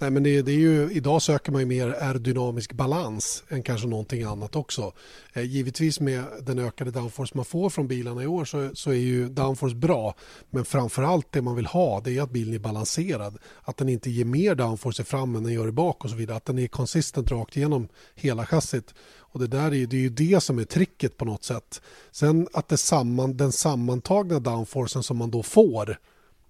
Nej, 0.00 0.10
men 0.10 0.22
det, 0.22 0.42
det, 0.42 0.52
är 0.52 0.58
ju, 0.58 0.92
idag 0.92 1.22
söker 1.22 1.52
man 1.52 1.60
ju 1.60 1.66
mer 1.66 1.88
aerodynamisk 1.88 2.72
balans 2.72 3.44
än 3.48 3.62
kanske 3.62 3.88
någonting 3.88 4.22
annat 4.22 4.56
också. 4.56 4.92
Eh, 5.32 5.42
givetvis 5.42 6.00
med 6.00 6.24
den 6.42 6.58
ökade 6.58 6.90
downforce 6.90 7.32
man 7.36 7.44
får 7.44 7.70
från 7.70 7.88
bilarna 7.88 8.22
i 8.22 8.26
år 8.26 8.44
så, 8.44 8.70
så 8.74 8.90
är 8.90 8.94
ju 8.94 9.28
downforce 9.28 9.76
bra. 9.76 10.14
Men 10.50 10.64
framför 10.64 11.02
allt 11.02 11.32
det 11.32 11.42
man 11.42 11.56
vill 11.56 11.66
ha 11.66 12.00
det 12.00 12.16
är 12.16 12.22
att 12.22 12.30
bilen 12.30 12.54
är 12.54 12.58
balanserad. 12.58 13.38
Att 13.62 13.76
den 13.76 13.88
inte 13.88 14.10
ger 14.10 14.24
mer 14.24 14.54
downforce 14.54 15.02
i 15.02 15.04
fram 15.04 15.36
än 15.36 15.42
den 15.42 15.52
gör 15.52 15.68
i 15.68 15.72
bak 15.72 16.04
och 16.04 16.10
så 16.10 16.16
vidare. 16.16 16.36
Att 16.36 16.44
den 16.44 16.58
är 16.58 16.66
konsistent 16.66 17.30
rakt 17.30 17.56
igenom 17.56 17.88
hela 18.14 18.46
chassit. 18.46 18.94
Och 19.18 19.40
det 19.40 19.46
där 19.46 19.74
är, 19.74 19.86
det 19.86 19.96
är 19.96 20.00
ju 20.00 20.08
det 20.08 20.42
som 20.42 20.58
är 20.58 20.64
tricket 20.64 21.16
på 21.16 21.24
något 21.24 21.44
sätt. 21.44 21.82
Sen 22.10 22.48
att 22.52 22.68
det 22.68 22.76
samman, 22.76 23.36
den 23.36 23.52
sammantagna 23.52 24.38
downforcen 24.38 25.02
som 25.02 25.16
man 25.16 25.30
då 25.30 25.42
får 25.42 25.96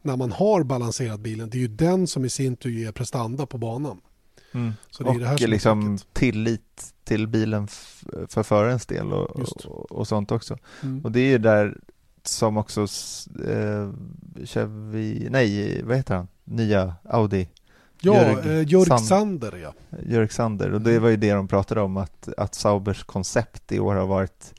när 0.03 0.16
man 0.16 0.32
har 0.32 0.62
balanserat 0.62 1.20
bilen, 1.20 1.51
det 1.51 1.59
är 1.59 1.61
ju 1.61 1.68
den 1.68 2.07
som 2.07 2.24
i 2.24 2.30
sin 2.30 2.57
tur 2.57 2.70
ger 2.70 2.92
prestanda 2.92 3.46
på 3.46 3.59
banan. 3.59 4.01
Mm. 4.53 4.72
Så 4.90 5.03
det 5.03 5.11
är 5.11 5.14
och 5.14 5.20
det 5.20 5.26
här 5.26 5.36
som 5.36 5.51
liksom 5.51 5.98
tillit 6.12 6.94
till 7.05 7.26
bilen 7.26 7.68
för 8.28 8.42
förarens 8.42 8.86
del 8.86 9.12
och, 9.12 9.30
och, 9.30 9.92
och, 9.92 10.09
sånt 10.09 10.32
också. 10.32 10.59
Mm. 10.82 11.05
Och 11.05 11.12
det 11.12 11.20
är 11.20 11.28
ju 11.28 11.38
där 11.38 11.78
som 12.22 12.57
också 12.57 12.80
eh, 13.48 13.90
Chevy, 14.44 15.28
nej 15.30 15.82
vad 15.82 15.96
heter 15.96 16.14
han, 16.14 16.28
nya 16.44 16.94
Audi 17.05 17.48
Ja, 18.03 18.14
Jörg, 18.14 18.61
eh, 18.61 18.68
Jörg 18.68 18.98
Sander 18.98 19.57
ja. 19.57 19.72
Jörg 20.07 20.28
Sander 20.28 20.72
och 20.72 20.80
det 20.80 20.98
var 20.98 21.09
ju 21.09 21.16
det 21.16 21.32
de 21.32 21.48
pratade 21.48 21.80
om 21.80 21.96
att, 21.96 22.28
att 22.36 22.55
Saubers 22.55 23.05
koncept 23.05 23.72
i 23.72 23.80
år 23.80 23.94
har 23.94 24.07
varit 24.07 24.55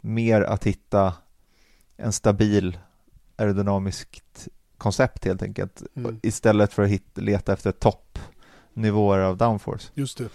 mer 0.00 0.42
att 0.42 0.64
hitta 0.64 1.14
en 1.96 2.12
stabil 2.12 2.78
aerodynamiskt 3.36 4.48
koncept 4.82 5.24
helt 5.24 5.42
enkelt 5.42 5.82
mm. 5.96 6.20
istället 6.22 6.72
för 6.72 6.82
att 6.82 6.88
hit, 6.88 7.04
leta 7.14 7.52
efter 7.52 7.72
toppnivåer 7.72 9.18
av 9.18 9.36
downforce. 9.36 9.88
Just 9.94 10.18
det. 10.18 10.28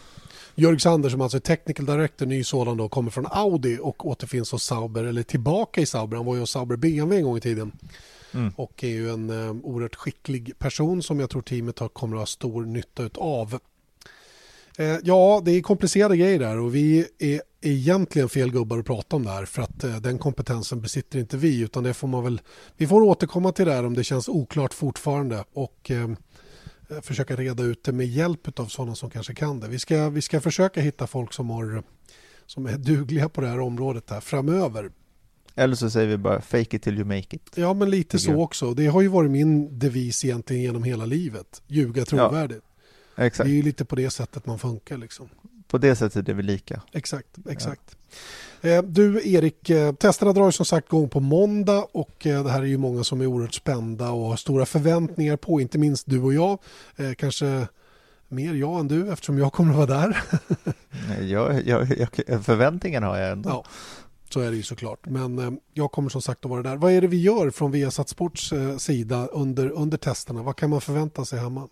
Jörg 0.55 0.79
Sander 0.79 1.09
som 1.09 1.21
alltså 1.21 1.37
är 1.37 1.41
technical 1.41 1.85
director, 1.85 2.25
ny 2.25 2.43
sådan 2.43 2.77
då, 2.77 2.89
kommer 2.89 3.11
från 3.11 3.27
Audi 3.31 3.79
och 3.81 4.07
återfinns 4.07 4.51
hos 4.51 4.63
Sauber, 4.63 5.03
eller 5.03 5.23
tillbaka 5.23 5.81
i 5.81 5.85
Sauber. 5.85 6.17
Han 6.17 6.25
var 6.25 6.33
ju 6.33 6.39
hos 6.39 6.51
Sauber 6.51 6.75
BMW 6.75 7.17
en 7.17 7.23
gång 7.23 7.37
i 7.37 7.41
tiden. 7.41 7.71
Mm. 8.33 8.53
Och 8.55 8.83
är 8.83 8.87
ju 8.87 9.09
en 9.09 9.29
eh, 9.29 9.55
oerhört 9.63 9.95
skicklig 9.95 10.59
person 10.59 11.03
som 11.03 11.19
jag 11.19 11.29
tror 11.29 11.41
teamet 11.41 11.79
har, 11.79 11.87
kommer 11.87 12.15
att 12.15 12.21
ha 12.21 12.25
stor 12.25 12.65
nytta 12.65 13.09
av. 13.15 13.59
Eh, 14.77 14.97
ja, 15.03 15.41
det 15.45 15.51
är 15.51 15.61
komplicerade 15.61 16.17
grejer 16.17 16.39
där 16.39 16.57
och 16.57 16.75
vi 16.75 17.07
är 17.19 17.41
egentligen 17.61 18.29
fel 18.29 18.51
gubbar 18.51 18.79
att 18.79 18.85
prata 18.85 19.15
om 19.15 19.23
det 19.23 19.29
här 19.29 19.45
för 19.45 19.61
att 19.61 19.83
eh, 19.83 19.95
den 19.95 20.17
kompetensen 20.17 20.81
besitter 20.81 21.19
inte 21.19 21.37
vi 21.37 21.61
utan 21.61 21.83
det 21.83 21.93
får 21.93 22.07
man 22.07 22.23
väl, 22.23 22.41
vi 22.77 22.87
får 22.87 23.01
återkomma 23.01 23.51
till 23.51 23.65
det 23.65 23.73
här 23.73 23.85
om 23.85 23.93
det 23.93 24.03
känns 24.03 24.29
oklart 24.29 24.73
fortfarande 24.73 25.43
och 25.53 25.91
eh, 25.91 26.09
försöka 27.01 27.35
reda 27.35 27.63
ut 27.63 27.83
det 27.83 27.91
med 27.91 28.07
hjälp 28.07 28.59
av 28.59 28.65
sådana 28.65 28.95
som 28.95 29.09
kanske 29.09 29.33
kan 29.33 29.59
det. 29.59 29.67
Vi 29.67 29.79
ska, 29.79 30.09
vi 30.09 30.21
ska 30.21 30.41
försöka 30.41 30.81
hitta 30.81 31.07
folk 31.07 31.33
som, 31.33 31.49
har, 31.49 31.83
som 32.45 32.65
är 32.65 32.77
dugliga 32.77 33.29
på 33.29 33.41
det 33.41 33.47
här 33.47 33.59
området 33.59 34.09
här 34.09 34.19
framöver. 34.19 34.91
Eller 35.55 35.75
så 35.75 35.89
säger 35.89 36.07
vi 36.07 36.17
bara 36.17 36.41
fake 36.41 36.75
it 36.75 36.83
till 36.83 36.95
you 36.95 37.05
make 37.05 37.35
it. 37.35 37.51
Ja, 37.55 37.73
men 37.73 37.89
lite 37.89 38.19
så 38.19 38.41
också. 38.41 38.73
Det 38.73 38.87
har 38.87 39.01
ju 39.01 39.07
varit 39.07 39.31
min 39.31 39.79
devis 39.79 40.25
egentligen 40.25 40.61
genom 40.61 40.83
hela 40.83 41.05
livet. 41.05 41.61
Ljuga 41.67 42.05
trovärdigt. 42.05 42.63
Ja, 43.15 43.23
exakt. 43.23 43.47
Det 43.47 43.53
är 43.53 43.55
ju 43.55 43.61
lite 43.61 43.85
på 43.85 43.95
det 43.95 44.09
sättet 44.09 44.45
man 44.45 44.59
funkar 44.59 44.97
liksom 44.97 45.29
på 45.67 45.77
det 45.77 45.95
sättet 45.95 46.29
är 46.29 46.33
vi 46.33 46.43
lika. 46.43 46.81
Exakt, 46.91 47.37
exakt. 47.49 47.81
Ja. 48.61 48.81
Du 48.81 49.29
Erik, 49.33 49.69
eh, 49.69 49.93
testerna 49.93 50.33
drar 50.33 50.51
som 50.51 50.65
sagt 50.65 50.87
igång 50.87 51.09
på 51.09 51.19
måndag 51.19 51.87
och 51.91 52.27
eh, 52.27 52.43
det 52.43 52.51
här 52.51 52.61
är 52.61 52.65
ju 52.65 52.77
många 52.77 53.03
som 53.03 53.21
är 53.21 53.25
oerhört 53.25 53.53
spända 53.53 54.11
och 54.11 54.25
har 54.25 54.35
stora 54.35 54.65
förväntningar 54.65 55.37
på, 55.37 55.61
inte 55.61 55.77
minst 55.77 56.09
du 56.09 56.21
och 56.21 56.33
jag. 56.33 56.59
Eh, 56.95 57.13
kanske 57.13 57.67
mer 58.27 58.53
jag 58.53 58.79
än 58.79 58.87
du 58.87 59.11
eftersom 59.11 59.37
jag 59.37 59.53
kommer 59.53 59.71
att 59.71 59.89
vara 59.89 59.99
där. 59.99 60.23
jag, 61.21 61.67
jag, 61.67 62.09
jag, 62.27 62.45
förväntningar 62.45 63.01
har 63.01 63.17
jag 63.17 63.31
ändå. 63.31 63.49
Ja, 63.49 63.63
så 64.29 64.39
är 64.39 64.51
det 64.51 64.57
ju 64.57 64.63
såklart. 64.63 65.05
Men 65.05 65.59
jag 65.73 65.91
kommer 65.91 66.09
som 66.09 66.21
sagt 66.21 66.45
att 66.45 66.51
vara 66.51 66.63
där. 66.63 66.75
Vad 66.75 66.91
är 66.91 67.01
det 67.01 67.07
vi 67.07 67.21
gör 67.21 67.49
från 67.49 67.71
Viasat 67.71 68.09
Sports 68.09 68.53
sida 68.77 69.27
under, 69.27 69.69
under 69.69 69.97
testerna? 69.97 70.43
Vad 70.43 70.55
kan 70.55 70.69
man 70.69 70.81
förvänta 70.81 71.25
sig 71.25 71.39
hemma? 71.39 71.67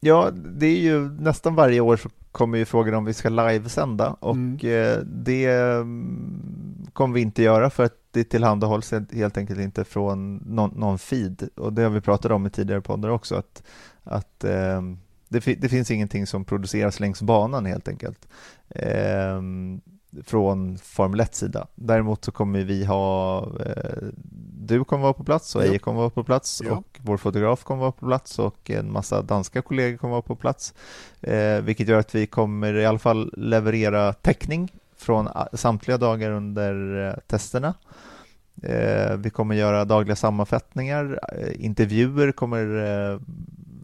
Ja, 0.00 0.30
det 0.30 0.66
är 0.66 0.78
ju 0.78 1.08
nästan 1.10 1.54
varje 1.54 1.80
år 1.80 1.96
så 1.96 2.08
kommer 2.32 2.58
ju 2.58 2.64
frågan 2.64 2.94
om 2.94 3.04
vi 3.04 3.14
ska 3.14 3.28
livesända 3.28 4.16
och 4.20 4.34
mm. 4.34 4.58
Eh, 4.62 4.98
det 5.04 5.46
mm, 5.46 6.86
kommer 6.92 7.14
vi 7.14 7.20
inte 7.20 7.42
göra 7.42 7.70
för 7.70 7.84
att 7.84 7.98
det 8.10 8.24
tillhandahålls 8.24 8.92
helt 9.12 9.38
enkelt 9.38 9.60
inte 9.60 9.84
från 9.84 10.36
någon, 10.36 10.70
någon 10.70 10.98
feed 10.98 11.48
och 11.56 11.72
det 11.72 11.82
har 11.82 11.90
vi 11.90 12.00
pratat 12.00 12.32
om 12.32 12.46
i 12.46 12.50
tidigare 12.50 12.80
poddar 12.80 13.08
också 13.08 13.34
att, 13.34 13.62
att 14.04 14.44
eh, 14.44 14.82
det, 15.28 15.40
det, 15.40 15.68
finns 15.68 15.90
ingenting 15.90 16.26
som 16.26 16.44
produceras 16.44 17.00
längs 17.00 17.22
banan 17.22 17.66
helt 17.66 17.88
enkelt. 17.88 18.28
Från 20.26 20.78
Formel 20.78 21.20
1-sida. 21.20 21.66
Däremot 21.74 22.24
så 22.24 22.32
kommer 22.32 22.60
vi 22.64 22.84
ha, 22.84 23.38
eh, 23.66 24.02
du 24.60 24.84
kommer 24.84 25.02
vara 25.02 25.12
på 25.12 25.24
plats 25.24 25.56
och. 25.56 25.64
Eje 25.64 25.78
kommer 25.78 25.98
vara 26.00 26.10
på 26.10 26.24
plats 26.24 26.62
Ja. 26.64 26.76
och 26.76 26.98
vår 27.02 27.16
fotograf 27.16 27.64
kommer 27.64 27.80
vara 27.80 27.92
på 27.92 28.06
plats 28.06 28.38
och 28.38 28.70
en 28.70 28.92
massa 28.92 29.22
danska 29.22 29.62
kollegor 29.62 29.96
kommer 29.98 30.12
vara 30.12 30.22
på 30.22 30.36
plats. 30.36 30.74
Eh, 31.20 31.60
vilket 31.60 31.88
gör 31.88 31.98
att 31.98 32.14
vi 32.14 32.26
kommer 32.26 32.74
i 32.74 32.86
alla 32.86 32.98
fall 32.98 33.32
leverera 33.36 34.12
täckning 34.12 34.72
från 34.96 35.28
samtliga 35.52 35.98
dagar 35.98 36.30
under 36.30 37.06
eh, 37.08 37.14
testerna. 37.26 37.74
Eh, 38.62 39.16
vi 39.16 39.30
kommer 39.30 39.54
göra 39.54 39.84
dagliga 39.84 40.16
sammanfattningar, 40.16 41.20
eh, 41.38 41.64
intervjuer 41.64 42.32
kommer 42.32 42.84
eh, 43.12 43.20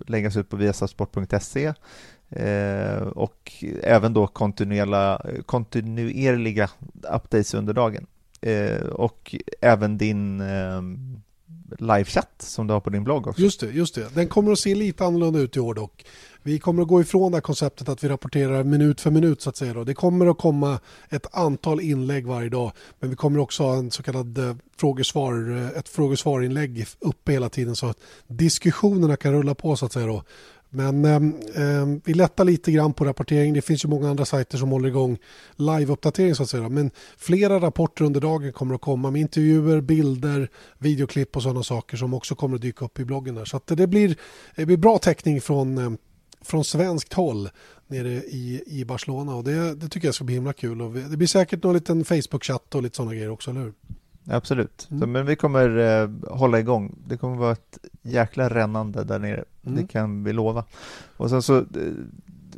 läggas 0.06 0.36
ut 0.36 0.48
på 0.48 0.56
viasasport.se 0.56 1.74
eh, 2.30 3.02
och 3.02 3.52
även 3.82 4.12
då 4.12 4.26
kontinuerliga, 4.26 5.20
kontinuerliga 5.46 6.70
updates 7.12 7.54
under 7.54 7.72
dagen. 7.72 8.06
Eh, 8.40 8.86
och 8.86 9.34
även 9.60 9.98
din 9.98 10.40
eh, 10.40 10.82
livechatt 11.78 12.34
som 12.38 12.66
du 12.66 12.72
har 12.72 12.80
på 12.80 12.90
din 12.90 13.04
blogg 13.04 13.26
också. 13.26 13.42
Just 13.42 13.60
det, 13.60 13.70
just 13.70 13.94
det. 13.94 14.14
Den 14.14 14.28
kommer 14.28 14.52
att 14.52 14.58
se 14.58 14.74
lite 14.74 15.04
annorlunda 15.04 15.38
ut 15.38 15.56
i 15.56 15.60
år 15.60 15.74
dock. 15.74 16.04
Vi 16.42 16.58
kommer 16.58 16.82
att 16.82 16.88
gå 16.88 17.00
ifrån 17.00 17.32
det 17.32 17.36
här 17.36 17.42
konceptet 17.42 17.88
att 17.88 18.04
vi 18.04 18.08
rapporterar 18.08 18.64
minut 18.64 19.00
för 19.00 19.10
minut 19.10 19.40
så 19.40 19.50
att 19.50 19.56
säga. 19.56 19.74
Då. 19.74 19.84
Det 19.84 19.94
kommer 19.94 20.26
att 20.26 20.38
komma 20.38 20.80
ett 21.08 21.26
antal 21.32 21.80
inlägg 21.80 22.26
varje 22.26 22.48
dag. 22.48 22.72
Men 23.00 23.10
vi 23.10 23.16
kommer 23.16 23.38
också 23.38 23.62
ha 23.62 23.76
en 23.76 23.90
så 23.90 24.02
kallad 24.02 24.38
eh, 24.38 24.56
frågesvar, 24.76 25.56
eh, 25.56 25.78
ett 25.78 25.88
frågesvarinlägg 25.88 26.86
uppe 26.98 27.32
hela 27.32 27.48
tiden 27.48 27.76
så 27.76 27.86
att 27.86 27.98
diskussionerna 28.26 29.16
kan 29.16 29.32
rulla 29.32 29.54
på 29.54 29.76
så 29.76 29.86
att 29.86 29.92
säga. 29.92 30.06
Då. 30.06 30.22
Men 30.74 31.34
eh, 31.54 31.98
vi 32.04 32.14
lättar 32.14 32.44
lite 32.44 32.72
grann 32.72 32.92
på 32.92 33.04
rapportering. 33.04 33.52
Det 33.54 33.62
finns 33.62 33.84
ju 33.84 33.88
många 33.88 34.10
andra 34.10 34.24
sajter 34.24 34.58
som 34.58 34.68
håller 34.70 34.88
igång 34.88 35.18
live-uppdatering 35.56 36.34
så 36.34 36.42
att 36.42 36.48
säga. 36.50 36.68
Men 36.68 36.90
flera 37.16 37.60
rapporter 37.60 38.04
under 38.04 38.20
dagen 38.20 38.52
kommer 38.52 38.74
att 38.74 38.80
komma 38.80 39.10
med 39.10 39.20
intervjuer, 39.20 39.80
bilder, 39.80 40.48
videoklipp 40.78 41.36
och 41.36 41.42
sådana 41.42 41.62
saker 41.62 41.96
som 41.96 42.14
också 42.14 42.34
kommer 42.34 42.56
att 42.56 42.62
dyka 42.62 42.84
upp 42.84 43.00
i 43.00 43.04
bloggen. 43.04 43.34
Där. 43.34 43.44
Så 43.44 43.56
att 43.56 43.66
det, 43.66 43.86
blir, 43.86 44.16
det 44.56 44.66
blir 44.66 44.76
bra 44.76 44.98
täckning 44.98 45.40
från, 45.40 45.78
ehm, 45.78 45.98
från 46.42 46.64
svenskt 46.64 47.12
håll 47.12 47.48
nere 47.86 48.08
i, 48.12 48.62
i 48.66 48.84
Barcelona 48.84 49.34
och 49.34 49.44
det, 49.44 49.74
det 49.74 49.88
tycker 49.88 50.08
jag 50.08 50.14
ska 50.14 50.24
bli 50.24 50.34
himla 50.34 50.52
kul. 50.52 50.82
Och 50.82 50.96
vi- 50.96 51.02
det 51.02 51.16
blir 51.16 51.28
säkert 51.28 51.62
någon 51.62 51.74
liten 51.74 52.04
Facebook-chatt 52.04 52.74
och 52.74 52.82
lite 52.82 52.96
sådana 52.96 53.14
grejer 53.14 53.30
också, 53.30 53.50
eller 53.50 53.60
hur? 53.60 53.72
Absolut, 54.26 54.86
Mm. 54.90 55.00
Så, 55.00 55.06
men 55.06 55.26
vi 55.26 55.36
kommer 55.36 55.76
eh, 56.02 56.10
hålla 56.36 56.58
igång. 56.58 56.98
Det 57.06 57.16
kommer 57.16 57.36
vara 57.36 57.52
ett 57.52 57.78
jäkla 58.02 58.48
rännande 58.48 59.04
där 59.04 59.18
nere, 59.18 59.44
Mm. 59.66 59.76
det 59.82 59.86
kan 59.92 60.24
vi 60.24 60.32
lova. 60.32 60.64
Och 61.16 61.30
sen 61.30 61.42
så 61.42 61.58
eh, 61.58 61.64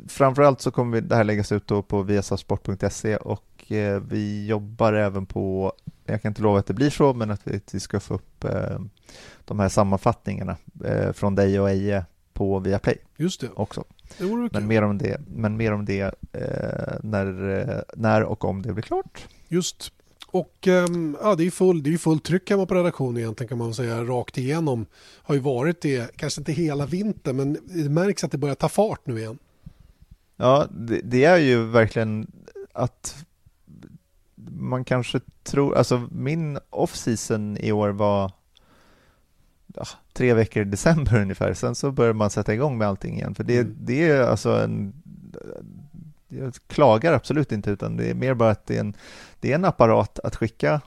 framförallt 0.07 0.61
så 0.61 0.71
kommer 0.71 0.95
vi, 1.01 1.07
det 1.07 1.15
här 1.15 1.23
läggas 1.23 1.51
ut 1.51 1.67
då 1.67 1.81
på 1.81 2.01
viasasport.se 2.01 3.17
och 3.17 3.71
eh, 3.71 4.01
vi 4.09 4.47
jobbar 4.47 4.93
även 4.93 5.25
på, 5.25 5.73
jag 6.05 6.21
kan 6.21 6.29
inte 6.31 6.41
lova 6.41 6.59
att 6.59 6.65
det 6.65 6.73
blir 6.73 6.89
så, 6.89 7.13
men 7.13 7.31
att 7.31 7.41
vi, 7.47 7.55
att 7.57 7.73
vi 7.75 7.79
ska 7.79 7.99
få 7.99 8.13
upp 8.13 8.43
eh, 8.43 8.79
de 9.45 9.59
här 9.59 9.69
sammanfattningarna 9.69 10.57
eh, 10.85 11.11
från 11.11 11.35
dig 11.35 11.59
och 11.59 11.69
Eje 11.69 12.05
på 12.33 12.59
Viaplay 12.59 12.97
Just 13.17 13.41
det, 13.41 13.49
också. 13.55 13.83
det 14.17 14.23
kul. 14.27 14.49
Men 14.51 14.67
mer 14.67 14.81
om 14.81 14.97
det, 14.97 15.21
men 15.35 15.57
mer 15.57 15.73
om 15.73 15.85
det 15.85 16.01
eh, 16.31 16.95
när, 17.03 17.49
eh, 17.59 17.81
när 17.95 18.23
och 18.23 18.45
om 18.45 18.61
det 18.61 18.73
blir 18.73 18.83
klart. 18.83 19.27
Just. 19.47 19.91
Och 20.31 20.67
ehm, 20.67 21.17
ja, 21.21 21.35
det 21.35 21.45
är 21.45 21.51
full, 21.51 21.83
det 21.83 21.93
är 21.93 21.97
full 21.97 22.19
tryck 22.19 22.49
hemma 22.49 22.65
på 22.65 22.75
redaktionen 22.75 23.17
egentligen 23.17 23.47
kan 23.49 23.57
man 23.57 23.73
säga 23.73 24.03
rakt 24.03 24.37
igenom. 24.37 24.85
Har 25.23 25.35
ju 25.35 25.41
varit 25.41 25.81
det, 25.81 26.17
kanske 26.17 26.41
inte 26.41 26.51
hela 26.51 26.85
vintern 26.85 27.35
men 27.35 27.57
det 27.65 27.89
märks 27.89 28.23
att 28.23 28.31
det 28.31 28.37
börjar 28.37 28.55
ta 28.55 28.69
fart 28.69 29.01
nu 29.07 29.19
igen. 29.19 29.37
Ja, 30.35 30.67
det, 30.71 31.01
det 31.03 31.23
är 31.23 31.37
ju 31.37 31.65
verkligen 31.65 32.31
att 32.73 33.25
man 34.51 34.83
kanske 34.83 35.19
tror, 35.43 35.75
alltså 35.75 36.07
min 36.11 36.59
off-season 36.69 37.57
i 37.57 37.71
år 37.71 37.89
var 37.89 38.31
ja, 39.75 39.85
tre 40.13 40.33
veckor 40.33 40.61
i 40.61 40.65
december 40.65 41.15
ungefär, 41.21 41.53
sen 41.53 41.75
så 41.75 41.91
börjar 41.91 42.13
man 42.13 42.29
sätta 42.29 42.53
igång 42.53 42.77
med 42.77 42.87
allting 42.87 43.15
igen, 43.15 43.35
för 43.35 43.43
det, 43.43 43.59
Mm. 43.59 43.75
det 43.79 44.09
är 44.09 44.21
alltså 44.21 44.49
en 44.49 44.93
jag 46.29 46.53
klagar 46.67 47.13
absolut 47.13 47.51
inte, 47.51 47.71
utan 47.71 47.97
det 47.97 48.09
är 48.09 48.13
mer 48.13 48.33
bara 48.33 48.51
att 48.51 48.65
det 48.65 48.75
är 48.75 48.79
en, 48.79 48.95
det 49.39 49.51
är 49.51 49.55
en 49.55 49.65
apparat 49.65 50.19
att 50.19 50.35
skicka 50.35 50.81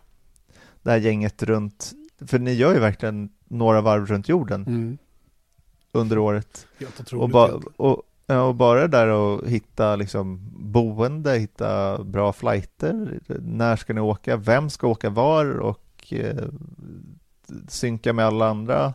det 0.83 0.91
här 0.91 0.99
gänget 0.99 1.43
runt, 1.43 1.93
för 2.27 2.39
ni 2.39 2.53
gör 2.53 2.75
ju 2.75 2.81
verkligen 2.81 3.31
några 3.49 3.81
varv 3.81 4.07
runt 4.07 4.29
jorden 4.29 4.65
Mm. 4.67 4.99
under 5.93 6.19
året. 6.19 6.67
Och, 7.23 7.29
ba, 7.29 7.47
och, 7.77 8.03
och 8.47 8.55
bara 8.55 8.89
där 8.89 9.07
och 9.09 9.49
hitta 9.49 9.97
liksom 9.97 10.41
boende, 10.59 11.39
hitta 11.39 12.03
bra 12.05 12.33
flighter, 12.33 13.21
när 13.41 13.77
ska 13.77 13.93
ni 13.93 14.01
åka, 14.01 14.37
vem 14.37 14.71
ska 14.71 14.87
åka 14.89 15.11
var 15.11 15.47
och 15.59 16.13
eh, 16.13 16.45
synka 17.69 18.13
med 18.13 18.25
alla 18.27 18.49
andra. 18.49 18.95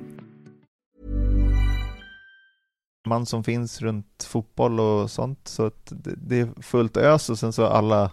man 3.11 3.25
som 3.25 3.43
finns 3.43 3.81
runt 3.81 4.23
fotboll 4.29 4.79
och 4.79 5.11
sånt. 5.11 5.39
Så 5.47 5.65
att 5.65 5.85
det, 5.89 6.13
det 6.17 6.39
är 6.39 6.61
fullt 6.61 6.97
ös 6.97 7.29
och 7.29 7.39
sen 7.39 7.53
så 7.53 7.65
alla 7.65 8.11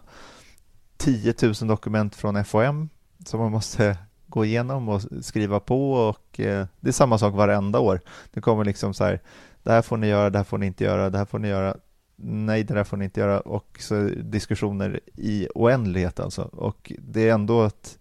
10 0.96 1.34
000 1.42 1.55
dokument 1.68 2.16
från 2.16 2.44
FOM 2.44 2.88
som 3.26 3.40
man 3.40 3.53
måste 3.53 3.96
gå 4.26 4.44
igenom 4.44 4.88
och 4.88 5.03
skriva 5.20 5.61
på 5.61 5.92
och 5.92 6.40
eh, 6.40 6.66
det 6.80 6.88
är 6.88 6.92
samma 6.92 7.18
sak 7.18 7.34
varenda 7.34 7.78
år. 7.78 8.01
Det 8.32 8.40
kommer 8.40 8.64
liksom 8.64 8.94
så 8.94 9.05
här, 9.05 9.20
det 9.62 9.72
här 9.72 9.82
får 9.82 9.96
ni 9.96 10.07
göra, 10.07 10.30
det 10.30 10.38
här 10.38 10.44
får 10.44 10.59
ni 10.59 10.66
inte 10.66 10.84
göra, 10.84 11.11
det 11.11 11.18
här 11.18 11.24
får 11.24 11.38
ni 11.38 11.49
göra, 11.49 11.76
nej 12.16 12.64
det 12.64 12.74
där 12.74 12.84
får 12.84 12.96
ni 12.96 13.05
inte 13.05 13.20
göra 13.20 13.40
och 13.40 13.78
så 13.80 14.09
diskussioner 14.22 15.01
i 15.14 15.49
oändlighet 15.55 16.20
alltså. 16.20 16.42
Och 16.42 16.92
det 16.99 17.28
är 17.28 17.34
ändå 17.34 17.62
att 17.62 17.99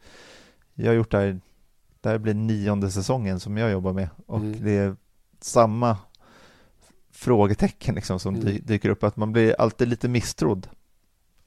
jag 0.74 0.88
har 0.88 0.94
gjort 0.94 1.12
det 1.12 1.18
här, 1.18 1.40
det 2.02 2.10
här 2.10 2.18
blir 2.18 2.34
nionde 2.34 2.92
säsongen 2.92 3.40
som 3.40 3.58
jag 3.58 3.72
jobbar 3.72 3.94
med 3.94 4.10
och 4.26 4.38
Mm. 4.40 4.64
det 4.64 4.72
är 4.78 4.96
samma 5.42 5.98
frågetecken 7.18 7.96
liksom 7.96 8.20
som 8.20 8.36
Mm. 8.36 8.48
dy- 8.48 8.60
dyker 8.62 8.90
upp, 8.90 9.04
att 9.04 9.18
man 9.18 9.32
blir 9.32 9.56
alltid 9.62 9.88
lite 9.88 10.08
misstrodd 10.10 10.68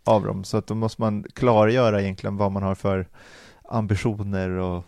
av 0.05 0.25
dem, 0.25 0.45
så 0.45 0.57
att 0.57 0.67
då 0.67 0.75
måste 0.75 1.01
man 1.01 1.25
klargöra 1.35 2.03
egentligen 2.03 2.37
vad 2.37 2.53
man 2.53 2.63
har 2.63 2.75
för 2.75 3.09
ambitioner 3.65 4.49
och, 4.51 4.85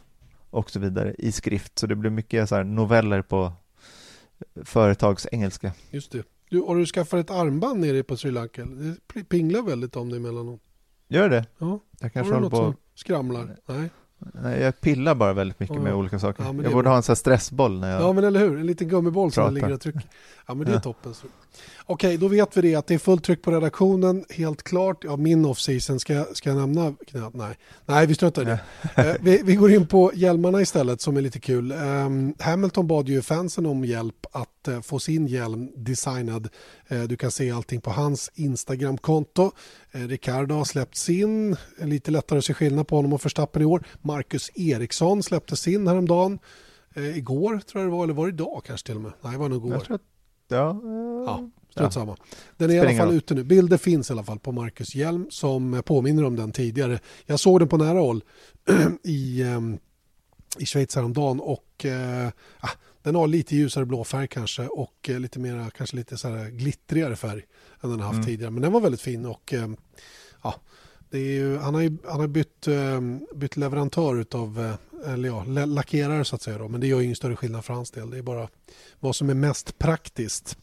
och 0.51 0.70
så 0.70 0.80
vidare 0.80 1.14
i 1.18 1.33
skrift, 1.33 1.78
så 1.78 1.87
det 1.87 1.95
blir 1.97 2.11
mycket 2.11 2.49
så 2.49 2.62
noveller 2.62 3.22
på 3.22 3.53
företagsengelska. 4.64 5.72
Just 5.91 6.12
det. 6.12 6.22
Du, 6.51 6.61
har 6.61 6.76
du 6.76 6.87
skaffat 6.87 7.20
ett 7.20 7.30
armband 7.30 7.80
nere 7.80 8.03
på 8.03 8.16
Sri 8.16 8.30
Lanka? 8.30 8.64
Det 9.14 9.24
pinglar 9.24 9.62
väldigt 9.62 9.97
om 9.97 10.11
det 10.11 10.16
emellanåt. 10.16 10.61
Gör 11.09 11.28
det? 11.28 11.47
Ja, 11.59 11.78
Jag 12.01 12.12
kanske 12.12 12.33
har 12.35 12.41
du 12.41 12.45
något 12.45 12.51
på... 12.51 12.57
som 12.57 12.74
skramlar? 12.95 13.57
Nej. 13.66 13.91
Nej, 14.43 14.61
jag 14.62 14.80
pillar 14.80 15.14
bara 15.14 15.33
väldigt 15.33 15.61
mycket 15.61 15.76
Ja. 15.76 15.83
med 15.83 15.95
olika 15.95 16.18
saker. 16.18 16.43
Ja, 16.43 16.47
jag 16.47 16.57
borde 16.57 16.83
bra. 16.83 16.91
ha 16.91 16.97
en 16.97 17.03
sån 17.03 17.11
här 17.12 17.16
stressboll 17.16 17.80
när 17.80 17.91
jag... 17.93 18.03
Ja 18.03 18.12
men 18.12 18.24
eller 18.24 18.41
hur, 18.41 18.59
en 18.59 18.66
liten 18.66 18.89
gummiboll 18.89 19.33
som 19.33 19.41
Prata. 19.43 19.55
ligger 19.55 19.72
och 19.72 19.80
trycker. 19.80 20.03
Ja 20.47 20.55
men 20.55 20.66
det 20.66 20.74
är 20.74 20.80
toppen. 20.80 21.14
Okej, 21.86 22.16
då 22.16 22.28
vet 22.28 22.57
vi 22.57 22.61
det 22.61 22.74
att 22.74 22.86
det 22.86 22.95
är 22.95 22.99
fullt 22.99 23.24
tryck 23.24 23.43
på 23.43 23.51
redaktionen, 23.51 24.24
helt 24.30 24.62
klart. 24.62 25.05
Ja, 25.05 25.16
min 25.16 25.45
off-season, 25.45 25.99
ska, 25.99 26.24
ska 26.32 26.51
jag 26.51 26.59
nämna 26.59 26.95
knät? 27.07 27.34
Nej, 27.34 27.59
Nej 27.86 28.07
vi 28.07 28.14
struntar 28.14 28.43
i 28.43 28.45
det. 28.45 28.61
Eh, 29.03 29.14
vi, 29.20 29.43
vi 29.45 29.55
går 29.55 29.70
in 29.70 29.86
på 29.86 30.12
hjälmarna 30.14 30.61
istället 30.61 31.01
som 31.01 31.16
är 31.16 31.20
lite 31.20 31.40
kul. 31.40 31.72
Ehm, 31.72 32.34
Hamilton 32.38 32.86
bad 32.86 33.09
ju 33.09 33.22
fansen 33.22 33.66
om 33.66 33.84
hjälp 33.84 34.26
att 34.32 34.68
eh, 34.68 34.80
få 34.80 34.99
sin 34.99 35.26
hjälm 35.26 35.70
designad. 35.76 36.49
Eh, 36.88 37.03
du 37.03 37.16
kan 37.16 37.30
se 37.30 37.51
allting 37.51 37.80
på 37.80 37.90
hans 37.90 38.30
Instagram-konto. 38.34 39.53
Eh, 39.93 40.01
Ricardo 40.01 40.55
har 40.55 40.64
släppt 40.64 40.97
sin, 40.97 41.57
Eh, 41.78 41.88
lite 41.88 42.11
lättare 42.11 42.38
att 42.38 42.45
se 42.45 42.55
skillnad 42.55 42.86
på 42.86 42.97
honom 42.97 43.12
och 43.12 43.24
Verstappen 43.24 43.62
i 43.62 43.64
år. 43.64 43.84
Marcus 44.03 44.51
Eriksson 44.55 45.22
släppte 45.22 45.57
sin 45.57 45.86
häromdagen. 45.86 46.38
Eh, 46.95 47.18
igår 47.18 47.59
tror 47.59 47.82
jag 47.82 47.93
det 47.93 47.97
var, 47.97 48.05
eller 48.05 48.14
var 48.14 48.26
det 48.26 48.32
idag 48.32 48.62
kanske 48.66 48.86
till 48.86 48.97
och 48.97 49.03
med? 49.03 49.12
Nej, 49.20 49.32
det 49.32 49.38
var 49.38 49.49
nog 49.49 49.59
igår. 49.59 49.72
Jag 49.72 49.84
tror 49.84 49.95
att... 49.95 50.03
Ja, 50.57 50.71
eh, 50.71 51.23
Ja, 51.27 51.51
strunt 51.71 51.93
samma. 51.93 52.17
Den 52.57 52.71
är 52.71 52.75
i 52.75 52.81
alla 52.81 52.97
fall 52.97 53.15
ute 53.15 53.35
nu. 53.35 53.45
Bilder 53.45 53.77
finns 53.77 54.11
i 54.11 54.13
alla 54.13 54.25
fall 54.25 54.39
på 54.39 54.53
Marcus 54.53 54.95
Hjelm 54.95 55.27
som 55.31 55.83
påminner 55.87 56.25
om 56.25 56.37
den 56.37 56.53
tidigare. 56.53 56.99
Jag 57.27 57.41
såg 57.41 57.61
den 57.61 57.69
på 57.69 57.77
nära 57.77 57.99
håll 57.99 58.25
i, 59.05 59.43
ehm, 59.43 59.79
i 60.59 60.67
Schweiz 60.67 60.97
häromdagen 60.97 61.41
och 61.41 61.85
eh, 61.85 62.29
ah, 62.61 62.71
den 63.03 63.15
har 63.15 63.27
lite 63.27 63.57
ljusare 63.57 63.85
blå 63.85 64.05
färg 64.05 64.29
kanske 64.29 64.67
och 64.67 65.09
eh, 65.09 65.21
lite 65.21 65.39
mer, 65.39 65.71
kanske 65.71 65.97
lite 65.97 66.17
så 66.17 66.29
här 66.29 66.51
glittrigare 66.51 67.17
färg 67.17 67.43
än 67.81 67.91
den 67.91 68.01
har 68.01 68.07
haft 68.07 68.15
mm. 68.15 68.27
tidigare. 68.27 68.51
Men 68.51 68.63
den 68.63 68.73
var 68.73 68.81
väldigt 68.81 69.01
fin 69.01 69.27
och 69.27 69.53
eh, 69.53 69.69
ja, 70.43 70.55
ju, 71.11 71.59
han 71.59 71.75
har 71.75 71.81
ju 71.81 71.97
han 72.09 72.21
har 72.21 72.27
bytt, 72.27 72.69
eh, 72.69 73.01
bytt 73.35 73.57
leverantör 73.57 74.25
eh, 74.59 74.75
eller 75.07 75.29
ja, 75.29 75.45
lackerare 75.67 76.25
så 76.25 76.37
att 76.37 76.43
säga 76.43 76.59
då, 76.59 76.69
men 76.69 76.81
det 76.81 76.87
gör 76.87 77.01
ingen 77.01 77.17
större 77.17 77.37
skillnad 77.37 77.65
för 77.65 77.75
hans 77.75 77.91
del. 77.91 78.11
Det 78.11 78.19
är 78.19 78.23
bara 78.23 78.49
vad 79.01 79.17
som 79.17 79.31
är 79.31 79.35
mest 79.35 79.79
praktiskt. 79.79 80.59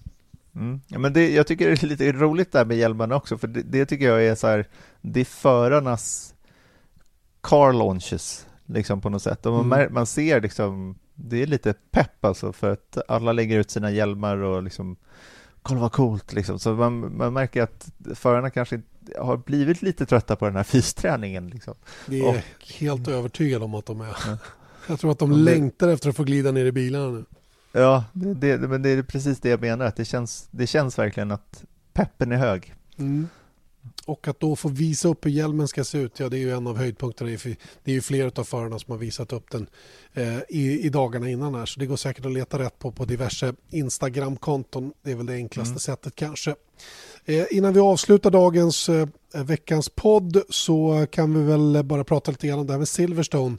Mm. 0.56 0.82
Ja, 0.88 1.00
men 1.00 1.14
det, 1.14 1.34
jag 1.34 1.48
tycker 1.48 1.70
det 1.70 1.84
är 1.84 1.88
lite 1.88 2.12
roligt 2.12 2.52
där 2.52 2.66
med 2.66 2.78
hjälmarna 2.78 3.16
också, 3.16 3.38
för 3.38 3.48
det, 3.48 3.62
det 3.62 3.86
tycker 3.86 4.06
jag 4.06 4.26
är 4.26 4.36
så 4.36 4.48
här, 4.48 4.68
det 5.02 5.20
är 5.20 5.26
förarnas 5.26 6.36
car 7.42 7.74
launches 7.74 8.48
liksom 8.66 9.02
på 9.02 9.10
något 9.10 9.24
sätt. 9.24 9.46
Och 9.46 9.66
man, 9.66 9.80
mm. 9.80 9.94
man 9.94 10.06
ser 10.06 10.42
liksom, 10.42 11.00
det 11.16 11.42
är 11.42 11.48
lite 11.48 11.74
pepp 11.92 12.26
alltså 12.26 12.54
för 12.54 12.72
att 12.72 12.98
alla 13.08 13.32
lägger 13.32 13.60
ut 13.60 13.72
sina 13.72 13.92
hjälmar 13.92 14.38
och 14.38 14.64
liksom 14.64 14.98
kolla 15.62 15.82
vad 15.82 15.92
coolt 15.92 16.34
liksom. 16.34 16.60
Så 16.60 16.74
man, 16.74 17.18
man 17.18 17.34
märker 17.34 17.64
att 17.64 17.92
förarna 18.16 18.50
kanske 18.50 18.82
har 19.18 19.38
blivit 19.38 19.82
lite 19.82 20.06
trötta 20.06 20.36
på 20.36 20.45
den 20.45 20.56
här 20.56 20.64
fysträningen. 20.74 21.50
Liksom. 21.50 21.76
Det 22.06 22.20
är 22.20 22.28
och, 22.28 22.36
helt 22.80 23.08
övertygad 23.08 23.64
om 23.64 23.74
att 23.74 23.86
de 23.86 24.02
är. 24.02 24.18
Ja. 24.28 24.38
Jag 24.88 25.00
tror 25.00 25.12
att 25.12 25.20
de 25.20 25.32
längtar 25.32 25.88
efter 25.88 26.10
att 26.10 26.16
få 26.16 26.24
glida 26.24 26.52
ner 26.52 26.66
i 26.66 26.72
bilarna 26.72 27.10
nu. 27.10 27.26
Ja, 27.72 28.06
det, 28.14 28.34
det, 28.34 28.68
men 28.68 28.82
det 28.82 28.89
är 28.89 29.04
precis 29.04 29.39
det 29.39 29.50
jag 29.50 29.62
menar. 29.62 29.86
Att 29.86 29.95
det, 29.95 30.06
känns, 30.06 30.47
det 30.52 30.68
känns 30.68 30.97
verkligen 30.97 31.32
att 31.32 31.64
peppen 31.93 32.32
är 32.32 32.38
hög. 32.38 32.74
Mm. 32.97 33.28
Och 34.06 34.28
att 34.28 34.39
då 34.39 34.56
få 34.56 34.70
visa 34.70 35.08
upp 35.08 35.26
hur 35.26 35.32
hjälmen 35.32 35.68
ska 35.68 35.84
se 35.84 35.97
ut, 35.97 36.20
ja 36.20 36.30
det 36.30 36.38
är 36.38 36.39
ju 36.39 36.52
en 36.52 36.68
av 36.68 36.78
höjdpunkterna. 36.78 37.30
Det 37.84 37.91
är 37.91 37.95
ju 37.95 38.02
flera 38.02 38.32
av 38.36 38.43
förarna 38.43 38.80
som 38.80 38.91
har 38.91 38.97
visat 38.97 39.34
upp 39.34 39.52
den 39.52 39.68
eh, 40.14 40.38
i, 40.50 40.80
i 40.86 40.89
dagarna 40.89 41.30
innan 41.30 41.56
här. 41.56 41.66
Så 41.66 41.80
det 41.80 41.86
går 41.86 41.95
säkert 41.95 42.26
att 42.26 42.32
leta 42.32 42.60
rätt 42.60 42.80
på 42.80 42.91
på 42.91 43.06
diverse 43.06 43.54
Instagram-konton. 43.70 44.93
Det 45.02 45.12
är 45.12 45.16
väl 45.16 45.26
det 45.26 45.34
enklaste 45.34 45.72
mm. 45.72 45.80
sättet 45.80 46.16
kanske. 46.16 46.56
Eh, 47.26 47.45
innan 47.51 47.74
vi 47.74 47.80
avslutar 47.80 48.32
dagens 48.32 48.89
eh, 48.89 49.07
veckans 49.45 49.89
podd 49.89 50.41
så 50.49 51.07
kan 51.11 51.34
vi 51.34 51.43
väl 51.43 51.84
bara 51.84 52.03
prata 52.03 52.32
lite 52.32 52.47
grann 52.47 52.59
om 52.59 52.67
det 52.67 52.74
här 52.74 52.78
med 52.78 52.88
Silverstone. 52.88 53.57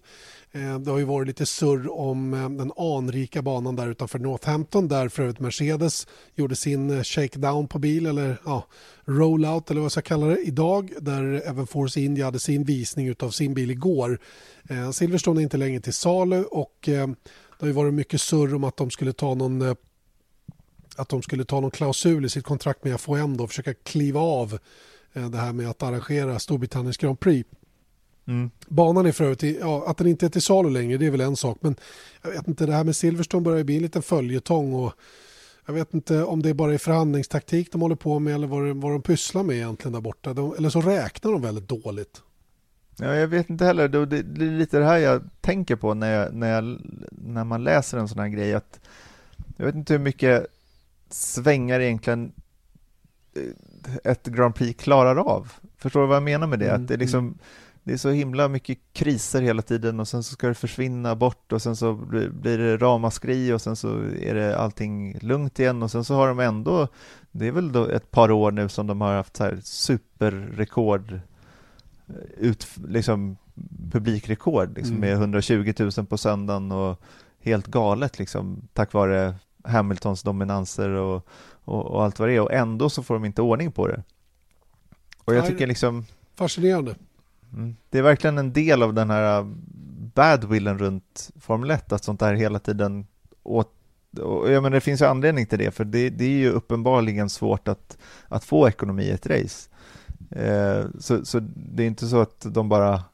Eh, 0.52 0.78
det 0.78 0.90
har 0.90 0.98
ju 0.98 1.04
varit 1.04 1.28
lite 1.28 1.46
surr 1.46 1.92
om 1.92 2.30
den 2.58 2.72
anrika 2.76 3.42
banan 3.42 3.76
där 3.76 3.88
utanför 3.88 4.18
Northampton 4.18 4.88
där 4.88 5.08
för 5.08 5.22
övrigt 5.22 5.40
Mercedes 5.40 6.06
gjorde 6.34 6.56
sin 6.56 7.04
shakedown 7.04 7.68
på 7.68 7.78
bil 7.78 8.06
eller 8.06 8.36
ja, 8.44 8.66
rollout 9.04 9.70
eller 9.70 9.80
vad 9.80 9.84
jag 9.84 9.92
ska 9.92 10.02
kalla 10.02 10.26
det 10.26 10.38
idag 10.42 10.92
där 11.00 11.42
även 11.46 11.66
Force 11.66 12.00
India 12.00 12.24
hade 12.24 12.38
sin 12.38 12.64
visning 12.64 13.14
av 13.20 13.30
sin 13.30 13.54
bil 13.54 13.70
igår. 13.70 14.18
Silverstone 14.92 15.40
är 15.40 15.42
inte 15.42 15.56
längre 15.56 15.80
till 15.80 15.92
salu 15.92 16.44
och 16.44 16.78
det 16.84 17.16
har 17.60 17.66
ju 17.66 17.72
varit 17.72 17.94
mycket 17.94 18.20
surr 18.20 18.54
om 18.54 18.64
att 18.64 18.76
de 18.76 18.90
skulle 18.90 19.12
ta 19.12 19.34
någon 19.34 19.76
att 20.96 21.08
de 21.08 21.22
skulle 21.22 21.44
ta 21.44 21.60
någon 21.60 21.70
klausul 21.70 22.24
i 22.24 22.28
sitt 22.28 22.44
kontrakt 22.44 22.84
med 22.84 23.00
FOM 23.00 23.40
och 23.40 23.48
försöka 23.48 23.74
kliva 23.74 24.20
av 24.20 24.58
det 25.12 25.38
här 25.38 25.52
med 25.52 25.70
att 25.70 25.82
arrangera 25.82 26.38
Storbritanniens 26.38 26.96
Grand 26.96 27.20
Prix. 27.20 27.50
Mm. 28.26 28.50
Banan 28.68 29.06
är 29.06 29.12
för 29.12 29.24
övrigt, 29.24 29.60
ja, 29.60 29.84
att 29.86 29.96
den 29.96 30.06
inte 30.06 30.26
är 30.26 30.30
till 30.30 30.42
salu 30.42 30.70
längre 30.70 30.98
det 30.98 31.06
är 31.06 31.10
väl 31.10 31.20
en 31.20 31.36
sak 31.36 31.58
men 31.60 31.76
jag 32.22 32.30
vet 32.30 32.48
inte, 32.48 32.66
det 32.66 32.72
här 32.72 32.84
med 32.84 32.96
Silverstone 32.96 33.42
börjar 33.42 33.64
bli 33.64 33.76
en 33.76 33.82
liten 33.82 34.02
följetong 34.02 34.74
och 34.74 34.92
jag 35.66 35.74
vet 35.74 35.94
inte 35.94 36.24
om 36.24 36.42
det 36.42 36.54
bara 36.54 36.74
är 36.74 36.78
förhandlingstaktik 36.78 37.72
de 37.72 37.80
håller 37.80 37.96
på 37.96 38.18
med 38.18 38.34
eller 38.34 38.46
vad, 38.46 38.76
vad 38.76 38.92
de 38.92 39.02
pysslar 39.02 39.42
med 39.42 39.56
egentligen 39.56 39.92
där 39.92 40.00
borta. 40.00 40.34
De, 40.34 40.54
eller 40.58 40.70
så 40.70 40.80
räknar 40.80 41.32
de 41.32 41.42
väldigt 41.42 41.68
dåligt. 41.68 42.22
Ja, 42.96 43.14
jag 43.14 43.28
vet 43.28 43.50
inte 43.50 43.64
heller. 43.64 43.88
Det, 43.88 44.06
det, 44.06 44.22
det 44.22 44.44
är 44.44 44.58
lite 44.58 44.78
det 44.78 44.84
här 44.84 44.98
jag 44.98 45.22
tänker 45.40 45.76
på 45.76 45.94
när, 45.94 46.12
jag, 46.12 46.34
när, 46.34 46.52
jag, 46.52 46.80
när 47.10 47.44
man 47.44 47.64
läser 47.64 47.98
en 47.98 48.08
sån 48.08 48.18
här 48.18 48.28
grej. 48.28 48.54
Att 48.54 48.80
jag 49.56 49.66
vet 49.66 49.74
inte 49.74 49.92
hur 49.92 50.00
mycket 50.00 50.46
svängar 51.10 51.80
egentligen 51.80 52.32
eh, 53.36 54.12
ett 54.12 54.26
Grand 54.26 54.54
Prix 54.54 54.82
klarar 54.82 55.16
av. 55.16 55.52
Förstår 55.76 56.00
du 56.00 56.06
vad 56.06 56.16
jag 56.16 56.22
menar 56.22 56.46
med 56.46 56.58
det? 56.58 56.68
Mm, 56.68 56.82
att 56.82 56.88
det 56.88 56.94
är 56.94 56.98
liksom, 56.98 57.20
mm 57.20 57.38
det 57.82 57.92
är 57.92 57.98
så 57.98 58.10
himla 58.10 58.48
mycket 58.48 58.78
kriser 58.92 59.42
hela 59.42 59.62
tiden 59.62 60.00
och 60.00 60.08
sen 60.08 60.22
så 60.22 60.32
ska 60.32 60.48
det 60.48 60.54
försvinna 60.54 61.16
bort 61.16 61.52
och 61.52 61.62
sen 61.62 61.76
så 61.76 61.94
blir 61.94 62.58
det 62.58 62.76
ramaskri 62.76 63.52
och 63.52 63.60
sen 63.60 63.76
så 63.76 63.88
är 64.20 64.34
det 64.34 64.58
allting 64.58 65.18
lugnt 65.20 65.58
igen 65.58 65.82
och 65.82 65.90
sen 65.90 66.04
så 66.04 66.14
har 66.14 66.28
de 66.28 66.40
ändå, 66.40 66.88
det 67.30 67.46
är 67.46 67.52
väl 67.52 67.72
då 67.72 67.86
ett 67.86 68.10
par 68.10 68.30
år 68.30 68.50
nu 68.50 68.68
som 68.68 68.86
de 68.86 69.00
har 69.00 69.14
haft 69.14 69.36
så 69.36 69.44
här 69.44 69.58
superrekord, 69.62 71.12
eh, 71.12 72.14
ut, 72.38 72.66
liksom 72.88 73.36
publikrekord 73.92 74.76
liksom 74.76 74.96
mm. 74.96 75.08
med 75.10 75.12
120 75.12 75.72
000 75.78 76.06
på 76.06 76.18
söndagen 76.18 76.72
och 76.72 77.00
helt 77.40 77.66
galet 77.66 78.18
liksom 78.18 78.68
tack 78.72 78.92
vare 78.92 79.34
Hamiltons 79.64 80.22
dominanser 80.22 80.90
och, 80.90 81.26
och, 81.64 81.86
och 81.86 82.04
allt 82.04 82.18
vad 82.18 82.28
det 82.28 82.34
är 82.34 82.40
och 82.40 82.52
ändå 82.52 82.90
så 82.90 83.02
får 83.02 83.14
de 83.14 83.24
inte 83.24 83.42
ordning 83.42 83.72
på 83.72 83.88
det. 83.88 84.02
Och 85.24 85.34
jag 85.34 85.46
tycker 85.46 85.66
liksom 85.66 86.04
Fascinerande. 86.34 86.94
Mm. 87.52 87.76
Det 87.90 87.98
är 87.98 88.02
verkligen 88.02 88.38
en 88.38 88.52
del 88.52 88.82
av 88.82 88.94
den 88.94 89.10
här 89.10 89.54
badwillen 90.14 90.78
runt 90.78 91.30
Formel 91.40 91.70
1, 91.70 91.92
att 91.92 92.04
sånt 92.04 92.20
där 92.20 92.34
hela 92.34 92.58
tiden 92.58 93.06
åt 93.42 93.74
och 94.18 94.52
jag 94.52 94.62
menar, 94.62 94.74
det 94.74 94.80
finns 94.80 95.00
ju 95.00 95.06
anledning 95.06 95.46
till 95.46 95.58
det, 95.58 95.70
för 95.70 95.84
det, 95.84 96.10
det 96.10 96.24
är 96.24 96.38
ju 96.38 96.50
uppenbarligen 96.50 97.30
svårt 97.30 97.68
att, 97.68 97.98
att 98.28 98.44
få 98.44 98.68
ekonomi 98.68 99.02
i 99.02 99.10
ett 99.10 99.26
race. 99.26 99.68
Eh, 100.30 100.84
så, 100.98 101.24
så 101.24 101.40
det 101.54 101.82
är 101.82 101.86
inte 101.86 102.06
så 102.06 102.20
att 102.20 102.46
de 102.48 102.68
bara 102.68 103.04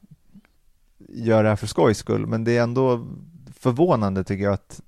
gör 1.09 1.43
det 1.43 1.49
här 1.49 1.55
för 1.55 1.67
skojs 1.67 1.97
skull, 1.97 2.27
men 2.27 2.43
det 2.43 2.57
är 2.57 2.63
ändå 2.63 3.07
förvånande 3.59 4.23
tycker 4.23 4.43
jag 4.43 4.53
att 4.53 4.81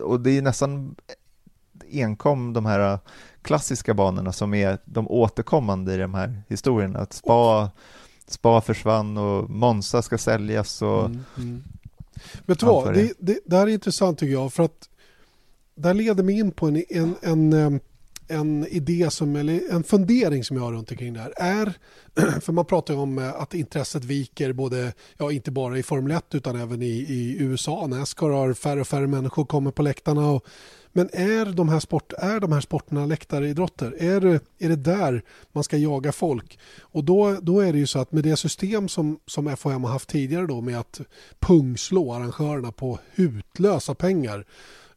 och 0.00 0.20
det 0.20 0.38
är 0.38 0.42
nästan 0.42 0.96
enkom 1.92 2.52
de 2.52 2.66
här 2.66 2.98
klassiska 3.42 3.94
banorna 3.94 4.32
som 4.32 4.54
är 4.54 4.78
de 4.84 5.08
återkommande 5.08 5.94
i 5.94 5.96
de 5.96 6.14
här 6.14 6.42
historierna. 6.48 6.98
Att 6.98 7.12
Spa, 7.12 7.70
Spa 8.26 8.60
försvann 8.60 9.16
och 9.16 9.50
Monza 9.50 10.02
ska 10.02 10.18
säljas 10.18 10.82
och 10.82 11.04
mm, 11.04 11.24
mm. 11.36 11.62
Vet 12.46 12.58
du 12.58 12.66
vad, 12.66 12.94
det, 12.94 13.12
det, 13.18 13.38
det, 13.44 13.56
här 13.56 13.66
är 13.66 13.72
intressant 13.72 14.18
tycker 14.18 14.32
jag 14.32 14.52
för 14.52 14.62
att 14.62 14.88
det 15.74 15.88
här 15.88 15.94
leder 15.94 16.22
mig 16.22 16.38
in 16.38 16.52
på 16.52 16.66
en, 16.66 16.84
en, 16.88 17.14
en, 17.52 17.80
en 18.30 18.66
idé 18.66 19.10
som, 19.10 19.36
eller 19.36 19.60
en 19.70 19.84
fundering 19.84 20.44
som 20.44 20.56
jag 20.56 20.64
har 20.64 20.72
runt 20.72 20.90
omkring 20.90 21.12
det 21.14 21.20
här. 21.20 21.32
Är, 21.36 21.72
för 22.40 22.52
man 22.52 22.64
pratar 22.64 22.94
ju 22.94 23.00
om 23.00 23.18
eh, 23.18 23.34
att 23.34 23.54
intresset 23.54 24.04
viker 24.04 24.52
både, 24.52 24.92
ja 25.16 25.32
inte 25.32 25.50
bara 25.50 25.78
i 25.78 25.82
Formel 25.82 26.16
1 26.16 26.34
utan 26.34 26.60
även 26.60 26.82
i, 26.82 27.06
i 27.08 27.36
USA. 27.38 27.86
Nascar 27.86 28.28
har 28.28 28.54
färre 28.54 28.80
och 28.80 28.86
färre 28.86 29.06
människor 29.06 29.44
kommer 29.44 29.70
på 29.70 29.82
läktarna 29.82 30.30
och 30.30 30.46
men 30.92 31.10
är 31.12 31.44
de 31.44 31.68
här, 31.68 31.80
sport, 31.80 32.12
är 32.18 32.40
de 32.40 32.52
här 32.52 32.60
sporterna 32.60 33.06
läktaridrotter? 33.06 34.02
Är 34.02 34.20
det, 34.20 34.40
är 34.58 34.68
det 34.68 34.76
där 34.76 35.22
man 35.52 35.64
ska 35.64 35.76
jaga 35.76 36.12
folk? 36.12 36.58
Och 36.80 37.04
då, 37.04 37.36
då 37.42 37.60
är 37.60 37.72
det 37.72 37.78
ju 37.78 37.86
så 37.86 37.98
att 37.98 38.12
med 38.12 38.24
det 38.24 38.36
system 38.36 38.88
som, 38.88 39.18
som 39.26 39.56
FHM 39.56 39.84
har 39.84 39.90
haft 39.90 40.08
tidigare 40.08 40.46
då 40.46 40.60
med 40.60 40.78
att 40.78 41.00
pungslå 41.38 42.12
arrangörerna 42.12 42.72
på 42.72 42.98
hutlösa 43.14 43.94
pengar 43.94 44.44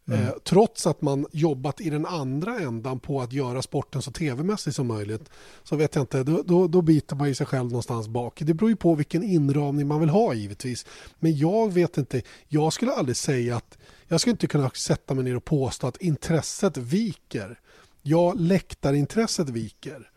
Mm. 0.08 0.22
Eh, 0.22 0.34
trots 0.44 0.88
att 0.88 1.02
man 1.02 1.26
jobbat 1.32 1.82
i 1.82 1.90
den 1.90 2.06
andra 2.06 2.60
ändan 2.60 3.00
på 3.00 3.22
att 3.22 3.34
göra 3.34 3.62
sporten 3.62 4.02
så 4.02 4.12
tv-mässig 4.12 4.74
som 4.74 4.88
möjligt 4.88 5.30
så 5.64 5.76
vet 5.76 5.96
jag 5.96 6.04
inte, 6.04 6.24
då, 6.24 6.44
då, 6.46 6.68
då 6.68 6.82
biter 6.82 7.16
man 7.16 7.28
i 7.28 7.36
sig 7.36 7.46
själv 7.46 7.66
någonstans 7.66 8.08
bak. 8.08 8.42
Det 8.46 8.54
beror 8.54 8.70
ju 8.70 8.76
på 8.76 8.96
vilken 8.96 9.24
inramning 9.24 9.88
man 9.88 10.00
vill 10.00 10.10
ha 10.10 10.34
givetvis. 10.34 10.86
Men 11.20 11.38
jag 11.38 11.74
vet 11.74 11.98
inte, 11.98 12.22
jag 12.48 12.74
skulle 12.74 12.92
aldrig 12.92 13.18
säga 13.18 13.56
att 13.56 13.78
jag 14.08 14.22
skulle 14.22 14.32
inte 14.32 14.48
kunna 14.48 14.70
sätta 14.70 15.14
mig 15.14 15.24
ner 15.24 15.36
och 15.36 15.46
påstå 15.46 15.88
att 15.88 15.98
intresset 15.98 16.78
viker. 16.78 17.60
Ja, 18.02 18.34
läktarintresset 18.34 19.50
viker. 19.50 20.10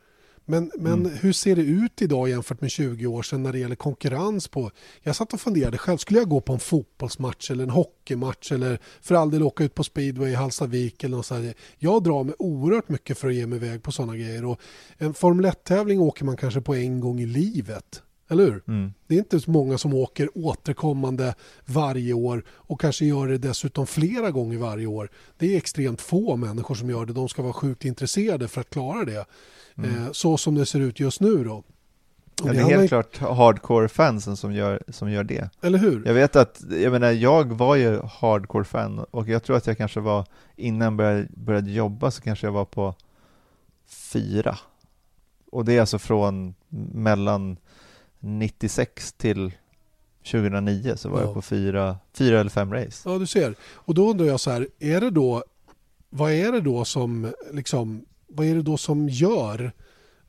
Men, 0.49 0.71
men 0.79 0.93
mm. 0.93 1.13
hur 1.21 1.33
ser 1.33 1.57
det 1.57 1.63
ut 1.63 2.03
idag 2.03 2.29
jämfört 2.29 2.61
med 2.61 2.71
20 2.71 3.07
år 3.07 3.23
sedan 3.23 3.43
när 3.43 3.53
det 3.53 3.59
gäller 3.59 3.77
konkurrens 3.77 4.49
på... 4.49 4.71
Jag 5.03 5.17
satt 5.17 5.33
och 5.33 5.41
funderade 5.41 5.79
själv, 5.79 5.99
skulle 5.99 6.19
jag 6.19 6.29
gå 6.29 6.41
på 6.41 6.53
en 6.53 6.59
fotbollsmatch 6.59 7.51
eller 7.51 7.65
en 7.65 7.71
hockeymatch 7.71 8.53
eller 8.53 8.79
för 9.01 9.15
all 9.15 9.31
del 9.31 9.43
åka 9.43 9.65
ut 9.65 9.75
på 9.75 9.85
speedway 9.85 10.31
i 10.31 10.35
Halstavik 10.35 11.05
eller 11.05 11.17
något 11.17 11.27
sånt. 11.27 11.57
Jag 11.79 12.03
drar 12.03 12.25
mig 12.25 12.35
oerhört 12.39 12.89
mycket 12.89 13.19
för 13.19 13.29
att 13.29 13.35
ge 13.35 13.47
mig 13.47 13.57
iväg 13.57 13.83
på 13.83 13.93
sådana 13.93 14.17
grejer 14.17 14.45
och 14.45 14.61
en 14.99 15.15
Formel 15.15 15.47
1-tävling 15.47 16.01
åker 16.01 16.25
man 16.25 16.37
kanske 16.37 16.61
på 16.61 16.75
en 16.75 17.01
gång 17.01 17.21
i 17.21 17.27
livet. 17.27 18.03
Eller 18.29 18.45
hur? 18.45 18.63
Mm. 18.69 18.93
Det 19.07 19.15
är 19.15 19.19
inte 19.19 19.41
så 19.41 19.51
många 19.51 19.79
som 19.79 19.95
åker 19.95 20.29
återkommande 20.35 21.35
varje 21.65 22.13
år 22.13 22.45
och 22.49 22.81
kanske 22.81 23.05
gör 23.05 23.29
det 23.29 23.39
dessutom 23.39 23.87
flera 23.87 24.31
gånger 24.31 24.59
varje 24.59 24.87
år. 24.87 25.11
Det 25.39 25.55
är 25.55 25.57
extremt 25.57 26.01
få 26.01 26.37
människor 26.37 26.75
som 26.75 26.91
gör 26.91 27.07
det. 27.07 27.13
De 27.13 27.29
ska 27.29 27.43
vara 27.43 27.53
sjukt 27.53 27.85
intresserade 27.85 28.49
för 28.49 28.61
att 28.61 28.71
klara 28.71 29.05
det. 29.05 29.27
Mm. 29.79 29.91
Eh, 30.05 30.13
så 30.13 30.37
som 30.37 30.55
det 30.55 30.67
ser 30.67 30.81
ut 30.81 31.01
just 31.01 31.21
nu 31.21 31.45
då. 31.45 31.63
Ja, 32.45 32.53
det 32.53 32.59
är 32.59 32.65
helt 32.65 32.89
klart 32.89 33.19
hardcore-fansen 33.19 34.37
som 34.37 34.53
gör, 34.53 34.83
som 34.89 35.11
gör 35.11 35.25
det. 35.25 35.51
Eller 35.63 35.79
hur? 35.79 36.03
Jag 36.07 36.15
vet 36.15 36.37
att, 36.37 36.63
jag 36.71 36.93
menar, 36.93 37.11
jag 37.11 37.53
var 37.53 37.77
ju 37.77 38.01
hardcore-fan 38.03 38.99
och 38.99 39.29
jag 39.29 39.43
tror 39.43 39.57
att 39.57 39.67
jag 39.67 39.77
kanske 39.79 40.01
var, 40.01 40.25
innan 40.57 40.85
jag 40.87 40.97
började, 40.97 41.27
började 41.31 41.71
jobba 41.71 42.11
så 42.11 42.23
kanske 42.23 42.47
jag 42.47 42.53
var 42.53 42.65
på 42.65 42.95
fyra. 43.87 44.59
Och 45.53 45.65
det 45.65 45.73
är 45.77 45.81
alltså 45.81 45.99
från 45.99 46.55
mellan 46.93 47.57
96 48.21 49.13
till 49.13 49.53
2009 50.31 50.93
så 50.97 51.09
var 51.09 51.21
Ja. 51.21 51.25
jag 51.25 51.35
på 51.35 51.43
fyra, 51.43 51.97
fyra 52.13 52.41
eller 52.41 52.51
fem 52.51 52.73
race. 52.73 53.09
Ja, 53.11 53.19
du 53.19 53.27
ser. 53.27 53.55
Och 53.75 53.95
då 53.95 54.11
undrar 54.11 54.27
jag 54.27 54.41
så 54.41 54.51
här, 54.51 54.69
är 54.79 55.01
det 55.01 55.11
då, 55.11 55.45
vad 56.11 56.33
är 56.33 56.53
det 56.53 56.61
då 56.61 56.85
som, 56.85 57.33
liksom, 57.53 58.05
vad 58.29 58.47
är 58.47 58.55
det 58.55 58.63
då 58.63 58.77
som 58.77 59.09
gör 59.09 59.73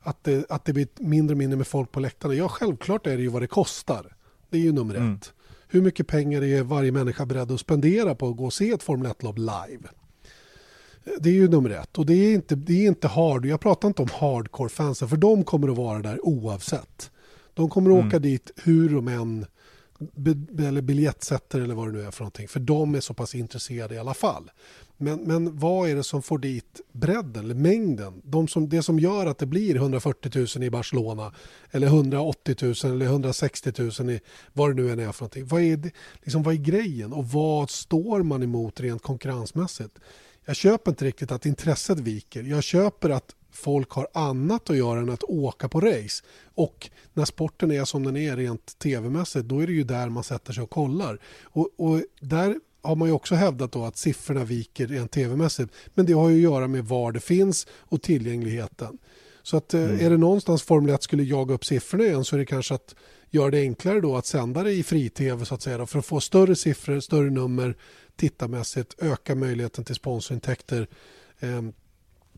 att 0.00 0.24
det, 0.24 0.50
att 0.50 0.64
det 0.64 0.72
blir 0.72 0.88
mindre 0.98 1.34
och 1.34 1.38
mindre 1.38 1.56
med 1.56 1.66
folk 1.66 1.92
på 1.92 2.00
läktarna? 2.00 2.34
Ja, 2.34 2.48
självklart 2.48 3.06
är 3.06 3.16
det 3.16 3.22
ju 3.22 3.28
vad 3.28 3.42
det 3.42 3.46
kostar. 3.46 4.16
Det 4.50 4.58
är 4.58 4.62
ju 4.62 4.72
nummer 4.72 4.94
Mm. 4.94 5.14
ett. 5.14 5.32
Hur 5.68 5.82
mycket 5.82 6.06
pengar 6.06 6.42
är 6.44 6.62
varje 6.62 6.92
människa 6.92 7.26
beredd 7.26 7.50
att 7.52 7.60
spendera 7.60 8.14
på 8.14 8.28
att 8.28 8.36
gå 8.36 8.44
och 8.44 8.52
se 8.52 8.70
ett 8.70 8.82
Formel 8.82 9.06
1-lopp 9.12 9.38
live? 9.38 9.88
Det 11.20 11.28
är 11.30 11.34
ju 11.34 11.48
nummer 11.48 11.70
ett. 11.70 11.98
Och 11.98 12.06
det 12.06 12.14
är 12.14 12.34
inte, 12.34 12.54
det 12.54 12.84
är 12.84 12.88
inte 12.88 13.08
hard. 13.08 13.46
Jag 13.46 13.60
pratar 13.60 13.88
inte 13.88 14.02
om 14.02 14.08
hardcore-fansen, 14.08 15.08
för 15.08 15.16
de 15.16 15.44
kommer 15.44 15.68
att 15.68 15.76
vara 15.76 15.98
där 16.02 16.26
oavsett. 16.26 17.10
De 17.54 17.68
kommer 17.70 17.90
att 17.90 17.94
Mm. 17.96 18.08
åka 18.08 18.18
dit 18.18 18.50
hur 18.64 18.88
de 18.94 19.08
än 19.08 19.46
eller 20.58 20.80
biljettsätter 20.80 21.60
eller 21.60 21.74
vad 21.74 21.88
det 21.88 21.92
nu 21.92 22.02
är 22.02 22.10
för 22.10 22.20
någonting. 22.20 22.48
För 22.48 22.60
de 22.60 22.94
är 22.94 23.00
så 23.00 23.14
pass 23.14 23.34
intresserade 23.34 23.94
i 23.94 23.98
alla 23.98 24.14
fall. 24.14 24.50
Men, 24.96 25.20
men 25.20 25.58
vad 25.58 25.90
är 25.90 25.96
det 25.96 26.04
som 26.04 26.22
får 26.22 26.38
dit 26.38 26.80
bredden 26.92 27.44
eller 27.44 27.54
mängden? 27.54 28.22
De 28.24 28.48
som, 28.48 28.68
det 28.68 28.82
som 28.82 28.98
gör 28.98 29.26
att 29.26 29.38
det 29.38 29.46
blir 29.46 29.76
140 29.76 30.46
000 30.56 30.64
i 30.64 30.70
Barcelona 30.70 31.32
eller 31.70 31.86
180 31.86 32.56
000 32.62 32.74
eller 32.84 33.06
160 33.06 33.72
000 34.00 34.10
i 34.10 34.20
vad 34.52 34.70
det 34.70 34.82
nu 34.82 34.90
än 34.92 34.98
är 34.98 35.12
för 35.12 35.22
någonting. 35.22 35.46
Vad 35.46 35.62
är, 35.62 35.76
det, 35.76 35.90
liksom, 36.22 36.42
vad 36.42 36.54
är 36.54 36.58
grejen 36.58 37.12
och 37.12 37.28
vad 37.28 37.70
står 37.70 38.22
man 38.22 38.42
emot 38.42 38.80
rent 38.80 39.02
konkurrensmässigt? 39.02 39.98
Jag 40.44 40.56
köper 40.56 40.90
inte 40.90 41.04
riktigt 41.04 41.32
att 41.32 41.46
intresset 41.46 42.00
viker. 42.00 42.42
Jag 42.42 42.62
köper 42.62 43.10
att 43.10 43.34
folk 43.50 43.90
har 43.90 44.08
annat 44.14 44.70
att 44.70 44.76
göra 44.76 45.00
än 45.00 45.10
att 45.10 45.22
åka 45.22 45.68
på 45.68 45.80
race. 45.80 46.24
Och 46.54 46.90
när 47.14 47.24
sporten 47.24 47.72
är 47.72 47.84
som 47.84 48.04
den 48.04 48.16
är 48.16 48.36
rent 48.36 48.78
tv-mässigt, 48.78 49.48
då 49.48 49.60
är 49.60 49.66
det 49.66 49.72
ju 49.72 49.84
där 49.84 50.08
man 50.08 50.24
sätter 50.24 50.52
sig 50.52 50.62
och 50.62 50.70
kollar. 50.70 51.18
Och, 51.42 51.68
och 51.76 52.02
där 52.20 52.56
har 52.82 52.96
man 52.96 53.08
ju 53.08 53.14
också 53.14 53.34
hävdat 53.34 53.72
då 53.72 53.84
att 53.84 53.96
siffrorna 53.96 54.44
viker 54.44 54.86
rent 54.86 55.10
tv-mässigt. 55.10 55.72
Men 55.94 56.06
det 56.06 56.12
har 56.12 56.28
ju 56.28 56.36
att 56.36 56.52
göra 56.52 56.68
med 56.68 56.84
var 56.84 57.12
det 57.12 57.20
finns 57.20 57.66
och 57.70 58.02
tillgängligheten. 58.02 58.98
Så 59.42 59.56
att 59.56 59.74
eh, 59.74 60.04
är 60.04 60.10
det 60.10 60.16
någonstans 60.16 60.62
Formel 60.62 60.94
1 60.94 61.02
skulle 61.02 61.22
jaga 61.22 61.54
upp 61.54 61.64
siffrorna 61.64 62.04
igen 62.04 62.24
så 62.24 62.36
är 62.36 62.38
det 62.38 62.46
kanske 62.46 62.74
att 62.74 62.94
göra 63.30 63.50
det 63.50 63.60
enklare 63.60 64.00
då 64.00 64.16
att 64.16 64.26
sända 64.26 64.62
det 64.62 64.72
i 64.72 64.82
fri-tv 64.82 65.44
så 65.44 65.54
att 65.54 65.62
säga 65.62 65.78
då, 65.78 65.86
för 65.86 65.98
att 65.98 66.06
få 66.06 66.20
större 66.20 66.56
siffror, 66.56 67.00
större 67.00 67.30
nummer 67.30 67.76
tittarmässigt, 68.16 68.94
öka 68.98 69.34
möjligheten 69.34 69.84
till 69.84 69.94
sponsorintäkter. 69.94 70.88
Eh, 71.38 71.62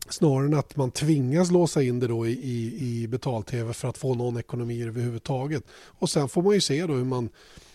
snarare 0.09 0.45
än 0.45 0.53
att 0.53 0.75
man 0.75 0.91
tvingas 0.91 1.51
låsa 1.51 1.83
in 1.83 1.99
det 1.99 2.07
då 2.07 2.27
i, 2.27 2.31
i, 2.31 3.01
i 3.03 3.07
betal-tv 3.07 3.73
för 3.73 3.87
att 3.87 3.97
få 3.97 4.15
någon 4.15 4.37
ekonomi 4.37 4.83
överhuvudtaget. 4.83 5.63
Och 5.73 6.09
sen 6.09 6.29
får 6.29 6.41
man 6.41 6.53
ju 6.53 6.61
se 6.61 6.85
då 6.85 6.93
hur 6.93 7.05
man, 7.05 7.29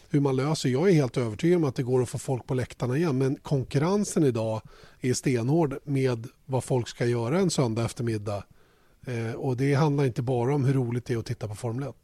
hur 0.09 0.21
man 0.21 0.37
löser. 0.37 0.69
Jag 0.69 0.89
är 0.89 0.93
helt 0.93 1.17
övertygad 1.17 1.57
om 1.57 1.65
att 1.65 1.75
det 1.75 1.83
går 1.83 2.03
att 2.03 2.09
få 2.09 2.19
folk 2.19 2.47
på 2.47 2.55
läktarna 2.55 2.97
igen 2.97 3.19
men 3.19 3.37
konkurrensen 3.37 4.25
idag 4.25 4.63
är 5.01 5.15
stenhård 5.15 5.79
med 5.85 6.29
vad 6.45 6.65
folk 6.65 6.89
ska 6.89 7.07
göra 7.07 7.39
en 7.39 7.51
söndag 7.51 7.85
eftermiddag. 7.85 8.45
Eh, 9.07 9.33
och 9.33 9.57
det 9.57 9.75
handlar 9.75 10.05
inte 10.05 10.23
bara 10.23 10.55
om 10.55 10.65
hur 10.65 10.75
roligt 10.75 11.05
det 11.05 11.15
är 11.15 11.19
att 11.19 11.27
titta 11.27 11.49
på 11.49 11.55
Formel 11.55 11.89
1. 11.89 11.95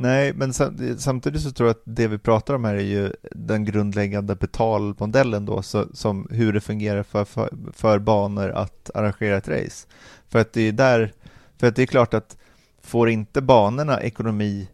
Nej, 0.00 0.32
men 0.34 0.52
sam- 0.52 0.98
samtidigt 0.98 1.42
så 1.42 1.50
tror 1.50 1.68
jag 1.68 1.74
att 1.76 1.82
det 1.84 2.08
vi 2.08 2.18
pratar 2.18 2.54
om 2.54 2.64
här 2.64 2.74
är 2.74 2.80
ju 2.80 3.12
den 3.32 3.64
grundläggande 3.64 4.34
betalmodellen 4.36 5.44
då, 5.46 5.62
så, 5.62 5.86
som 5.92 6.28
hur 6.30 6.52
det 6.52 6.60
fungerar 6.60 7.02
för, 7.02 7.24
för, 7.24 7.50
för 7.72 7.98
banor 7.98 8.50
att 8.50 8.90
arrangera 8.94 9.36
ett 9.36 9.48
race. 9.48 9.86
För 10.28 10.38
att 10.38 10.52
det 10.52 10.60
är 10.62 10.72
där, 10.72 11.12
för 11.58 11.66
att 11.66 11.76
det 11.76 11.82
är 11.82 11.86
klart 11.86 12.14
att 12.14 12.36
får 12.82 13.10
inte 13.10 13.40
banorna 13.42 14.00
ekonomi 14.02 14.68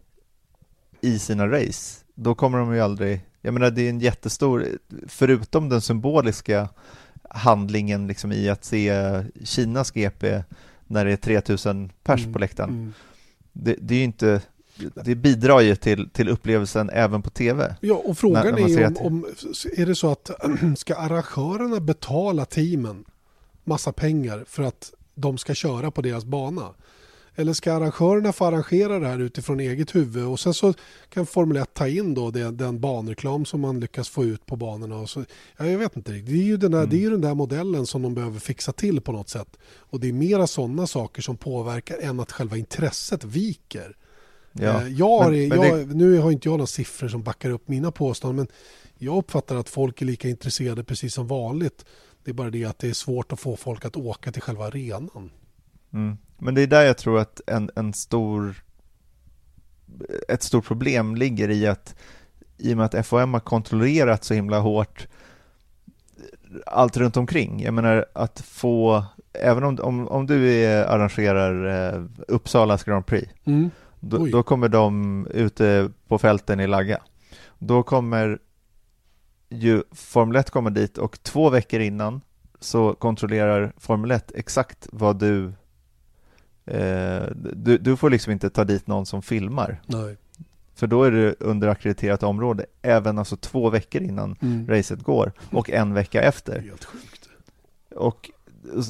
i 1.01 1.19
sina 1.19 1.47
race, 1.47 2.03
då 2.15 2.35
kommer 2.35 2.57
de 2.57 2.73
ju 2.73 2.79
aldrig, 2.81 3.21
jag 3.41 3.53
menar 3.53 3.69
det 3.71 3.81
är 3.81 3.89
en 3.89 3.99
jättestor, 3.99 4.65
förutom 5.07 5.69
den 5.69 5.81
symboliska 5.81 6.69
handlingen 7.29 8.07
liksom 8.07 8.31
i 8.31 8.49
att 8.49 8.65
se 8.65 8.93
Kinas 9.43 9.91
GP 9.91 10.43
när 10.87 11.05
det 11.05 11.11
är 11.11 11.17
3000 11.17 11.91
pers 12.03 12.25
på 12.33 12.39
läktaren, 12.39 12.69
Mm. 12.69 12.93
det, 13.53 13.75
det 13.81 13.93
är 13.93 13.97
ju 13.97 14.03
inte 14.03 14.41
det 15.05 15.15
bidrar 15.15 15.59
ju 15.61 15.75
till, 15.75 16.09
till 16.09 16.29
upplevelsen 16.29 16.89
även 16.89 17.21
på 17.21 17.29
tv. 17.29 17.75
Ja, 17.81 17.95
och 17.95 18.17
frågan 18.17 18.45
När- 18.45 18.51
när 18.51 18.63
är 18.63 18.67
ju 18.79 18.85
om, 18.85 18.95
om 18.97 19.25
är 19.77 19.85
det 19.85 19.95
så 19.95 20.11
att 20.11 20.31
ska 20.77 20.95
arrangörerna 20.95 21.79
betala 21.79 22.45
teamen 22.45 23.05
massa 23.63 23.91
pengar 23.91 24.45
för 24.47 24.63
att 24.63 24.93
de 25.15 25.37
ska 25.37 25.53
köra 25.53 25.91
på 25.91 26.01
deras 26.01 26.25
bana? 26.25 26.69
Eller 27.39 27.53
ska 27.53 27.73
arrangörerna 27.73 28.33
få 28.33 28.45
arrangera 28.45 28.99
det 28.99 29.07
här 29.07 29.19
utifrån 29.19 29.59
eget 29.59 29.95
huvud 29.95 30.25
och 30.27 30.39
sen 30.39 30.53
så 30.53 30.73
kan 31.09 31.25
Formel 31.25 31.57
1 31.57 31.73
ta 31.73 31.87
in 31.87 32.13
då 32.13 32.31
det, 32.31 32.51
den 32.51 32.79
banreklam 32.79 33.45
som 33.45 33.61
man 33.61 33.79
lyckas 33.79 34.09
få 34.09 34.23
ut 34.25 34.45
på 34.45 34.55
banorna. 34.55 34.97
Och 34.97 35.09
så, 35.09 35.23
ja, 35.57 35.65
jag 35.65 35.79
vet 35.79 35.97
inte 35.97 36.11
riktigt. 36.11 36.29
Det 36.33 36.39
är, 36.41 36.43
ju 36.45 36.57
den 36.57 36.71
där, 36.71 36.77
Mm. 36.77 36.89
det 36.89 36.95
är 36.95 36.99
ju 36.99 37.09
den 37.09 37.21
där 37.21 37.33
modellen 37.35 37.85
som 37.85 38.01
de 38.01 38.13
behöver 38.13 38.39
fixa 38.39 38.71
till 38.71 39.01
på 39.01 39.11
något 39.11 39.29
sätt. 39.29 39.57
Och 39.75 39.99
det 39.99 40.07
är 40.09 40.13
mera 40.13 40.47
sådana 40.47 40.87
saker 40.87 41.21
som 41.21 41.37
påverkar 41.37 41.97
än 41.97 42.19
att 42.19 42.31
själva 42.31 42.57
intresset 42.57 43.23
viker. 43.23 43.95
Ja. 44.59 44.81
Eh, 44.81 44.87
Jag 44.87 45.19
har, 45.19 45.31
Men- 45.31 45.49
men 45.49 45.61
jag, 45.79 45.95
Nu 45.95 46.19
har 46.19 46.31
inte 46.31 46.47
jag 46.47 46.57
några 46.57 46.67
siffror 46.67 47.07
som 47.07 47.23
backar 47.23 47.49
upp 47.49 47.67
mina 47.67 47.91
påståenden 47.91 48.35
men 48.45 48.55
jag 49.07 49.17
uppfattar 49.17 49.55
att 49.55 49.69
folk 49.69 50.01
är 50.01 50.05
lika 50.05 50.29
intresserade 50.29 50.83
precis 50.83 51.13
som 51.13 51.27
vanligt. 51.27 51.85
Det 52.23 52.31
är 52.31 52.35
bara 52.35 52.49
det 52.49 52.65
att 52.65 52.79
det 52.79 52.89
är 52.89 52.93
svårt 52.93 53.31
att 53.31 53.39
få 53.39 53.55
folk 53.55 53.85
att 53.85 53.95
åka 53.95 54.31
till 54.31 54.41
själva 54.41 54.65
arenan. 54.65 55.29
Mm. 55.93 56.17
Men 56.37 56.55
det 56.55 56.61
är 56.61 56.67
där 56.67 56.81
jag 56.81 56.97
tror 56.97 57.19
att 57.19 57.41
en, 57.47 57.69
en 57.75 57.93
stor 57.93 58.63
ett 60.27 60.43
stort 60.43 60.65
problem 60.65 61.15
ligger 61.15 61.49
i 61.49 61.67
att 61.67 61.95
i 62.57 62.73
och 62.73 62.77
med 62.77 62.95
att 62.95 63.07
FOM 63.07 63.33
har 63.33 63.39
kontrollerat 63.39 64.23
så 64.23 64.33
himla 64.33 64.59
hårt 64.59 65.07
allt 66.65 66.97
runt 66.97 67.17
omkring. 67.17 67.61
Jag 67.63 67.73
menar 67.73 68.05
att 68.13 68.39
få, 68.41 69.05
även 69.33 69.63
om, 69.63 69.79
om, 69.81 70.07
om 70.07 70.27
du 70.27 70.53
är, 70.53 70.85
arrangerar 70.85 71.93
eh, 71.95 72.03
Uppsalas 72.27 72.83
Grand 72.83 73.05
Prix, 73.05 73.29
då, 74.09 74.25
då 74.25 74.43
kommer 74.43 74.69
de 74.69 75.27
ute 75.31 75.89
på 76.07 76.17
fälten 76.17 76.59
i 76.59 76.67
Lagga. 76.67 77.01
Då 77.59 77.83
kommer 77.83 78.39
ju 79.49 79.83
Formel 79.91 80.35
1 80.35 80.49
komma 80.49 80.69
dit 80.69 80.97
och 80.97 81.23
två 81.23 81.49
veckor 81.49 81.79
innan 81.79 82.21
så 82.59 82.93
kontrollerar 82.93 83.73
Formel 83.77 84.11
1 84.11 84.31
exakt 84.35 84.87
vad 84.91 85.19
du 85.19 85.45
eh, 86.65 87.23
du, 87.53 87.77
du 87.77 87.97
får 87.97 88.09
liksom 88.09 88.33
inte 88.33 88.49
ta 88.49 88.63
dit 88.63 88.87
någon 88.87 89.05
som 89.05 89.21
filmar 89.21 89.81
Nej. 89.85 90.17
för 90.75 90.87
då 90.87 91.03
är 91.03 91.11
det 91.11 91.35
under 91.39 91.67
akkrediterat 91.67 92.23
område 92.23 92.65
även 92.81 93.17
alltså 93.19 93.37
två 93.37 93.69
veckor 93.69 94.01
innan 94.01 94.35
Mm. 94.41 94.67
racet 94.67 95.03
går 95.03 95.31
och 95.51 95.69
en 95.69 95.93
vecka 95.93 96.21
efter. 96.21 96.59
helt 96.61 96.85
sjukt. 96.85 97.29
Och, 97.95 98.29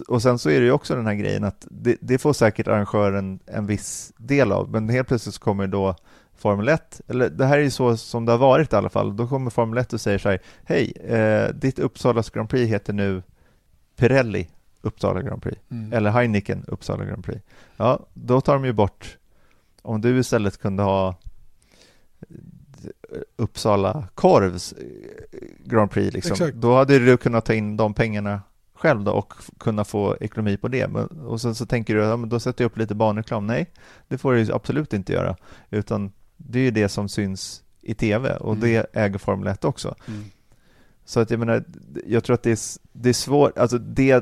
och 0.07 0.21
sen 0.21 0.39
så 0.39 0.49
är 0.49 0.59
det 0.59 0.65
ju 0.65 0.71
också 0.71 0.95
den 0.95 1.05
här 1.05 1.13
grejen 1.15 1.43
att 1.43 1.67
det, 1.71 1.97
det 2.01 2.17
får 2.17 2.33
säkert 2.33 2.67
arrangören 2.67 3.39
en 3.45 3.65
viss 3.67 4.13
del 4.17 4.51
av, 4.51 4.71
men 4.71 4.89
helt 4.89 5.07
plötsligt 5.07 5.35
så 5.35 5.41
kommer 5.41 5.67
då 5.67 5.95
Formel 6.35 6.67
1, 6.67 7.01
eller 7.07 7.29
det 7.29 7.45
här 7.45 7.57
är 7.57 7.61
ju 7.61 7.69
så 7.71 7.97
som 7.97 8.25
det 8.25 8.31
har 8.31 8.39
varit 8.39 8.73
i 8.73 8.75
alla 8.75 8.89
fall, 8.89 9.15
då 9.15 9.27
kommer 9.27 9.49
Formel 9.51 9.77
1 9.77 9.93
och 9.93 10.01
säger 10.01 10.17
så 10.17 10.29
här, 10.29 10.39
hej, 10.63 10.91
eh, 10.91 11.49
ditt 11.53 11.79
Uppsalas 11.79 12.29
Grand 12.29 12.49
Prix 12.49 12.69
heter 12.71 12.93
nu 12.93 13.23
Pirelli 13.95 14.47
Uppsala 14.81 15.21
Grand 15.21 15.41
Prix, 15.41 15.57
Mm. 15.71 15.93
eller 15.93 16.09
Heineken 16.11 16.63
Uppsala 16.67 17.05
Grand 17.05 17.25
Prix. 17.25 17.41
Ja, 17.77 17.99
då 18.13 18.41
tar 18.41 18.53
de 18.53 18.65
ju 18.65 18.73
bort, 18.73 19.17
om 19.81 20.01
du 20.01 20.19
istället 20.19 20.57
kunde 20.57 20.83
ha 20.83 21.07
eh, 22.29 22.35
Uppsala 23.35 24.07
Korvs 24.15 24.73
eh, 24.73 24.85
Grand 25.65 25.91
Prix, 25.91 26.13
liksom, 26.13 26.33
Exakt. 26.33 26.55
då 26.57 26.75
hade 26.75 26.99
du 26.99 27.17
kunnat 27.17 27.45
ta 27.45 27.53
in 27.53 27.77
de 27.77 27.93
pengarna 27.93 28.41
själv 28.77 29.03
då 29.03 29.11
och 29.11 29.33
kunna 29.57 29.83
få 29.83 30.17
ekonomi 30.21 30.57
på 30.57 30.67
det. 30.67 30.87
Men, 30.87 31.07
och 31.07 31.41
sen 31.41 31.55
så 31.55 31.65
tänker 31.65 31.95
du, 31.95 32.01
ja, 32.01 32.17
men 32.17 32.29
då 32.29 32.39
sätter 32.39 32.63
jag 32.63 32.69
upp 32.71 32.77
lite 32.77 32.95
banreklam. 32.95 33.47
Nej, 33.47 33.71
det 34.07 34.17
får 34.17 34.33
du 34.33 34.53
absolut 34.53 34.93
inte 34.93 35.13
göra, 35.13 35.35
utan 35.69 36.11
det 36.37 36.59
är 36.59 36.63
ju 36.63 36.71
det 36.71 36.89
som 36.89 37.09
syns 37.09 37.63
i 37.81 37.93
tv 37.93 38.35
och 38.35 38.55
Mm. 38.55 38.61
det 38.61 38.85
äger 38.93 39.17
Formel 39.17 39.47
1 39.47 39.65
också. 39.65 39.95
Mm. 40.07 40.23
Så 41.05 41.19
att 41.19 41.31
jag 41.31 41.39
menar, 41.39 41.63
jag 42.05 42.23
tror 42.23 42.33
att 42.33 42.43
det 42.43 42.51
är, 42.51 42.59
det 42.91 43.09
är 43.09 43.13
svårt, 43.13 43.57
alltså 43.57 43.77
det 43.77 44.11
eh, 44.11 44.21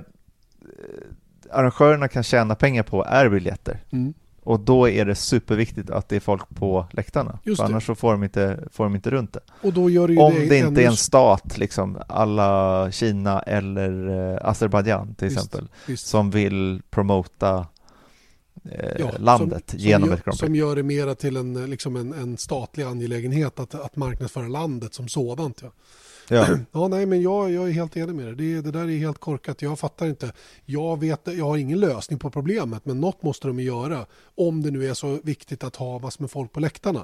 arrangörerna 1.52 2.08
kan 2.08 2.24
tjäna 2.24 2.56
pengar 2.56 2.84
på 2.84 3.04
är 3.06 3.30
biljetter. 3.30 3.80
Mm. 3.90 4.14
Och 4.46 4.60
då 4.60 4.90
är 4.90 5.06
det 5.06 5.16
superviktigt 5.16 5.90
att 5.90 6.10
det 6.10 6.16
är 6.16 6.20
folk 6.20 6.50
på 6.50 6.86
läktarna. 6.92 7.40
Just 7.44 7.62
För 7.62 7.68
det. 7.68 7.74
annars 7.74 7.86
så 7.86 7.96
får 7.96 8.12
de 8.12 8.24
inte, 8.24 8.68
får 8.72 8.84
de 8.84 8.96
inte 8.96 9.10
runt 9.10 9.34
det. 9.34 9.40
Och 9.62 9.74
då 9.74 9.90
gör 9.90 10.08
det 10.08 10.18
Om 10.18 10.34
det, 10.34 10.46
det 10.46 10.58
inte 10.58 10.84
är 10.84 10.88
en 10.88 10.96
stat, 10.96 11.58
liksom 11.58 11.98
alla 12.08 12.92
Kina 12.92 13.40
eller 13.42 14.10
eh, 14.34 14.50
Azerbajdzjan 14.50 15.16
till 15.16 15.28
Visst, 15.28 15.38
exempel, 15.38 15.68
visst. 15.88 16.08
som 16.08 16.32
vill 16.32 16.82
promota 16.90 17.68
eh, 18.72 18.90
Ja, 19.00 19.12
landet 19.20 19.70
som, 19.70 19.80
genom 19.80 20.10
som 20.10 20.18
gör, 20.18 20.30
ett. 20.32 20.38
Som 20.38 20.56
gör 20.56 20.76
det 20.76 20.84
mera 20.84 21.16
till 21.16 21.36
en, 21.38 21.70
liksom 21.70 21.96
en, 21.96 22.14
en 22.14 22.38
statlig 22.38 22.84
angelägenhet 22.84 23.60
att, 23.60 23.76
att 23.76 23.96
marknadsföra 23.96 24.48
landet 24.48 24.94
som 24.94 25.08
sådant. 25.08 25.60
Ja. 25.62 25.72
Ja. 26.30 26.48
Ja, 26.72 26.88
nej, 26.88 27.06
men 27.06 27.22
jag, 27.22 27.52
jag 27.52 27.68
är 27.68 27.72
helt 27.72 27.98
enig 27.98 28.16
med 28.16 28.26
det. 28.26 28.36
det. 28.36 28.62
Det 28.62 28.72
där 28.72 28.90
är 28.90 28.98
helt 28.98 29.20
korkat. 29.20 29.62
Jag 29.62 29.80
fattar 29.80 30.06
inte. 30.06 30.32
Jag, 30.66 31.00
vet, 31.00 31.22
jag 31.26 31.46
har 31.46 31.58
ingen 31.58 31.80
lösning 31.80 32.20
på 32.20 32.30
problemet, 32.30 32.86
men 32.86 33.02
något 33.02 33.24
måste 33.24 33.48
de 33.48 33.60
göra 33.60 34.06
om 34.36 34.62
det 34.62 34.72
nu 34.72 34.90
är 34.90 34.94
så 34.94 35.20
viktigt 35.24 35.64
att 35.64 35.76
ha 35.76 36.00
massor 36.00 36.24
med 36.24 36.32
folk 36.32 36.52
på 36.52 36.60
läktarna. 36.60 37.04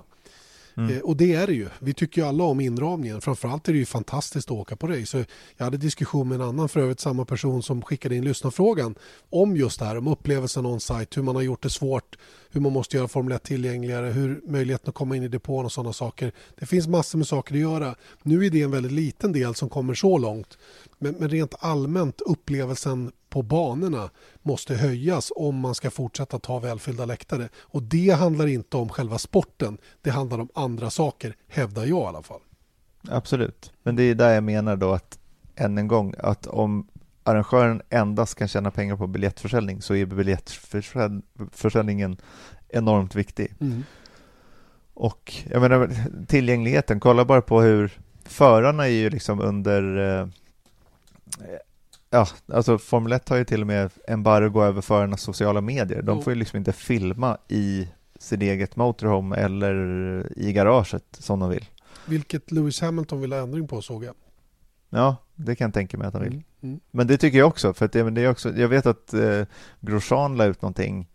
Mm. 0.77 0.95
Eh, 0.95 1.01
och 1.01 1.17
det 1.17 1.33
är 1.33 1.47
det 1.47 1.53
ju. 1.53 1.67
Vi 1.79 1.93
tycker 1.93 2.21
ju 2.21 2.27
alla 2.27 2.43
om 2.43 2.59
inramningen. 2.59 3.21
Framförallt 3.21 3.67
är 3.67 3.73
det 3.73 3.79
ju 3.79 3.85
fantastiskt 3.85 4.47
att 4.47 4.57
åka 4.57 4.75
på 4.75 4.87
race. 4.87 5.25
Jag 5.57 5.65
hade 5.65 5.77
diskussion 5.77 6.27
med 6.27 6.35
en 6.35 6.41
annan, 6.41 6.69
för 6.69 6.79
övrigt 6.79 6.99
samma 6.99 7.25
person 7.25 7.63
som 7.63 7.81
skickade 7.81 8.15
in 8.15 8.23
lyssnarfrågan 8.23 8.95
om 9.29 9.57
just 9.57 9.79
det 9.79 9.85
här, 9.85 9.97
om 9.97 10.07
upplevelsen 10.07 10.65
on-site, 10.65 11.15
hur 11.15 11.23
man 11.23 11.35
har 11.35 11.41
gjort 11.41 11.63
det 11.63 11.69
svårt, 11.69 12.17
hur 12.49 12.61
man 12.61 12.71
måste 12.71 12.97
göra 12.97 13.07
Formel 13.07 13.33
1 13.33 13.43
tillgängligare, 13.43 14.07
hur 14.07 14.41
möjligheten 14.45 14.89
att 14.89 14.95
komma 14.95 15.15
in 15.15 15.23
i 15.23 15.27
depån 15.27 15.65
och 15.65 15.71
sådana 15.71 15.93
saker. 15.93 16.31
Det 16.59 16.65
finns 16.65 16.87
massor 16.87 17.17
med 17.17 17.27
saker 17.27 17.55
att 17.55 17.61
göra. 17.61 17.95
Nu 18.23 18.45
är 18.45 18.49
det 18.49 18.61
en 18.61 18.71
väldigt 18.71 18.91
liten 18.91 19.31
del 19.31 19.55
som 19.55 19.69
kommer 19.69 19.93
så 19.93 20.17
långt. 20.17 20.57
Men, 20.99 21.15
men 21.19 21.29
rent 21.29 21.55
allmänt 21.59 22.21
upplevelsen 22.21 23.11
på 23.31 23.41
banorna 23.41 24.09
måste 24.41 24.75
höjas 24.75 25.31
om 25.35 25.59
man 25.59 25.75
ska 25.75 25.91
fortsätta 25.91 26.39
ta 26.39 26.59
välfyllda 26.59 27.05
läktare. 27.05 27.49
Och 27.59 27.83
det 27.83 28.09
handlar 28.09 28.47
inte 28.47 28.77
om 28.77 28.89
själva 28.89 29.17
sporten, 29.17 29.77
det 30.01 30.09
handlar 30.09 30.39
om 30.39 30.49
andra 30.53 30.89
saker, 30.89 31.35
hävdar 31.47 31.85
jag 31.85 32.03
i 32.03 32.05
alla 32.05 32.23
fall. 32.23 32.41
Absolut, 33.09 33.73
men 33.83 33.95
det 33.95 34.03
är 34.03 34.15
där 34.15 34.33
jag 34.33 34.43
menar 34.43 34.75
då 34.75 34.93
att 34.93 35.19
än 35.55 35.77
en 35.77 35.87
gång 35.87 36.13
att 36.19 36.47
om 36.47 36.87
arrangören 37.23 37.81
endast 37.89 38.35
kan 38.35 38.47
tjäna 38.47 38.71
pengar 38.71 38.95
på 38.95 39.07
biljettförsäljning 39.07 39.81
så 39.81 39.95
är 39.95 40.05
biljettförsäljningen 40.05 42.17
enormt 42.69 43.15
viktig. 43.15 43.53
Mm. 43.61 43.83
Och 44.93 45.33
jag 45.49 45.61
menar 45.61 45.89
tillgängligheten, 46.27 46.99
kolla 46.99 47.25
bara 47.25 47.41
på 47.41 47.61
hur 47.61 47.99
förarna 48.25 48.87
är 48.87 48.91
ju 48.91 49.09
liksom 49.09 49.41
under 49.41 49.97
eh, 50.19 50.27
Ja, 52.13 52.27
alltså 52.47 52.77
Formel 52.77 53.11
1 53.11 53.29
har 53.29 53.37
ju 53.37 53.45
till 53.45 53.61
och 53.61 53.67
med 53.67 53.91
embargo 54.07 54.63
över 54.63 54.81
förarnas 54.81 55.21
sociala 55.21 55.61
medier. 55.61 56.01
De 56.01 56.21
får 56.23 56.33
ju 56.33 56.39
liksom 56.39 56.57
inte 56.57 56.73
filma 56.73 57.37
i 57.47 57.87
sitt 58.19 58.41
eget 58.41 58.75
motorhome 58.75 59.35
eller 59.35 60.27
i 60.35 60.53
garaget 60.53 61.03
som 61.11 61.39
de 61.39 61.49
vill. 61.49 61.65
Vilket 62.05 62.51
Lewis 62.51 62.81
Hamilton 62.81 63.21
vill 63.21 63.33
ha 63.33 63.39
ändring 63.39 63.67
på 63.67 63.81
såg 63.81 64.03
jag. 64.03 64.15
Ja, 64.89 65.15
det 65.35 65.55
kan 65.55 65.65
jag 65.65 65.73
tänka 65.73 65.97
mig 65.97 66.07
att 66.07 66.13
han 66.13 66.23
vill. 66.23 66.33
Mm, 66.33 66.45
mm. 66.61 66.79
Men 66.91 67.07
det 67.07 67.17
tycker 67.17 67.37
jag 67.37 67.47
också, 67.47 67.73
för 67.73 67.85
att 67.85 67.91
det, 67.91 68.09
det 68.09 68.21
är 68.21 68.29
också, 68.29 68.53
jag 68.55 68.67
vet 68.67 68.85
att 68.85 69.13
eh, 69.13 69.43
Grosjean 69.79 70.37
la 70.37 70.45
ut 70.45 70.61
någonting 70.61 71.09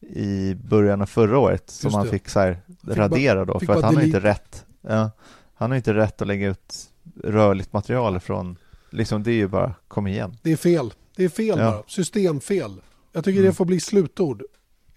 i 0.00 0.54
början 0.54 1.02
av 1.02 1.06
förra 1.06 1.38
året 1.38 1.70
som 1.70 1.94
han 1.94 2.06
fick 2.06 2.28
så 2.28 2.40
här 2.40 2.62
radera 2.86 3.44
då, 3.44 3.60
för 3.60 3.72
att 3.72 3.82
han 3.82 3.96
har 3.96 4.02
inte 4.02 4.20
rätt. 4.20 4.66
Ja, 4.80 5.10
han 5.54 5.70
har 5.70 5.76
inte 5.76 5.94
rätt 5.94 6.22
att 6.22 6.28
lägga 6.28 6.48
ut 6.48 6.90
rörligt 7.24 7.72
material 7.72 8.20
från 8.20 8.56
liksom 8.92 9.22
det 9.22 9.30
är 9.30 9.34
ju 9.34 9.48
bara, 9.48 9.74
kom 9.88 10.06
igen. 10.06 10.36
Det 10.42 10.52
är 10.52 10.56
fel. 10.56 10.92
Det 11.16 11.24
är 11.24 11.28
fel 11.28 11.58
ja. 11.58 11.70
bara. 11.70 11.82
Systemfel. 11.86 12.80
Jag 13.12 13.24
tycker 13.24 13.38
mm. 13.38 13.50
det 13.50 13.54
får 13.54 13.64
bli 13.64 13.80
slutord. 13.80 14.42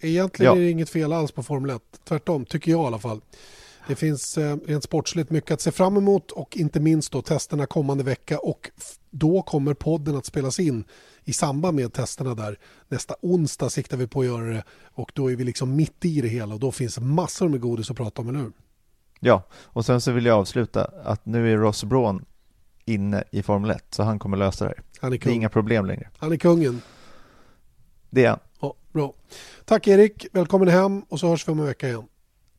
Egentligen 0.00 0.52
ja. 0.52 0.58
är 0.58 0.64
det 0.64 0.70
inget 0.70 0.90
fel 0.90 1.12
alls 1.12 1.32
på 1.32 1.42
Formel 1.42 1.76
1. 1.76 1.82
Tvärtom, 2.04 2.44
tycker 2.44 2.70
jag 2.70 2.82
i 2.82 2.86
alla 2.86 2.98
fall. 2.98 3.20
Det 3.88 3.94
finns 3.94 4.38
eh, 4.38 4.56
rent 4.66 4.84
sportsligt 4.84 5.30
mycket 5.30 5.50
att 5.50 5.60
se 5.60 5.70
fram 5.70 5.96
emot 5.96 6.30
och 6.30 6.56
inte 6.56 6.80
minst 6.80 7.12
då 7.12 7.22
testerna 7.22 7.66
kommande 7.66 8.04
vecka 8.04 8.38
och 8.38 8.70
då 9.10 9.42
kommer 9.42 9.74
podden 9.74 10.16
att 10.16 10.26
spelas 10.26 10.60
in 10.60 10.84
i 11.24 11.32
samband 11.32 11.76
med 11.76 11.92
testerna 11.92 12.34
där. 12.34 12.58
Nästa 12.88 13.14
onsdag 13.22 13.70
siktar 13.70 13.96
vi 13.96 14.06
på 14.06 14.20
att 14.20 14.26
göra 14.26 14.44
det 14.44 14.64
och 14.82 15.10
då 15.14 15.30
är 15.30 15.36
vi 15.36 15.44
liksom 15.44 15.76
mitt 15.76 16.04
i 16.04 16.20
det 16.20 16.28
hela 16.28 16.54
och 16.54 16.60
då 16.60 16.72
finns 16.72 16.98
massor 17.00 17.48
med 17.48 17.60
godis 17.60 17.90
att 17.90 17.96
prata 17.96 18.22
om, 18.22 18.28
eller 18.28 18.38
hur? 18.38 18.52
Ja, 19.20 19.42
och 19.52 19.86
sen 19.86 20.00
så 20.00 20.12
vill 20.12 20.26
jag 20.26 20.38
avsluta 20.38 20.84
att 20.84 21.26
nu 21.26 21.52
är 21.52 21.56
Ross 21.56 21.84
Braun 21.84 22.24
inne 22.86 23.24
i 23.32 23.42
Formel 23.42 23.70
1, 23.70 23.84
så 23.90 24.02
han 24.02 24.18
kommer 24.18 24.36
lösa 24.36 24.64
det 24.64 24.74
här. 24.76 24.84
Han 25.00 25.12
är 25.12 25.16
kung. 25.16 25.30
Det 25.30 25.34
är 25.34 25.36
inga 25.36 25.48
problem 25.48 25.86
längre. 25.86 26.10
Han 26.18 26.32
är 26.32 26.36
kungen. 26.36 26.82
Det 28.10 28.24
är 28.24 28.30
han. 28.30 28.38
Ja, 28.60 28.74
bra. 28.92 29.14
Tack 29.64 29.86
Erik, 29.88 30.26
välkommen 30.32 30.68
hem 30.68 31.00
och 31.00 31.20
så 31.20 31.28
hörs 31.28 31.48
vi 31.48 31.52
om 31.52 31.60
en 31.60 31.66
vecka 31.66 31.88
igen. 31.88 32.04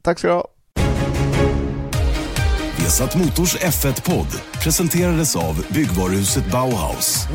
Tack 0.01 0.19
ska 0.19 0.28
du 0.28 0.34
ha. 0.34 0.47
Vesat 2.78 3.15
Motors 3.15 3.55
F1-podd 3.55 4.41
presenterades 4.63 5.36
av 5.36 5.65
byggvaruhuset 5.73 6.51
Bauhaus. 6.51 7.28